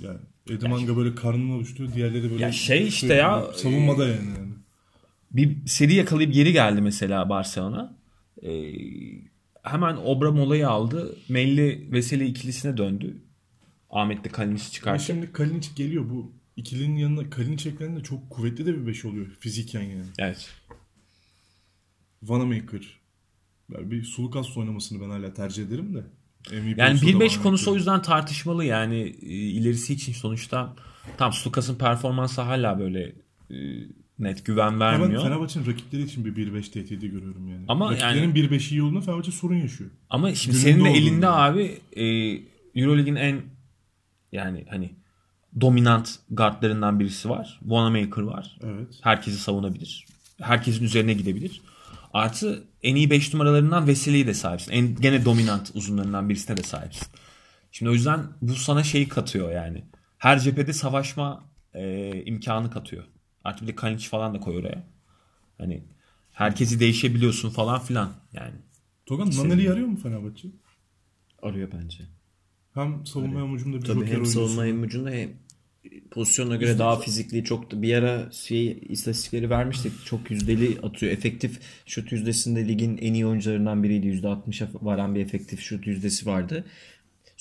Yani 0.00 0.18
Edimanga 0.50 0.96
böyle 0.96 1.14
karnına 1.14 1.54
oluştu. 1.54 1.88
Diğerleri 1.94 2.30
böyle 2.30 2.42
Ya 2.42 2.52
şey 2.52 2.88
işte 2.88 3.14
ya, 3.14 3.44
savunmada 3.54 4.08
yani. 4.08 4.51
Bir 5.32 5.66
seri 5.66 5.94
yakalayıp 5.94 6.34
geri 6.34 6.52
geldi 6.52 6.80
mesela 6.80 7.28
Barcelona. 7.28 7.96
Ee, 8.42 8.72
hemen 9.62 9.96
Obra 9.96 10.32
molayı 10.32 10.68
aldı. 10.68 11.16
Melli 11.28 11.88
Veseli 11.92 12.26
ikilisine 12.26 12.76
döndü. 12.76 13.16
Ahmet 13.90 14.24
de 14.24 14.28
Kalinic'i 14.28 14.62
Ama 14.64 14.70
çıkarttı. 14.72 15.04
şimdi 15.04 15.32
Kalinic 15.32 15.68
geliyor. 15.76 16.10
Bu 16.10 16.32
ikilinin 16.56 16.96
yanına 16.96 17.30
Kalinic 17.30 17.68
eklendiğinde 17.70 18.02
çok 18.02 18.30
kuvvetli 18.30 18.66
de 18.66 18.74
bir 18.80 18.86
beş 18.86 19.04
oluyor 19.04 19.26
fiziken 19.40 19.82
yani. 19.82 20.04
Evet. 20.18 20.50
Vanamaker. 22.22 23.00
Yani 23.74 23.90
bir 23.90 24.04
Sulukas 24.04 24.56
oynamasını 24.56 25.00
ben 25.00 25.10
hala 25.10 25.34
tercih 25.34 25.64
ederim 25.66 25.94
de. 25.94 26.04
MVP 26.60 26.78
Yani 26.78 26.94
olsa 26.94 27.06
da 27.06 27.10
1-5 27.10 27.14
Vanamaker. 27.14 27.42
konusu 27.42 27.72
o 27.72 27.74
yüzden 27.74 28.02
tartışmalı 28.02 28.64
yani 28.64 29.00
e, 29.22 29.26
ilerisi 29.28 29.94
için 29.94 30.12
sonuçta 30.12 30.76
tam 31.18 31.32
Stukas'ın 31.32 31.74
performansı 31.78 32.40
hala 32.40 32.78
böyle 32.78 33.12
e, 33.50 33.56
net 34.22 34.44
güven 34.46 34.80
vermiyor. 34.80 35.22
Fenerbahçe'nin 35.22 35.66
rakipleri 35.66 36.02
için 36.02 36.24
bir 36.24 36.36
1-5 36.36 36.70
tehdidi 36.70 37.10
görüyorum 37.10 37.48
yani. 37.48 37.64
Ama 37.68 37.90
Rakiplerin 37.90 38.34
1-5 38.34 38.70
iyi 38.72 38.82
olduğunda 38.82 39.00
Fenerbahçe 39.00 39.32
sorun 39.32 39.54
yaşıyor. 39.54 39.90
Ama 40.10 40.34
şimdi 40.34 40.56
Gününde 40.56 40.72
senin 40.72 40.84
de 40.84 40.90
elinde 40.90 41.26
yani. 41.26 41.36
abi 41.36 41.78
e, 41.96 42.04
Euroleague'in 42.80 43.16
en 43.16 43.42
yani 44.32 44.64
hani 44.70 44.90
dominant 45.60 46.18
guardlarından 46.30 47.00
birisi 47.00 47.30
var. 47.30 47.58
Wanamaker 47.60 48.22
var. 48.22 48.58
Evet. 48.62 48.88
Herkesi 49.00 49.36
savunabilir. 49.36 50.06
Herkesin 50.40 50.84
üzerine 50.84 51.12
gidebilir. 51.12 51.60
Artı 52.12 52.64
en 52.82 52.96
iyi 52.96 53.10
5 53.10 53.34
numaralarından 53.34 53.86
Veseli'ye 53.86 54.26
de 54.26 54.34
sahipsin. 54.34 54.72
En 54.72 54.94
gene 54.96 55.24
dominant 55.24 55.70
uzunlarından 55.74 56.28
birisine 56.28 56.56
de 56.56 56.62
sahipsin. 56.62 57.06
Şimdi 57.72 57.90
o 57.90 57.92
yüzden 57.92 58.20
bu 58.42 58.54
sana 58.54 58.82
şeyi 58.82 59.08
katıyor 59.08 59.52
yani. 59.52 59.84
Her 60.18 60.38
cephede 60.38 60.72
savaşma 60.72 61.44
e, 61.74 62.12
imkanı 62.24 62.70
katıyor. 62.70 63.04
Artık 63.44 63.62
bir 63.62 63.72
de 63.72 63.76
Kalinic 63.76 64.08
falan 64.08 64.34
da 64.34 64.40
koy 64.40 64.56
oraya. 64.56 64.84
Hani 65.58 65.82
herkesi 66.32 66.80
değişebiliyorsun 66.80 67.50
falan 67.50 67.80
filan 67.80 68.12
yani. 68.32 68.54
Togan 69.06 69.30
Naneli'yi 69.30 69.70
arıyor 69.70 69.86
mu 69.86 69.96
Fenerbahçe? 69.96 70.48
Arıyor 71.42 71.68
bence. 71.72 72.04
Hem 72.74 73.06
savunma 73.06 73.40
hem 73.40 73.54
hücumda 73.54 73.76
bir 73.76 73.84
Tabii 73.84 74.00
joker 74.00 74.12
hem 74.12 74.26
savunma 74.26 74.64
hem 74.64 74.82
hücumda 74.82 75.10
hem 75.10 75.30
pozisyona 76.10 76.56
göre 76.56 76.78
daha 76.78 77.00
fizikli 77.00 77.44
çok 77.44 77.70
da 77.70 77.82
bir 77.82 77.94
ara 77.94 78.30
şey 78.32 78.78
istatistikleri 78.88 79.50
vermiştik. 79.50 79.92
Çok 80.04 80.30
yüzdeli 80.30 80.80
atıyor. 80.82 81.12
Efektif 81.12 81.60
şut 81.86 82.12
yüzdesinde 82.12 82.68
ligin 82.68 82.96
en 82.96 83.14
iyi 83.14 83.26
oyuncularından 83.26 83.82
biriydi. 83.82 84.06
%60'a 84.06 84.68
varan 84.82 85.14
bir 85.14 85.20
efektif 85.20 85.60
şut 85.60 85.86
yüzdesi 85.86 86.26
vardı. 86.26 86.64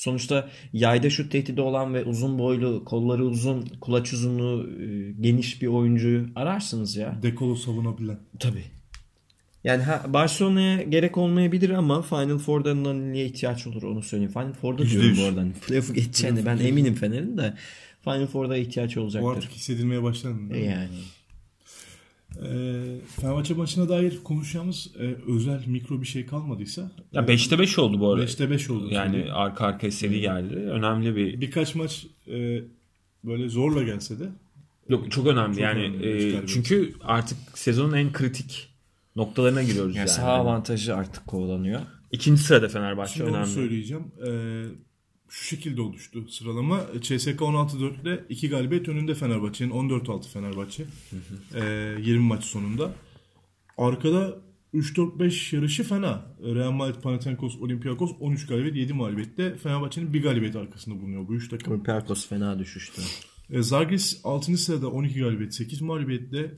Sonuçta 0.02 0.50
yayda 0.74 1.10
şut 1.10 1.32
tehdidi 1.32 1.62
olan 1.62 1.94
ve 1.94 2.04
uzun 2.04 2.40
boylu, 2.40 2.86
kolları 2.86 3.26
uzun, 3.26 3.66
kulaç 3.82 4.14
uzunluğu 4.14 4.70
e, 4.84 5.12
geniş 5.22 5.62
bir 5.62 5.68
oyuncuyu 5.68 6.28
ararsınız 6.36 6.96
ya. 6.96 7.20
Dekolo 7.24 7.56
savunabilen. 7.56 8.20
Tabii. 8.40 8.64
Yani 9.64 9.84
ha, 9.84 10.06
Barcelona'ya 10.08 10.84
gerek 10.84 11.18
olmayabilir 11.18 11.70
ama 11.70 12.02
Final 12.02 12.38
Four'da 12.38 12.84
Nani'ye 12.84 13.26
ihtiyaç 13.26 13.68
olur 13.68 13.84
onu 13.84 14.02
söyleyeyim. 14.04 14.32
Final 14.34 14.54
Four'da 14.54 14.82
Yüzde 14.84 14.94
diyorum 14.94 15.10
yüz. 15.10 15.20
bu 15.20 15.26
arada. 15.26 15.42
Hani 15.42 15.54
Playoff'u 15.54 15.94
geçeceğini 15.94 16.46
ben 16.46 16.58
eminim 16.58 16.96
Fener'in 16.96 17.38
de. 17.38 17.54
Final 18.04 18.28
Four'da 18.28 18.58
ihtiyaç 18.58 18.98
O 18.98 19.02
olacaktır. 19.02 19.30
artık 19.38 19.52
hissedilmeye 19.52 20.04
başlandı. 20.04 20.42
mi? 20.42 20.60
Yani. 20.66 20.88
Ee, 22.40 22.98
Fenerbahçe 23.22 23.54
maçına 23.54 23.90
dair 23.90 24.24
konuşacağımız 24.24 24.92
e, 25.00 25.32
özel 25.32 25.68
mikro 25.68 26.02
bir 26.02 26.06
şey 26.08 26.26
kalmadıysa 26.26 26.92
Ya 27.12 27.22
5'te 27.22 27.60
5 27.60 27.80
oldu 27.80 28.00
bu 28.00 28.12
arada. 28.12 28.26
5'te 28.26 28.50
5 28.50 28.70
oldu. 28.70 28.88
Yani 28.92 29.32
arka 29.34 29.66
arkaya 29.66 29.92
seri 29.92 30.22
geldi. 30.22 30.56
Önemli 30.56 31.16
bir 31.16 31.42
birkaç 31.42 31.76
maç 31.76 32.06
e, 32.28 32.62
böyle 33.24 33.50
zorla 33.50 33.84
gelse 33.84 34.20
de 34.20 34.30
Yok 34.90 35.12
çok 35.12 35.28
önemli 35.28 35.54
Çok 35.56 35.64
yani 35.64 35.80
önemli, 35.84 36.38
e, 36.38 36.48
çünkü 36.48 36.94
artık 37.04 37.38
sezonun 37.56 37.94
en 37.94 38.12
kritik 38.12 38.70
noktalarına 39.16 39.64
giriyoruz 39.64 39.96
Yani 39.96 40.00
yani. 40.00 40.10
saha 40.10 40.32
avantajı 40.32 40.96
artık 40.96 41.28
kovalanıyor. 41.28 41.82
İkinci 42.12 42.42
sırada 42.44 42.68
Fenerbahçe 42.70 43.14
Şimdi 43.14 43.30
onu 43.30 43.36
önemli. 43.38 43.50
söyleyeceğim. 43.52 44.04
Ee, 44.28 44.64
şu 45.32 45.46
şekilde 45.46 45.82
oluştu 45.82 46.28
sıralama. 46.28 46.86
CSK 47.02 47.42
16-4 47.42 48.02
ile 48.02 48.26
2 48.30 48.50
galibiyet 48.50 48.90
önünde 48.90 49.16
Fenerbahçe'nin 49.16 49.72
14-6 49.72 50.30
Fenerbahçe. 50.30 50.84
Ee, 51.56 51.96
20 52.00 52.20
maç 52.20 52.44
sonunda. 52.44 52.94
Arkada 53.78 54.38
3-4-5 54.74 55.56
yarışı 55.56 55.84
fena. 55.84 56.36
Real 56.44 56.72
Madrid, 56.72 57.02
Panathinaikos, 57.02 57.56
Olympiakos 57.62 58.12
13 58.20 58.48
galibiyet 58.48 58.76
7 58.76 58.94
mağlubiyette. 58.94 59.58
Fenerbahçe'nin 59.58 60.14
bir 60.14 60.24
galibiyet 60.24 60.56
arkasında 60.56 61.02
bulunuyor 61.02 61.28
bu 61.28 61.34
3 61.36 61.50
takım. 61.50 61.74
Olympiakos 61.74 62.28
fena 62.28 62.60
düşüştü. 62.60 63.02
Ee, 63.50 63.62
Zalgiris 63.62 64.22
6. 64.24 64.58
sırada 64.58 64.92
12 64.92 65.20
galibiyet 65.20 65.54
8 65.54 65.82
mağlubiyetle 65.82 66.52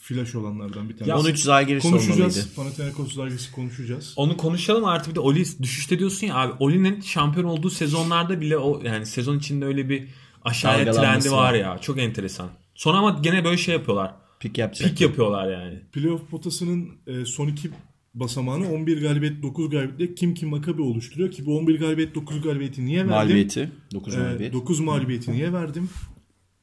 flash 0.00 0.34
olanlardan 0.34 0.88
bir 0.88 0.96
tanesi. 0.96 1.10
Ya 1.10 1.18
13 1.18 1.38
Zalgiris 1.38 1.82
konuşacağız. 1.82 2.54
Panathinaikos 2.56 3.14
Zalgiris'i 3.14 3.52
konuşacağız. 3.52 4.12
Onu 4.16 4.36
konuşalım 4.36 4.84
artık 4.84 5.10
bir 5.10 5.14
de 5.14 5.20
Oli 5.20 5.44
düşüşte 5.62 5.98
diyorsun 5.98 6.26
ya 6.26 6.34
abi 6.34 6.52
Oli'nin 6.58 7.00
şampiyon 7.00 7.46
olduğu 7.46 7.70
sezonlarda 7.70 8.40
bile 8.40 8.58
o 8.58 8.82
yani 8.84 9.06
sezon 9.06 9.38
içinde 9.38 9.64
öyle 9.64 9.88
bir 9.88 10.08
aşağıya 10.42 10.92
trendi 10.92 11.30
var 11.32 11.54
ya 11.54 11.78
çok 11.78 11.98
enteresan. 11.98 12.48
Sonra 12.74 12.98
ama 12.98 13.18
gene 13.22 13.44
böyle 13.44 13.56
şey 13.56 13.74
yapıyorlar. 13.74 14.14
Pik 14.40 14.58
yapacak. 14.58 14.88
Pik 14.90 15.00
yapıyorlar 15.00 15.52
yani. 15.52 15.80
Playoff 15.92 16.30
potasının 16.30 16.88
e, 17.06 17.24
son 17.24 17.48
iki 17.48 17.70
basamağını 18.14 18.72
11 18.72 19.02
galibiyet 19.02 19.42
9 19.42 19.70
galibiyetle 19.70 20.14
Kim 20.14 20.34
Kim 20.34 20.48
Makabe 20.48 20.82
oluşturuyor 20.82 21.30
ki 21.30 21.46
bu 21.46 21.58
11 21.58 21.80
galibiyet 21.80 22.14
9 22.14 22.42
galibiyeti 22.42 22.84
niye 22.86 22.98
verdim? 22.98 23.14
Mağlubiyeti. 23.14 23.72
9 23.94 24.14
Ee, 24.14 24.18
mağlubiyet. 24.18 24.52
9 24.52 24.80
mağlubiyeti 24.80 25.32
niye 25.32 25.52
verdim? 25.52 25.90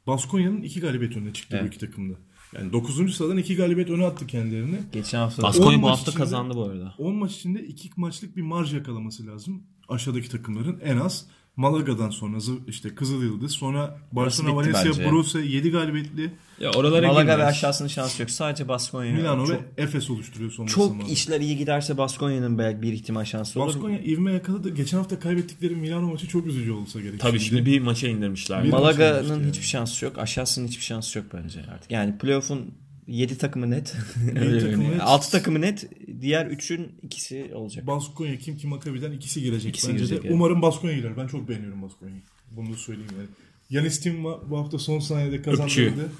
Baskonya'nın 0.07 0.61
2 0.61 0.79
galibiyet 0.79 1.17
önüne 1.17 1.33
çıktı 1.33 1.57
bu 1.57 1.61
Evet. 1.61 1.75
iki 1.75 1.85
takımda. 1.85 2.13
Yani 2.56 2.74
9. 2.74 3.16
sıradan 3.16 3.38
2 3.38 3.56
galibiyet 3.56 3.89
öne 3.89 4.06
attı 4.06 4.28
kendilerini. 4.28 4.80
Geçen 4.93 5.18
hafta 5.18 5.43
Baskonya 5.43 5.78
on 5.78 5.82
bu 5.84 5.89
hafta 5.89 6.02
içinde- 6.12 6.18
kazandı 6.24 6.54
bu 6.56 6.64
arada. 6.64 6.95
10 6.98 7.16
maç 7.16 7.32
içinde 7.36 7.64
2 7.64 7.89
maçlık 7.98 8.38
bir 8.38 8.41
marj 8.41 8.74
yakalaması 8.74 9.28
lazım. 9.28 9.64
Aşağıdaki 9.89 10.30
takımların 10.30 10.80
en 10.84 10.98
az. 10.98 11.26
Malaga'dan 11.58 12.10
sonra 12.10 12.38
işte 12.68 12.95
Kızıl 12.95 13.24
Yıldız. 13.24 13.51
Sonra 13.51 13.97
Barcelona, 14.12 14.55
Valencia. 14.55 15.05
Borussia 15.05 15.41
7 15.41 15.72
galibiyetli. 15.72 16.32
Ya 16.60 16.72
oralara 16.72 17.08
Malaga 17.08 17.20
ve 17.20 17.32
girmiyoruz. 17.32 17.55
aşağısının 17.55 17.88
şansı 17.88 18.22
yok. 18.22 18.32
Sadece 18.32 18.68
Baskonya. 18.68 19.14
Milano 19.14 19.45
çok, 19.45 19.55
ve 19.55 19.84
Efes 19.84 20.10
oluşturuyor 20.10 20.51
son 20.51 20.66
çok 20.66 20.84
basamağı. 20.84 21.08
işler 21.08 21.41
iyi 21.41 21.58
giderse 21.58 21.97
Baskonya'nın 21.97 22.58
belki 22.58 22.82
bir 22.82 22.93
ihtimal 22.93 23.26
şansı 23.26 23.62
olur. 23.62 23.68
Baskonya 23.68 23.99
ivme 23.99 24.34
yakaladı. 24.34 24.70
Geçen 24.70 24.97
hafta 24.97 25.20
kaybettikleri 25.20 25.76
Milano 25.76 26.12
maçı 26.12 26.28
çok 26.28 26.47
üzücü 26.47 26.72
olsa 26.72 27.01
gerek. 27.01 27.20
Tabii 27.20 27.39
şimdi 27.39 27.66
bir 27.66 27.82
maça 27.82 28.08
indirmişler. 28.08 28.70
Malaga'nın 28.70 29.30
yani. 29.30 29.47
hiçbir 29.47 29.66
şansı 29.66 30.05
yok. 30.05 30.18
Aşağısının 30.18 30.68
hiçbir 30.68 30.84
şansı 30.84 31.18
yok 31.18 31.28
bence 31.34 31.60
artık. 31.74 31.91
Yani 31.91 32.18
playoff'un 32.18 32.74
7 33.08 33.38
takımı 33.38 33.72
net. 33.72 33.95
Yedi 34.36 34.60
takımı 34.60 34.91
net. 34.91 35.01
6 35.01 35.32
takımı 35.32 35.62
net. 35.62 35.89
Diğer 36.22 36.45
3'ün 36.45 36.91
ikisi 37.01 37.51
olacak. 37.55 37.88
Baskonya 37.88 38.38
kim 38.38 38.58
kim 38.58 38.70
Makabi'den 38.70 39.12
ikisi 39.12 39.41
girecek 39.41 39.70
İkisi 39.70 39.88
bence 39.88 39.97
girecek, 39.97 40.18
de. 40.24 40.28
evet. 40.28 40.36
Umarım 40.36 40.62
Baskonya 40.62 40.95
girer. 40.95 41.18
Ben 41.18 41.28
çok 41.28 41.49
beğeniyorum 41.49 41.82
Baskonya'yı. 41.82 42.22
Bunu 42.51 42.74
da 42.74 42.78
söyleyeyim 42.78 43.12
yani. 43.18 43.28
Yanis 43.70 43.99
Tim 43.99 44.24
bu 44.24 44.58
hafta 44.58 44.80
son 44.80 44.99
saniyede 44.99 45.41
kazandırdı. 45.41 46.12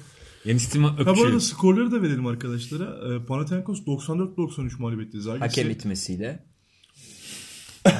Yeni 0.44 0.60
Steam'a 0.60 0.98
Ha 1.06 1.16
bu 1.16 1.22
arada 1.24 1.40
skorları 1.40 1.90
da 1.92 2.02
verelim 2.02 2.26
arkadaşlara. 2.26 3.14
Ee, 3.14 3.24
Panathinaikos 3.26 3.80
94-93 3.86 4.70
mağlup 4.78 5.00
etti 5.00 5.20
Zagiris'i. 5.20 5.40
Hakem 5.40 5.70
itmesiyle. 5.70 6.44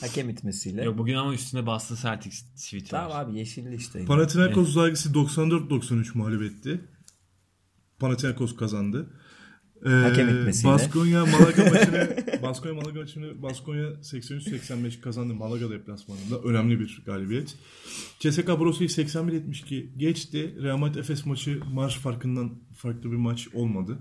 Hakem 0.00 0.30
itmesiyle. 0.30 0.84
Yok 0.84 0.98
bugün 0.98 1.14
ama 1.14 1.34
üstüne 1.34 1.66
bastı 1.66 1.96
Celtics 1.96 2.44
Tamam 2.90 3.10
var. 3.10 3.24
abi 3.24 3.38
yeşilli 3.38 3.76
işte. 3.76 4.04
Panathinaikos 4.04 4.72
Zagiris'i 4.72 5.08
94-93 5.08 6.18
mağlup 6.18 6.42
etti. 6.42 6.80
Panathinaikos 7.98 8.56
kazandı. 8.56 9.10
Ee, 9.86 9.88
Hakem 9.88 10.28
etmesiyle. 10.28 10.72
Baskonya 10.72 11.26
Malaga 11.26 11.64
maçını 11.70 12.16
Baskonya 12.42 12.74
Malaga 12.74 13.00
maçını 13.00 13.42
Baskonya 13.42 13.84
83-85 13.88 15.00
kazandı 15.00 15.34
Malaga 15.34 15.70
deplasmanında. 15.70 16.38
Önemli 16.38 16.80
bir 16.80 17.02
galibiyet. 17.06 17.56
CSKA 18.18 18.60
Borussia'yı 18.60 18.90
81-72 18.90 19.96
geçti. 19.96 20.56
Real 20.62 20.76
Madrid 20.76 20.98
Efes 20.98 21.26
maçı 21.26 21.60
marş 21.72 21.94
farkından 21.94 22.50
farklı 22.76 23.12
bir 23.12 23.16
maç 23.16 23.48
olmadı. 23.54 23.98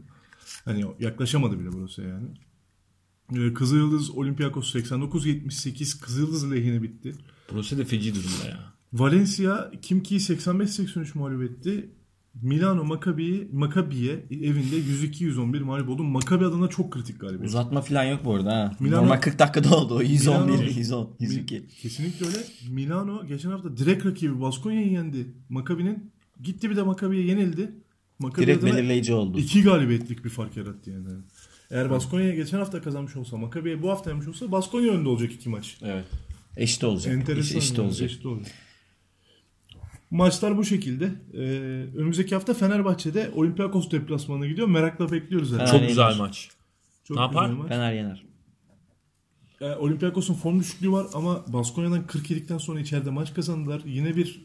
Hani 0.66 0.86
yaklaşamadı 1.00 1.60
bile 1.60 1.74
Borussia 1.74 2.06
yani. 2.06 2.28
Ee, 3.36 3.54
Kızılyıldız 3.54 4.10
Olympiakos 4.10 4.76
89-78 4.76 6.00
Kızılyıldız 6.02 6.52
lehine 6.52 6.82
bitti. 6.84 7.16
Burası 7.52 7.78
da 7.78 7.86
feci 7.86 8.16
durumda 8.16 8.48
ya. 8.50 8.74
Valencia 8.94 9.72
Kimki'yi 9.82 10.20
85-83 10.20 11.18
mağlup 11.18 11.44
etti. 11.44 11.90
Milano 12.42 12.84
Maccabi'yi 12.84 13.50
Maccabi'ye 13.52 14.14
evinde 14.32 14.76
102-111 14.80 15.60
mağlup 15.64 15.90
oldu. 15.90 16.04
Maccabi 16.04 16.46
adına 16.46 16.68
çok 16.68 16.92
kritik 16.92 17.20
galibiyet. 17.20 17.46
Uzatma 17.50 17.82
falan 17.82 18.04
yok 18.04 18.26
bu 18.26 18.34
arada 18.36 18.52
ha. 18.56 18.72
Milano- 18.80 18.92
Normal 19.02 19.22
40 19.22 19.40
dakikada 19.40 19.76
oldu 19.78 19.96
o. 19.96 20.02
111, 20.02 20.54
Milano- 20.54 20.78
110, 20.78 21.16
102. 21.20 21.68
Kesinlikle 21.82 22.26
öyle. 22.26 22.38
Milano 22.70 23.26
geçen 23.28 23.50
hafta 23.50 23.78
direkt 23.78 24.06
rakibi 24.06 24.42
Baskonya'yı 24.42 24.92
yendi. 24.92 25.28
Maccabi'nin 25.50 26.12
gitti 26.44 26.70
bir 26.70 26.76
de 26.76 26.84
Maccabi'ye 26.84 27.26
yenildi. 27.26 27.72
Maccabi 28.20 28.46
Direkt 28.48 28.64
belirleyici 28.66 29.14
oldu. 29.14 29.40
iki 29.40 29.64
galibiyetlik 29.64 30.26
bir 30.26 30.30
fark 30.30 30.58
yarattı 30.58 30.90
yani. 30.92 31.08
Eğer 31.72 31.90
Baskonya'ya 31.90 32.36
geçen 32.36 32.58
hafta 32.58 32.82
kazanmış 32.82 33.16
olsa, 33.16 33.38
Maccabi'ye 33.38 33.82
bu 33.82 33.90
hafta 33.90 34.10
yenmiş 34.10 34.28
olsa 34.28 34.52
Baskonya 34.52 34.92
önde 34.94 35.10
olacak 35.10 35.32
iki 35.32 35.50
maç. 35.50 35.78
Evet. 35.84 36.06
Eşit 36.58 36.84
olacak. 36.84 37.14
Enteresan. 37.14 37.58
Eşit 37.58 37.78
yani, 37.78 37.88
olacak. 37.88 38.10
eşit 38.10 38.26
olacak. 38.26 38.52
Maçlar 40.18 40.58
bu 40.58 40.64
şekilde. 40.66 41.12
Ee, 41.34 41.38
önümüzdeki 41.98 42.36
hafta 42.36 42.54
Fenerbahçe'de 42.54 43.32
Olympiakos 43.36 43.92
deplasmanına 43.92 44.48
gidiyor. 44.48 44.68
Merakla 44.68 45.12
bekliyoruz. 45.12 45.52
Fener 45.52 45.68
Çok 45.68 45.88
güzel 45.88 46.04
yener. 46.04 46.18
maç. 46.18 46.50
Çok 47.04 47.18
Ne 47.18 47.24
yapar? 47.24 47.50
maç. 47.50 47.68
Fener 47.68 47.94
yener. 47.94 48.24
Ee, 49.62 49.66
Olympiakos'un 49.76 50.34
form 50.34 50.60
düşüklüğü 50.60 50.92
var 50.92 51.08
ama 51.14 51.44
Baskonya'dan 51.48 52.04
47'den 52.08 52.58
sonra 52.58 52.80
içeride 52.80 53.10
maç 53.10 53.34
kazandılar. 53.34 53.82
Yine 53.86 54.16
bir 54.16 54.42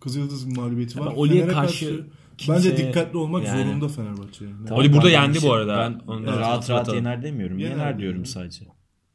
Kızıldız 0.00 0.44
mağlubiyeti 0.44 1.00
var. 1.00 1.12
Oli'ye 1.16 1.48
karşı 1.48 2.04
bence 2.48 2.70
kimse- 2.70 2.76
dikkatli 2.88 3.18
olmak 3.18 3.46
yani- 3.46 3.62
zorunda 3.64 3.88
Fenerbahçe. 3.88 4.44
Yani. 4.44 4.54
Tamam, 4.68 4.80
Oli 4.84 4.92
burada 4.92 5.10
yendi 5.10 5.38
bu 5.42 5.52
arada. 5.52 5.76
Ben 5.78 6.12
Onu 6.12 6.26
rahat 6.26 6.38
rahat 6.38 6.56
hatırlatalım. 6.58 6.98
yener 6.98 7.22
demiyorum. 7.22 7.58
Yener 7.58 7.70
Yener, 7.70 7.84
diyorum 7.84 7.98
diyorum. 7.98 8.26
sadece. 8.26 8.64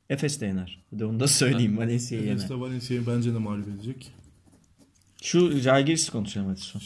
Efes 0.10 0.42
de 0.42 0.46
yener. 0.46 0.84
Bir 0.92 1.00
de 1.00 1.06
onu 1.06 1.20
da 1.20 1.28
söyleyeyim. 1.28 1.78
Valencia'yı 1.78 2.24
yener. 2.24 2.36
Efes 2.36 2.50
de 2.50 2.60
Valencia'yı 2.60 3.08
bence 3.08 3.34
de 3.34 3.38
mağlup 3.38 3.68
edecek. 3.68 4.12
Şu 5.24 5.52
Jalgiris'i 5.60 6.12
konuşalım 6.12 6.48
hadi 6.48 6.60
son. 6.60 6.82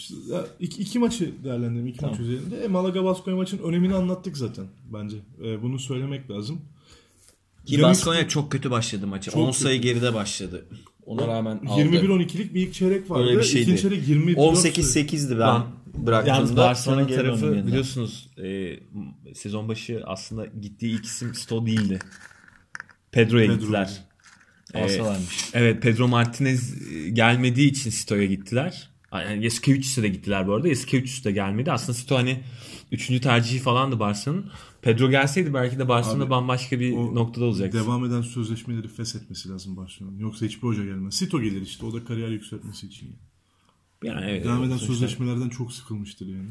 İki, 0.60 0.82
iki 0.82 1.00
maçı 1.00 1.44
değerlendirelim. 1.44 1.88
iki 1.88 2.00
Tamam. 2.00 2.16
maç 2.16 2.22
üzerinde. 2.22 2.64
E, 2.64 2.68
Malaga 2.68 3.04
Baskonya 3.04 3.38
maçının 3.38 3.64
önemini 3.64 3.96
anlattık 3.96 4.38
zaten 4.38 4.66
bence. 4.94 5.18
E, 5.44 5.62
bunu 5.62 5.80
söylemek 5.80 6.30
lazım. 6.32 6.62
Ki 7.66 7.82
Baskonya 7.82 8.28
çok 8.28 8.52
kötü 8.52 8.72
başladı 8.72 9.08
maça. 9.08 9.32
Çok 9.32 9.42
10 9.48 9.52
sayı 9.52 9.82
kötü. 9.82 9.94
geride 9.94 10.14
başladı. 10.14 10.66
Ona 11.06 11.28
rağmen 11.28 11.60
aldı. 11.68 11.82
21-12'lik 11.82 12.54
bir 12.54 12.68
ilk 12.68 12.74
çeyrek 12.74 13.10
vardı. 13.12 13.24
Öyle 13.24 13.40
bir 13.40 13.44
şeydi. 13.44 13.64
İkinci 13.64 13.82
çeyrek 13.82 14.08
20 14.08 14.32
18-8'di 14.32 15.40
ben 15.40 15.64
bıraktığımda. 16.06 16.36
Yalnız 16.36 16.58
Barcelona 16.58 17.08
tarafı 17.08 17.68
biliyorsunuz 17.68 18.30
e, 18.44 18.80
sezon 19.34 19.68
başı 19.70 20.02
aslında 20.06 20.46
gittiği 20.46 20.94
ilk 20.94 21.06
isim 21.06 21.36
Sto 21.36 21.66
değildi. 21.66 22.00
Pedro'ya 23.12 23.48
Pedro. 23.48 23.60
gittiler. 23.60 24.04
E, 24.74 24.84
Alsalarmış. 24.84 25.50
evet 25.54 25.84
Pedro 25.84 26.08
Martinez 26.08 26.92
e, 26.92 27.10
gelmediği 27.10 27.72
için 27.72 27.90
Sto'ya 27.90 28.26
gittiler. 28.26 28.92
Yani 29.14 29.44
Yasikevicius'a 29.44 30.04
da 30.04 30.08
gittiler 30.08 30.48
bu 30.48 30.54
arada. 30.54 30.68
Yasikevicius 30.68 31.26
da 31.26 31.32
gelmedi. 31.32 31.72
Aslında 31.72 31.94
Sto 31.98 32.16
hani 32.16 32.44
üçüncü 32.92 33.22
tercihi 33.22 33.60
falandı 33.60 34.00
Barcelona'nın. 34.00 34.52
Pedro 34.82 35.10
gelseydi 35.10 35.54
belki 35.54 35.80
de 35.80 35.88
Barcelona 35.88 36.24
Abi, 36.24 36.30
bambaşka 36.30 36.80
bir 36.80 36.94
o 36.94 37.16
noktada 37.16 37.46
olacaktı. 37.46 37.78
Devam 37.78 38.06
eden 38.06 38.22
sözleşmeleri 38.22 38.88
feshetmesi 38.88 39.50
lazım 39.50 39.78
Barcelona'nın. 39.78 40.20
Yoksa 40.20 40.46
hiçbir 40.46 40.68
hoca 40.68 40.84
gelmez. 40.84 41.16
Sito 41.16 41.42
gelir 41.42 41.62
işte. 41.62 41.86
O 41.86 41.94
da 41.94 42.06
kariyer 42.06 42.30
yükseltmesi 42.30 42.88
için. 42.88 43.16
Yani 44.04 44.26
evet, 44.30 44.46
Devam 44.46 44.64
eden 44.64 44.78
sözleşmelerden 44.78 45.50
çok 45.50 45.74
sıkılmıştır 45.74 46.28
yani. 46.28 46.50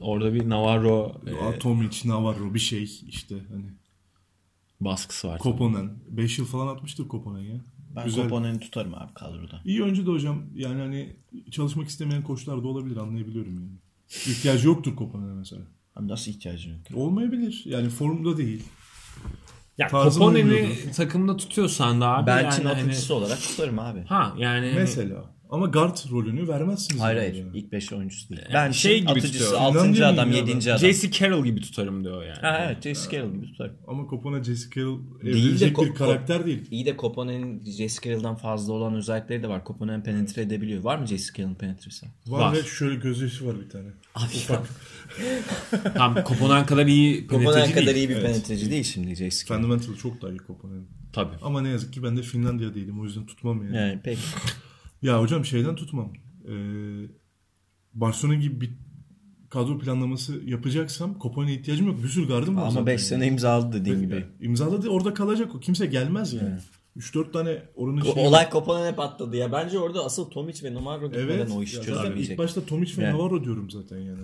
Orada 0.00 0.34
bir 0.34 0.48
Navarro 0.48 1.20
e, 1.26 1.44
Aa, 1.44 1.58
Tomic, 1.58 2.08
Navarro 2.08 2.54
bir 2.54 2.58
şey 2.58 2.82
işte 3.08 3.34
hani. 3.48 3.66
Baskısı 4.80 5.28
var. 5.28 5.38
Koponen. 5.38 5.90
5 6.08 6.38
yıl 6.38 6.46
falan 6.46 6.66
atmıştır 6.66 7.08
Koponen 7.08 7.40
ya. 7.40 7.60
Ben 7.96 8.04
Güzel. 8.04 8.22
Koponen'i 8.22 8.60
tutarım 8.60 8.94
abi 8.94 9.14
kadroda. 9.14 9.60
İyi 9.64 9.82
oyuncu 9.82 10.06
da 10.06 10.10
hocam. 10.10 10.42
Yani 10.54 10.80
hani 10.80 11.16
çalışmak 11.50 11.88
istemeyen 11.88 12.22
koçlar 12.22 12.62
da 12.62 12.68
olabilir 12.68 12.96
anlayabiliyorum 12.96 13.54
yani. 13.54 13.72
İhtiyacı 14.08 14.66
yoktur 14.66 14.96
Koponen'e 14.96 15.32
mesela. 15.32 15.62
Abi 15.96 16.08
nasıl 16.08 16.30
ihtiyacın 16.30 16.70
yok? 16.70 16.80
Olmayabilir. 16.94 17.62
Yani 17.64 17.88
formda 17.88 18.36
değil. 18.36 18.62
Ya 19.78 19.88
Koponen'i 19.88 20.76
takımda 20.96 21.36
tutuyorsan 21.36 22.00
da 22.00 22.08
abi 22.08 22.26
Belçin 22.26 22.62
yani 22.62 22.74
hani- 22.74 22.82
atıcısı 22.82 23.14
olarak 23.14 23.40
tutarım 23.42 23.78
abi. 23.78 24.04
Ha 24.04 24.34
yani 24.38 24.72
Mesela. 24.76 25.24
Ama 25.50 25.66
guard 25.66 25.96
rolünü 26.10 26.48
vermezsiniz. 26.48 27.00
Hayır 27.02 27.16
yani. 27.22 27.30
hayır. 27.32 27.46
İlk 27.54 27.72
5 27.72 27.92
oyuncusu 27.92 28.28
değil. 28.28 28.40
Yani 28.42 28.54
Ben 28.54 28.70
şey 28.72 28.90
şey 28.90 29.00
gibi 29.00 29.10
atıcısı, 29.10 29.32
tutuyor. 29.44 29.60
6. 29.60 29.78
Finlandiya 29.78 30.08
adam, 30.08 30.28
mıyım 30.28 30.46
ya 30.46 30.52
7. 30.54 30.66
ben? 30.66 30.70
adam. 30.70 30.78
J.C. 30.78 31.10
Carroll 31.10 31.44
gibi 31.44 31.60
tutarım 31.60 32.04
diyor 32.04 32.24
yani. 32.24 32.38
Ha 32.40 32.64
evet 32.66 32.82
J.C. 32.82 33.10
Carroll 33.10 33.32
gibi 33.32 33.46
tutarım. 33.46 33.74
Ama 33.86 34.06
Koponen 34.06 34.42
Jesse 34.42 34.70
Carroll 34.76 34.98
Değil 35.22 35.34
de 35.34 35.40
evrilecek 35.40 35.78
bir 35.78 35.94
karakter 35.94 36.46
değil. 36.46 36.62
İyi 36.70 36.86
de 36.86 36.96
Koponen'in 36.96 37.64
J.C. 37.64 38.08
Carroll'dan 38.10 38.34
fazla 38.36 38.72
olan 38.72 38.94
özellikleri 38.94 39.42
de 39.42 39.48
var. 39.48 39.64
Koponen 39.64 40.02
penetre 40.02 40.42
edebiliyor. 40.42 40.82
Var 40.82 40.98
mı 40.98 41.06
J.C. 41.06 41.24
Carroll'ın 41.38 41.54
penetresi? 41.54 42.06
Var, 42.26 42.40
Var. 42.40 42.52
ve 42.56 42.62
şöyle 42.62 42.94
gözyaşı 42.94 43.46
var 43.46 43.54
bir 43.64 43.68
tane. 43.70 43.88
Abi 44.14 44.24
Ufak. 44.24 44.68
Tam 45.94 46.24
Koponen 46.24 46.66
kadar 46.66 46.86
iyi 46.86 47.26
penetreci 47.26 47.72
kadar 47.74 47.86
değil. 47.86 47.96
iyi 47.96 48.08
bir 48.08 48.14
Evet. 48.16 48.26
penetreci 48.26 48.70
değil 48.70 48.84
şimdi 48.84 49.16
J.C. 49.16 49.46
Carroll. 49.46 49.62
Fundamental 49.62 49.94
çok 49.96 50.22
daha 50.22 50.30
iyi 50.30 50.38
Koponen. 50.38 50.82
Tabii. 51.12 51.36
Ama 51.42 51.60
ne 51.62 51.68
yazık 51.68 51.92
ki 51.92 52.02
ben 52.02 52.16
de 52.16 52.22
Finlandiya 52.22 52.74
değilim. 52.74 53.00
O 53.00 53.04
yüzden 53.04 53.26
tutmam 53.26 53.62
yani. 53.64 53.76
Yani 53.76 53.98
peki. 54.04 54.20
Ya 55.02 55.20
hocam 55.20 55.44
şeyden 55.44 55.76
tutmam. 55.76 56.12
Ee, 56.48 56.52
Barcelona 57.94 58.34
gibi 58.34 58.60
bir 58.60 58.70
kadro 59.50 59.78
planlaması 59.78 60.40
yapacaksam 60.44 61.18
Kopenhag'a 61.18 61.52
ihtiyacım 61.52 61.86
yok. 61.86 62.02
Bir 62.02 62.08
sürü 62.08 62.28
gardım 62.28 62.56
var 62.56 62.62
Ama 62.62 62.70
zaten 62.70 62.86
5 62.86 62.92
yani. 63.00 63.08
sene 63.08 63.26
imzaladı 63.26 63.80
dediğin 63.80 64.00
gibi. 64.00 64.24
İmzaladı 64.40 64.88
orada 64.88 65.14
kalacak 65.14 65.54
o. 65.54 65.60
Kimse 65.60 65.86
gelmez 65.86 66.32
yani. 66.32 66.58
3-4 66.96 67.32
tane 67.32 67.62
oranın 67.76 68.02
şeyi 68.02 68.26
Olay 68.26 68.50
Koponen'e 68.50 68.94
patladı 68.94 69.36
ya. 69.36 69.52
Bence 69.52 69.78
orada 69.78 70.04
asıl 70.04 70.30
Tomic 70.30 70.62
ve 70.70 70.74
Navarro 70.74 71.06
gitmeden 71.06 71.28
Evet. 71.28 71.50
o 71.56 71.62
işi 71.62 71.76
Ya 71.76 71.82
zaten 71.82 71.94
çözemeyecek. 71.96 72.32
ilk 72.32 72.38
başta 72.38 72.64
Tomic 72.64 72.96
ve 72.98 73.02
Yani. 73.02 73.18
Navarro 73.18 73.44
diyorum 73.44 73.70
zaten 73.70 73.98
yani. 73.98 74.18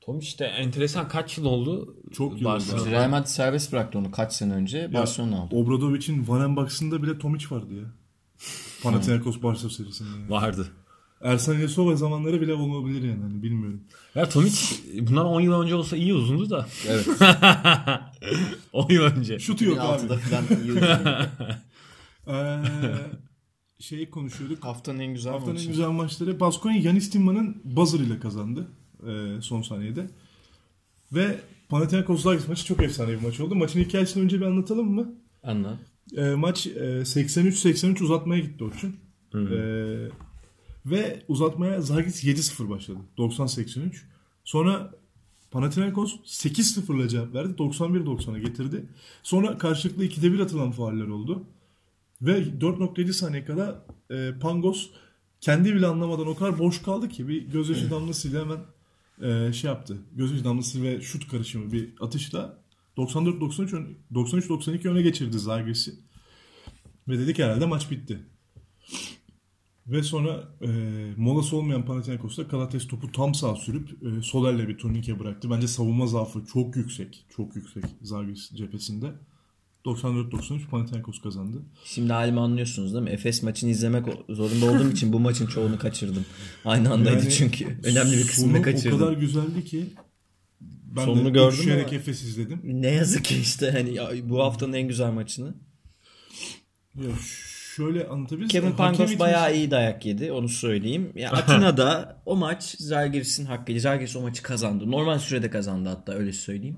Tom 0.00 0.18
işte 0.18 0.44
enteresan 0.44 1.08
kaç 1.08 1.38
yıl 1.38 1.44
oldu? 1.44 1.96
Çok 2.12 2.40
yıl 2.40 2.48
oldu. 2.48 2.90
Real 2.90 3.08
Madrid 3.10 3.26
serbest 3.26 3.72
bıraktı 3.72 3.98
onu 3.98 4.10
kaç 4.10 4.32
sene 4.32 4.52
önce. 4.54 4.94
Barcelona 4.94 5.40
aldı. 5.40 5.54
Obradovic'in 5.56 6.28
Van 6.28 6.56
Box'ında 6.56 7.02
bile 7.02 7.18
Tomic 7.18 7.44
vardı 7.50 7.74
ya. 7.74 7.84
Panathinaikos 8.82 9.42
Barça 9.42 9.70
serisinde. 9.70 10.08
Yani. 10.08 10.30
Vardı. 10.30 10.66
Ersan 11.20 11.54
Yesova 11.54 11.96
zamanları 11.96 12.40
bile 12.40 12.54
olabilir 12.54 13.02
yani. 13.08 13.22
Hani 13.22 13.42
bilmiyorum. 13.42 13.80
Ya 14.14 14.28
Tomic 14.28 14.56
bundan 15.00 15.26
10 15.26 15.40
yıl 15.40 15.62
önce 15.62 15.74
olsa 15.74 15.96
iyi 15.96 16.14
uzundu 16.14 16.50
da. 16.50 16.66
Evet. 16.88 17.08
10 18.72 18.88
yıl 18.92 19.02
önce. 19.02 19.38
Şutu 19.38 19.64
yok 19.64 19.78
abi. 19.80 20.02
2006'da 20.06 20.16
falan 20.18 20.44
iyi. 20.64 20.80
Ee, 22.28 22.62
şeyi 23.80 24.10
konuşuyorduk. 24.10 24.64
Haftanın 24.64 24.98
en 24.98 25.14
güzel 25.14 25.32
Haftanın 25.32 25.50
en 25.50 25.56
maçı. 25.56 25.68
güzel 25.68 25.88
maçları. 25.88 26.40
Baskonya 26.40 26.80
Yanis 26.80 27.10
Timma'nın 27.10 27.62
buzzer 27.64 27.98
ile 28.00 28.20
kazandı 28.20 28.68
e, 29.06 29.40
son 29.42 29.62
saniyede. 29.62 30.10
Ve 31.12 31.40
Panathinaikos 31.68 32.22
Zagis 32.22 32.48
maçı 32.48 32.64
çok 32.64 32.82
efsane 32.82 33.10
bir 33.10 33.22
maç 33.22 33.40
oldu. 33.40 33.54
Maçın 33.54 33.80
hikayesini 33.80 34.22
önce 34.22 34.40
bir 34.40 34.46
anlatalım 34.46 34.94
mı? 34.94 35.14
Anla. 35.42 35.78
E, 36.16 36.34
maç 36.34 36.66
e, 36.66 36.70
83-83 36.70 38.04
uzatmaya 38.04 38.40
gitti 38.40 38.64
Orçun. 38.64 38.96
E, 39.34 39.56
ve 40.86 41.22
uzatmaya 41.28 41.80
Zagis 41.80 42.24
7-0 42.24 42.70
başladı. 42.70 42.98
90-83. 43.18 44.02
Sonra 44.44 44.94
Panathinaikos 45.50 46.16
8-0'la 46.24 47.08
cevap 47.08 47.34
verdi. 47.34 47.52
91-90'a 47.52 48.38
getirdi. 48.38 48.86
Sonra 49.22 49.58
karşılıklı 49.58 50.04
2'de 50.04 50.32
1 50.32 50.40
atılan 50.40 50.70
fauller 50.70 51.06
oldu. 51.06 51.44
Ve 52.22 52.38
4.7 52.38 53.12
saniye 53.12 53.44
kadar 53.44 53.74
e, 54.10 54.38
Pangos 54.40 54.90
kendi 55.40 55.74
bile 55.74 55.86
anlamadan 55.86 56.26
o 56.26 56.36
kadar 56.36 56.58
boş 56.58 56.82
kaldı 56.82 57.08
ki 57.08 57.28
bir 57.28 57.42
gözyaşı 57.42 57.90
damlasıyla 57.90 58.40
hemen 58.40 58.60
e, 59.30 59.52
şey 59.52 59.70
yaptı. 59.70 59.96
Gözyaşı 60.16 60.44
damlası 60.44 60.82
ve 60.82 61.00
şut 61.00 61.28
karışımı 61.28 61.72
bir 61.72 61.88
atışla 62.00 62.58
94-93 62.96 63.76
ön- 63.76 63.96
93-92 64.14 64.88
öne 64.88 65.02
geçirdi 65.02 65.38
Zagiris'i. 65.38 65.94
Ve 67.08 67.18
dedik 67.18 67.38
herhalde 67.38 67.66
maç 67.66 67.90
bitti. 67.90 68.18
Ve 69.86 70.02
sonra 70.02 70.48
e, 70.62 70.68
molası 71.16 71.56
olmayan 71.56 71.84
Panathinaikos'ta 71.84 72.48
Kalates 72.48 72.86
topu 72.88 73.12
tam 73.12 73.34
sağ 73.34 73.56
sürüp 73.56 73.88
e, 74.02 74.22
sol 74.22 74.48
elle 74.48 74.68
bir 74.68 74.78
turnike 74.78 75.18
bıraktı. 75.18 75.50
Bence 75.50 75.68
savunma 75.68 76.06
zaafı 76.06 76.44
çok 76.52 76.76
yüksek. 76.76 77.24
Çok 77.36 77.56
yüksek 77.56 77.84
Zagiris 78.02 78.50
cephesinde. 78.50 79.12
94-93 79.84 80.66
Panathinaikos 80.70 81.20
kazandı. 81.22 81.62
Şimdi 81.84 82.12
halimi 82.12 82.40
anlıyorsunuz 82.40 82.92
değil 82.94 83.04
mi? 83.04 83.10
Efes 83.10 83.42
maçını 83.42 83.70
izlemek 83.70 84.04
zorunda 84.28 84.66
olduğum 84.72 84.90
için 84.90 85.12
bu 85.12 85.20
maçın 85.20 85.46
çoğunu 85.46 85.78
kaçırdım. 85.78 86.24
Aynı 86.64 86.92
andaydı 86.92 87.18
Yani 87.22 87.30
çünkü. 87.30 87.78
Önemli 87.82 88.16
bir 88.16 88.26
kısmını 88.26 88.62
kaçırdım. 88.62 88.96
o 88.96 88.98
kadar 89.00 89.12
güzeldi 89.12 89.64
ki 89.64 89.86
ben 90.96 91.04
Sonunu 91.04 91.24
de 91.24 91.30
gördüm 91.30 91.58
düşerek 91.58 91.86
ama- 91.86 91.94
Efes 91.96 92.22
izledim. 92.22 92.60
Ne 92.64 92.90
yazık 92.90 93.24
ki 93.24 93.36
işte 93.38 93.70
hani 93.70 93.94
ya 93.94 94.10
bu 94.22 94.42
haftanın 94.44 94.72
en 94.72 94.88
güzel 94.88 95.10
maçını. 95.10 95.54
Ya 96.94 97.10
şöyle 97.76 98.08
anlatabiliriz. 98.08 98.52
Kevin 98.52 98.64
Hakem 98.70 98.76
Pangos 98.76 99.00
itmesi- 99.10 99.18
bayağı 99.18 99.56
iyi 99.56 99.70
dayak 99.70 100.06
yedi 100.06 100.32
onu 100.32 100.48
söyleyeyim. 100.48 101.12
Ya 101.14 101.30
Atina'da 101.30 102.22
o 102.26 102.36
maç 102.36 102.74
Zalgiris'in 102.78 103.44
hakkıydı. 103.46 103.80
Zalgiris 103.80 104.16
o 104.16 104.20
maçı 104.20 104.42
kazandı. 104.42 104.90
Normal 104.90 105.18
sürede 105.18 105.50
kazandı 105.50 105.88
hatta 105.88 106.12
öyle 106.12 106.32
söyleyeyim. 106.32 106.76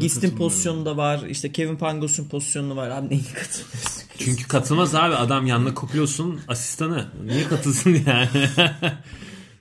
Gist'in 0.00 0.36
pozisyonu 0.36 0.84
da 0.86 0.96
var. 0.96 1.22
İşte 1.28 1.52
Kevin 1.52 1.76
Pangos'un 1.76 2.28
pozisyonu 2.28 2.76
var. 2.76 2.90
Abi 2.90 3.08
neyi 3.10 3.24
katılmıyorsun? 3.24 4.02
Çünkü 4.18 4.48
katılmaz 4.48 4.94
abi. 4.94 5.14
Adam 5.14 5.46
yanına 5.46 5.74
kopuyorsun 5.74 6.40
asistanı. 6.48 7.06
Niye 7.24 7.44
katılsın 7.48 7.96
yani? 8.06 8.28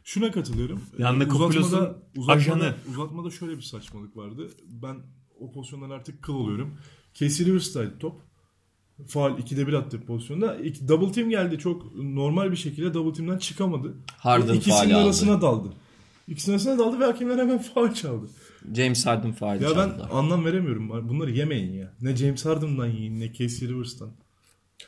Şuna 0.07 0.31
katılıyorum. 0.31 0.81
Yanında 0.97 1.23
Ee, 1.23 1.27
kopuyorsun, 1.27 1.61
uzatmada, 2.17 2.31
ajanı. 2.33 2.73
uzatmada 2.89 3.31
şöyle 3.31 3.57
bir 3.57 3.61
saçmalık 3.61 4.17
vardı. 4.17 4.49
Ben 4.67 4.95
o 5.39 5.51
pozisyondan 5.51 5.89
artık 5.89 6.21
kıl 6.23 6.33
oluyorum. 6.33 6.77
Casey 7.13 7.45
Rivers'taydı 7.45 7.99
top. 7.99 8.21
Faal 9.07 9.37
2'de 9.39 9.67
1 9.67 9.73
attı 9.73 10.01
pozisyonda. 10.01 10.55
İki, 10.55 10.87
double 10.87 11.11
team 11.11 11.29
geldi. 11.29 11.57
Çok 11.59 11.95
normal 11.95 12.51
bir 12.51 12.55
şekilde 12.55 12.93
double 12.93 13.13
team'den 13.13 13.37
çıkamadı. 13.37 13.93
Harden 14.17 14.53
İkisinin 14.53 14.93
aldı. 14.93 15.03
arasına 15.03 15.41
daldı. 15.41 15.73
İkisinin 16.27 16.55
arasına 16.55 16.77
daldı 16.79 16.99
ve 16.99 17.05
hakemler 17.05 17.37
hemen 17.37 17.57
faal 17.73 17.93
çaldı. 17.93 18.29
James 18.75 19.05
Harden 19.05 19.31
faal 19.31 19.61
Ya 19.61 19.69
ben 19.69 19.75
çaldı. 19.89 20.07
anlam 20.11 20.45
veremiyorum. 20.45 21.09
Bunları 21.09 21.31
yemeyin 21.31 21.73
ya. 21.73 21.93
Ne 22.01 22.15
James 22.15 22.45
Harden'dan 22.45 22.87
yiyin 22.87 23.19
ne 23.19 23.33
Casey 23.33 23.67
Rivers'tan. 23.69 24.09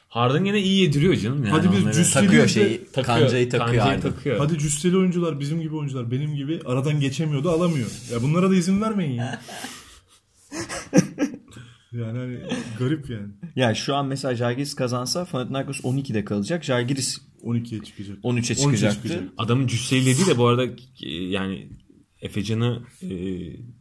Harden 0.07 0.45
gene 0.45 0.61
iyi 0.61 0.81
yediriyor 0.81 1.15
canım 1.15 1.43
yani. 1.43 1.49
Hadi 1.49 1.71
biz 1.71 1.83
onları. 1.83 1.95
cüs- 1.95 2.13
Takıyor 2.13 2.47
şeyi. 2.47 2.85
Takıyor, 2.93 3.05
kancayı 3.19 3.49
takıyor 3.49 3.65
kancayı 3.67 3.81
Harden. 3.81 4.01
takıyor. 4.13 4.37
Hadi 4.37 4.59
cüsseli 4.59 4.97
oyuncular 4.97 5.39
bizim 5.39 5.61
gibi 5.61 5.75
oyuncular 5.75 6.11
benim 6.11 6.35
gibi 6.35 6.59
aradan 6.65 6.99
geçemiyordu 6.99 7.49
alamıyor. 7.49 7.87
Ya 8.11 8.21
bunlara 8.21 8.49
da 8.49 8.55
izin 8.55 8.81
vermeyin 8.81 9.11
ya. 9.13 9.41
yani 11.91 12.17
hani 12.17 12.39
garip 12.79 13.09
yani. 13.09 13.27
Ya 13.55 13.75
şu 13.75 13.95
an 13.95 14.05
mesela 14.05 14.35
Žalgiris 14.35 14.75
kazansa 14.75 15.25
Panathinaikos 15.25 15.79
12'de 15.79 16.25
kalacak. 16.25 16.63
Žalgiris 16.63 17.17
12'ye 17.43 17.83
çıkacak. 17.83 18.17
13'e 18.17 18.39
13'e 18.39 18.55
çıkacaktı. 18.55 18.95
çıkacak. 18.95 19.23
Adamın 19.37 19.67
cüsseli 19.67 20.05
dediği 20.05 20.25
de 20.27 20.37
bu 20.37 20.47
arada 20.47 20.65
e, 21.03 21.09
yani 21.09 21.69
Efecan'ı 22.21 22.83
e, 23.01 23.07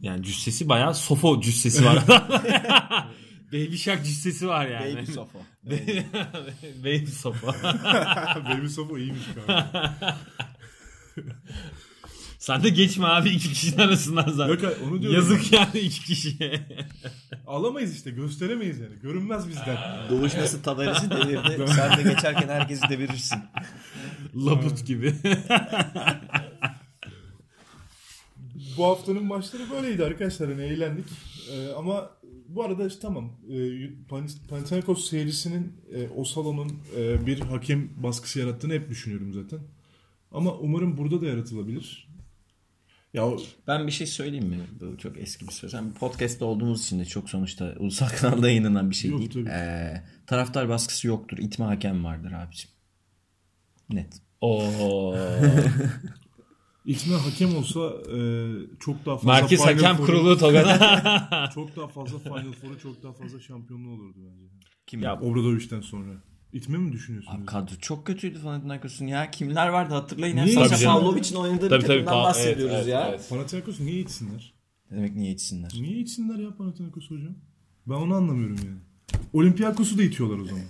yani 0.01 0.23
cüssesi 0.23 0.69
bayağı 0.69 0.95
sofo 0.95 1.41
cüssesi 1.41 1.85
var. 1.85 2.03
Baby 3.53 3.75
Shark 3.75 4.05
cüssesi 4.05 4.47
var 4.47 4.67
yani. 4.67 4.95
Baby 4.95 5.11
sofa. 5.11 5.39
Baby 6.83 7.05
sofa. 7.05 7.47
Baby 8.45 8.67
Sofo 8.67 8.97
iyiymiş 8.97 9.23
kanka. 9.35 10.17
Sen 12.39 12.63
de 12.63 12.69
geçme 12.69 13.05
abi 13.07 13.29
iki 13.29 13.49
kişinin 13.49 13.77
arasından 13.77 14.31
zaten. 14.31 14.53
Yok 14.53 14.63
hayır, 14.63 14.77
onu 14.87 15.01
diyorum. 15.01 15.15
Yazık 15.15 15.53
yani 15.53 15.79
iki 15.79 16.03
kişiye. 16.03 16.67
Alamayız 17.47 17.95
işte 17.95 18.11
gösteremeyiz 18.11 18.79
yani. 18.79 18.95
Görünmez 19.01 19.49
bizden. 19.49 19.77
Doğuşması 20.09 20.61
Tadarisi 20.61 21.09
devirdi. 21.09 21.65
Sen 21.75 21.97
de 21.97 22.03
geçerken 22.03 22.47
herkesi 22.47 22.89
devirirsin. 22.89 23.39
Labut 24.35 24.85
gibi. 24.85 25.15
Bu 28.77 28.85
haftanın 28.85 29.23
maçları 29.25 29.69
böyleydi 29.69 30.05
arkadaşlar. 30.05 30.49
Hani 30.51 30.63
eğlendik. 30.63 31.05
Ee, 31.51 31.71
ama 31.77 32.09
bu 32.57 32.63
arada 32.63 32.87
işte 32.87 32.99
tamam. 33.01 33.31
E, 33.49 33.53
Pan- 34.09 34.47
Panathinaikos 34.49 35.09
seyircisinin 35.09 35.73
e, 35.95 36.07
o 36.15 36.23
salonun 36.23 36.71
e, 36.97 37.25
bir 37.25 37.39
hakem 37.39 37.89
baskısı 38.03 38.39
yarattığını 38.39 38.73
hep 38.73 38.89
düşünüyorum 38.89 39.33
zaten. 39.33 39.59
Ama 40.31 40.53
umarım 40.53 40.97
burada 40.97 41.21
da 41.21 41.25
yaratılabilir. 41.25 42.07
Ya 43.13 43.27
o- 43.27 43.41
Ben 43.67 43.87
bir 43.87 43.91
şey 43.91 44.07
söyleyeyim 44.07 44.45
mi? 44.47 44.57
Bu 44.81 44.97
çok 44.97 45.17
eski 45.17 45.47
bir 45.47 45.51
söz. 45.53 45.73
Yani 45.73 45.93
podcast'ta 45.93 46.45
olduğumuz 46.45 46.83
için 46.85 46.99
de 46.99 47.05
çok 47.05 47.29
sonuçta 47.29 47.73
ulusal 47.79 48.07
kanalda 48.21 48.47
yayınlanan 48.49 48.89
bir 48.89 48.95
şey 48.95 49.11
Yok, 49.11 49.19
değil. 49.19 49.31
tabii. 49.33 49.49
Ee, 49.49 50.03
taraftar 50.27 50.69
baskısı 50.69 51.07
yoktur. 51.07 51.37
İtme 51.37 51.65
hakem 51.65 52.03
vardır 52.03 52.31
abicim. 52.31 52.69
Net. 53.89 54.21
Oo. 54.41 55.15
İtme 56.87 57.15
hakem 57.15 57.55
olsa 57.55 57.79
e, 58.17 58.19
çok 58.79 59.05
daha 59.05 59.17
fazla 59.17 59.31
Merkez 59.31 59.61
Final 59.61 59.73
Hakem 59.73 59.95
Four'u- 59.95 60.05
Kurulu 60.05 60.37
Togan'a. 60.37 61.49
çok 61.55 61.75
daha 61.75 61.87
fazla 61.87 62.19
Final 62.19 62.51
Four'u 62.61 62.79
çok 62.79 63.03
daha 63.03 63.13
fazla 63.13 63.39
şampiyonluğu 63.39 63.93
olurdu 63.93 64.17
bence. 64.17 64.43
Kim? 64.87 65.01
Ya, 65.03 65.19
Obradovic'den 65.21 65.81
sonra. 65.81 66.09
İtme 66.53 66.77
mi 66.77 66.91
düşünüyorsunuz? 66.91 67.37
Abi 67.39 67.45
kadro 67.45 67.75
çok 67.81 68.05
kötüydü 68.07 68.41
Panathinaikos'un 68.41 69.07
ya. 69.07 69.31
Kimler 69.31 69.67
vardı 69.67 69.93
hatırlayın. 69.93 70.35
Niye? 70.35 70.47
Sasha 70.47 70.69
Tabii 70.69 70.79
canım. 70.79 70.99
Pavlovic'in 71.01 71.35
oynadığı 71.35 71.69
Tabii, 71.69 71.81
bir 71.83 71.87
tabii. 71.87 71.97
takımdan 71.97 72.13
Pa- 72.13 72.23
bahsediyoruz 72.23 72.75
evet, 72.75 72.87
ya. 72.87 73.07
evet, 73.09 73.25
Panathinaikos 73.29 73.79
niye 73.79 73.99
itsinler? 73.99 74.53
Ne 74.91 74.97
demek 74.97 75.15
niye 75.15 75.31
içsinler? 75.31 75.71
Niye 75.81 75.97
itsinler 75.97 76.39
ya 76.39 76.55
Panathinaikos 76.57 77.09
hocam? 77.11 77.35
Ben 77.87 77.93
onu 77.95 78.15
anlamıyorum 78.15 78.57
yani. 78.65 78.77
Olympiakos'u 79.33 79.97
da 79.97 80.03
itiyorlar 80.03 80.39
o 80.39 80.45
zaman. 80.45 80.63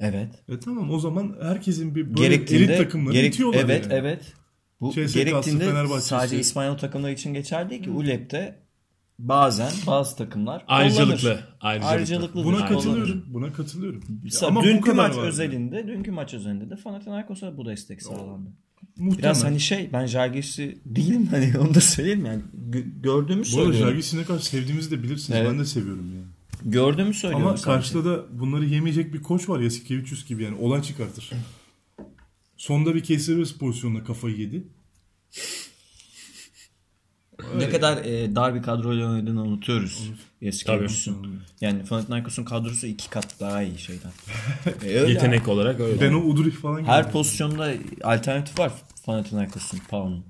Evet. 0.00 0.28
E 0.48 0.60
tamam 0.60 0.90
o 0.90 0.98
zaman 0.98 1.36
herkesin 1.42 1.94
bir 1.94 2.06
böyle 2.08 2.22
Gerektiğinde 2.28 2.64
elit 2.64 2.78
takımları 2.78 3.14
gerek- 3.14 3.34
itiyorlar 3.34 3.60
Evet 3.60 3.84
yani. 3.84 3.94
evet. 3.94 4.32
Bu 4.80 4.92
CSK'sı, 4.92 5.18
gerektiğinde 5.18 5.64
Fenerbahçe'si. 5.64 6.08
sadece 6.08 6.38
İspanyol 6.38 6.78
takımları 6.78 7.12
için 7.12 7.34
geçerli 7.34 7.70
değil 7.70 7.82
ki. 7.82 7.90
ULEP'te 7.90 8.58
bazen 9.18 9.70
bazı 9.86 10.16
takımlar 10.16 10.64
Ayrıcalıklı. 10.68 11.40
Ayrıcalıklı. 11.60 11.88
Ayrıcalıklı. 11.88 12.44
Buna 12.44 12.56
Aynen. 12.56 12.68
katılıyorum. 12.68 13.24
Buna 13.26 13.52
katılıyorum. 13.52 14.02
Mesela 14.22 14.48
Ama 14.48 14.60
bu 14.60 14.64
dünkü 14.64 14.92
maç 14.92 15.16
var. 15.16 15.26
özelinde, 15.26 15.86
dünkü 15.88 16.10
maç 16.10 16.34
özelinde 16.34 16.70
de 16.70 16.76
Panathinaikos'a 16.76 17.56
bu 17.56 17.66
destek 17.66 18.02
sağlandı. 18.02 18.50
Muhtemelen. 18.96 19.18
Biraz 19.18 19.44
hani 19.44 19.60
şey, 19.60 19.90
ben 19.92 20.06
Jalgiris'i 20.06 20.78
değilim 20.86 21.28
hani 21.30 21.58
onu 21.60 21.74
da 21.74 21.80
söyleyeyim 21.80 22.26
yani 22.26 22.42
Gö- 22.70 23.02
gördüğümü 23.02 23.28
bu 23.28 23.30
arada 23.40 23.44
söylüyorum. 23.44 23.78
Jalgiris'i 23.78 24.18
ne 24.18 24.24
kadar 24.24 24.38
sevdiğimizi 24.38 24.90
de 24.90 25.02
bilirsiniz. 25.02 25.38
Evet. 25.38 25.50
Ben 25.50 25.58
de 25.58 25.64
seviyorum 25.64 26.06
yani. 26.14 26.26
Gördüğümü 26.72 27.14
söylüyorum. 27.14 27.46
Ama 27.46 27.56
karşıda 27.56 28.04
da 28.04 28.40
bunları 28.40 28.64
yemeyecek 28.64 29.14
bir 29.14 29.22
koç 29.22 29.48
var 29.48 29.60
Yasikevicius 29.60 30.26
gibi 30.26 30.42
yani. 30.42 30.56
Olay 30.60 30.82
çıkartır. 30.82 31.30
Sonda 32.60 32.94
bir 32.94 33.02
Keserius 33.02 33.58
pozisyonuna 33.58 34.04
kafayı 34.04 34.36
yedi. 34.36 34.64
ne 37.56 37.68
kadar 37.70 38.04
e, 38.04 38.34
dar 38.34 38.54
bir 38.54 38.62
kadroyla 38.62 39.10
oynadığını 39.10 39.42
unutuyoruz. 39.42 40.10
Yasikevicius'un. 40.40 41.42
Yani 41.60 41.84
Panathinaikos'un 41.84 42.44
kadrosu 42.44 42.86
iki 42.86 43.10
kat 43.10 43.40
daha 43.40 43.62
iyi 43.62 43.78
şeyden. 43.78 44.10
E, 44.84 44.98
öyle 44.98 45.12
Yetenek 45.12 45.48
olarak 45.48 45.80
öyle. 45.80 46.00
Beno 46.00 46.18
Udrih 46.18 46.52
falan 46.52 46.84
Her 46.84 47.02
gibi. 47.02 47.12
pozisyonda 47.12 47.72
alternatif 48.02 48.58
var 48.58 48.72
Panathinaikos'un, 49.04 49.78
Paun'un. 49.88 50.24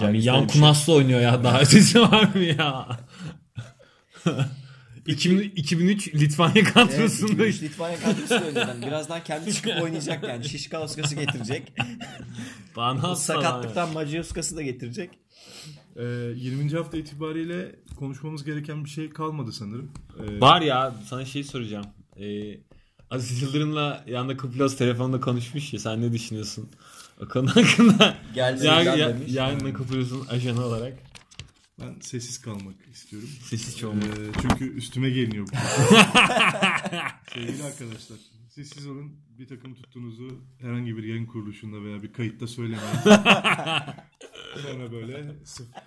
Abi 0.00 0.24
yan 0.24 0.38
şey- 0.38 0.48
Kunas'la 0.48 0.92
oynuyor 0.92 1.20
ya. 1.20 1.44
Daha 1.44 1.60
ötesi 1.62 2.00
var 2.00 2.34
mı 2.34 2.42
ya? 2.42 2.98
2000, 5.06 5.52
2003 5.56 6.14
Litvanya 6.14 6.52
Evet, 6.56 6.72
kadrosunda 6.72 7.46
2003 7.46 7.62
Litvanya 7.62 7.96
kadrosu 8.00 8.34
öyle. 8.46 8.58
Yani 8.60 8.86
birazdan 8.86 9.24
kendi 9.24 9.54
çıkıp 9.54 9.72
oynayacak 9.82 10.22
yani. 10.28 10.48
Şişka 10.48 10.80
Oskası 10.80 11.14
getirecek. 11.14 11.72
bana 12.76 13.16
Sakatlıktan 13.16 13.92
Macioskası 13.92 14.56
da 14.56 14.62
getirecek. 14.62 15.10
Ee, 15.96 16.02
20. 16.36 16.70
hafta 16.76 16.96
itibariyle 16.96 17.74
konuşmamız 17.98 18.44
gereken 18.44 18.84
bir 18.84 18.90
şey 18.90 19.10
kalmadı 19.10 19.52
sanırım. 19.52 19.90
Ee, 20.20 20.40
Var 20.40 20.60
ya 20.60 20.94
sana 21.08 21.24
şey 21.24 21.44
soracağım. 21.44 21.86
Ee, 22.20 22.56
Aziz 23.10 23.42
Yıldırım'la 23.42 24.04
yanında 24.06 24.36
Kuplos 24.36 24.76
telefonda 24.76 25.20
konuşmuş 25.20 25.72
ya 25.72 25.78
sen 25.80 26.02
ne 26.02 26.12
düşünüyorsun? 26.12 26.68
O 27.22 27.28
konu 27.28 27.48
hakkında. 27.50 28.14
Geldi 28.34 28.66
ya, 28.66 28.82
gel 28.82 28.98
ya, 28.98 29.08
demiş. 29.08 29.32
yanında 29.34 29.72
Kuplos'un 29.72 30.26
ajanı 30.26 30.64
olarak. 30.64 30.92
Ben 31.80 32.00
sessiz 32.00 32.40
kalmak 32.40 32.74
istiyorum. 32.92 33.28
Sessiz 33.42 33.84
olmak. 33.84 34.04
Ee, 34.04 34.32
çünkü 34.42 34.72
üstüme 34.76 35.10
geliniyor. 35.10 35.46
bu. 35.46 35.50
Sevgili 37.34 37.62
arkadaşlar, 37.64 38.18
siz 38.48 38.68
siz 38.68 38.86
olun. 38.86 39.20
Bir 39.38 39.48
takım 39.48 39.74
tuttuğunuzu 39.74 40.44
herhangi 40.60 40.96
bir 40.96 41.02
yayın 41.04 41.26
kuruluşunda 41.26 41.82
veya 41.84 42.02
bir 42.02 42.12
kayıtta 42.12 42.46
söylemeyin. 42.46 42.80
Sonra 44.62 44.92
böyle 44.92 45.34
sıf- 45.44 45.82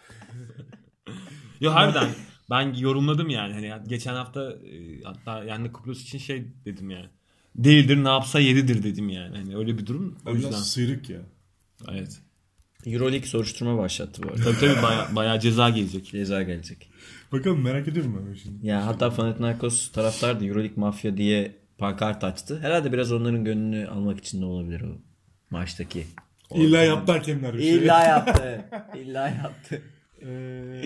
Yo 1.61 1.71
harbiden 1.73 2.09
ben 2.49 2.73
yorumladım 2.73 3.29
yani. 3.29 3.53
Hani 3.53 3.89
geçen 3.89 4.13
hafta 4.13 4.51
e, 4.51 5.01
hatta 5.03 5.43
yani 5.43 5.71
Kuplos 5.71 6.01
için 6.01 6.17
şey 6.17 6.53
dedim 6.65 6.89
yani. 6.89 7.09
Değildir 7.55 8.03
ne 8.03 8.09
yapsa 8.09 8.39
yeridir 8.39 8.83
dedim 8.83 9.09
yani. 9.09 9.37
Hani 9.37 9.55
öyle 9.57 9.77
bir 9.77 9.85
durum. 9.85 10.17
O 10.23 10.25
Ben 10.25 10.33
yüzden. 10.33 10.49
biraz 10.51 10.69
sıyrık 10.71 11.09
ya. 11.09 11.21
Evet. 11.87 12.21
Euroleague 12.85 13.27
soruşturma 13.27 13.77
başlattı 13.77 14.23
bu 14.23 14.27
arada. 14.27 14.43
Tabii 14.43 14.57
tabii 14.59 14.83
baya, 14.83 15.07
bayağı 15.15 15.39
ceza 15.39 15.69
gelecek. 15.69 16.05
Ceza 16.05 16.43
gelecek. 16.43 16.89
Bakalım 17.31 17.61
merak 17.61 17.87
ediyorum 17.87 18.25
ben 18.29 18.33
şimdi. 18.33 18.67
Ya 18.67 18.85
hatta 18.85 19.15
Panathinaikos 19.15 19.91
taraftar 19.91 20.39
da 20.39 20.45
Euroleague 20.45 20.75
mafya 20.77 21.17
diye 21.17 21.55
pankart 21.77 22.23
açtı. 22.23 22.59
Herhalde 22.61 22.93
biraz 22.93 23.11
onların 23.11 23.43
gönlünü 23.45 23.87
almak 23.87 24.19
için 24.19 24.41
de 24.41 24.45
olabilir 24.45 24.81
o 24.81 24.97
maçtaki. 25.49 26.05
İlla 26.55 26.77
yaptı 26.83 27.11
hakemler 27.11 27.53
bir 27.57 27.61
şey. 27.61 27.75
İlla 27.75 28.03
yaptı. 28.07 28.65
İlla 28.95 29.27
yaptı. 29.29 29.81
Ee, 30.21 30.81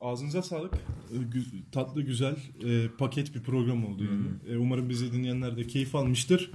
ağzınıza 0.00 0.42
sağlık. 0.42 0.74
Ee, 0.74 1.16
gü- 1.16 1.70
tatlı 1.72 2.02
güzel 2.02 2.36
e, 2.66 2.88
paket 2.98 3.34
bir 3.34 3.42
program 3.42 3.84
oldu 3.84 4.04
yani. 4.04 4.54
E, 4.54 4.58
umarım 4.58 4.88
bizi 4.88 5.12
dinleyenler 5.12 5.56
de 5.56 5.66
keyif 5.66 5.94
almıştır. 5.94 6.50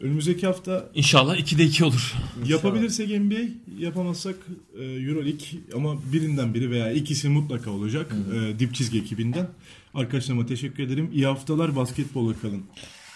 Önümüzdeki 0.00 0.46
hafta 0.46 0.90
İnşallah 0.94 1.36
2'de 1.36 1.64
2 1.64 1.84
olur. 1.84 2.14
yapabilirsek 2.46 3.20
NBA, 3.20 3.38
yapamazsak 3.78 4.36
e, 4.78 4.84
Euroleague 4.84 5.46
ama 5.74 5.96
birinden 6.12 6.54
biri 6.54 6.70
veya 6.70 6.92
ikisi 6.92 7.28
mutlaka 7.28 7.70
olacak. 7.70 8.14
E, 8.34 8.58
dip 8.58 8.74
çizgi 8.74 8.98
ekibinden. 8.98 9.46
Arkadaşlarıma 9.94 10.46
teşekkür 10.46 10.82
ederim. 10.82 11.10
İyi 11.12 11.26
haftalar 11.26 11.76
basketbola 11.76 12.34
kalın. 12.42 12.62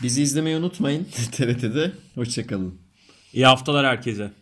Bizi 0.02 0.22
izlemeyi 0.22 0.56
unutmayın 0.56 1.04
TRT'de. 1.32 1.92
Hoşçakalın. 2.14 2.74
İyi 3.32 3.46
haftalar 3.46 3.86
herkese. 3.86 4.32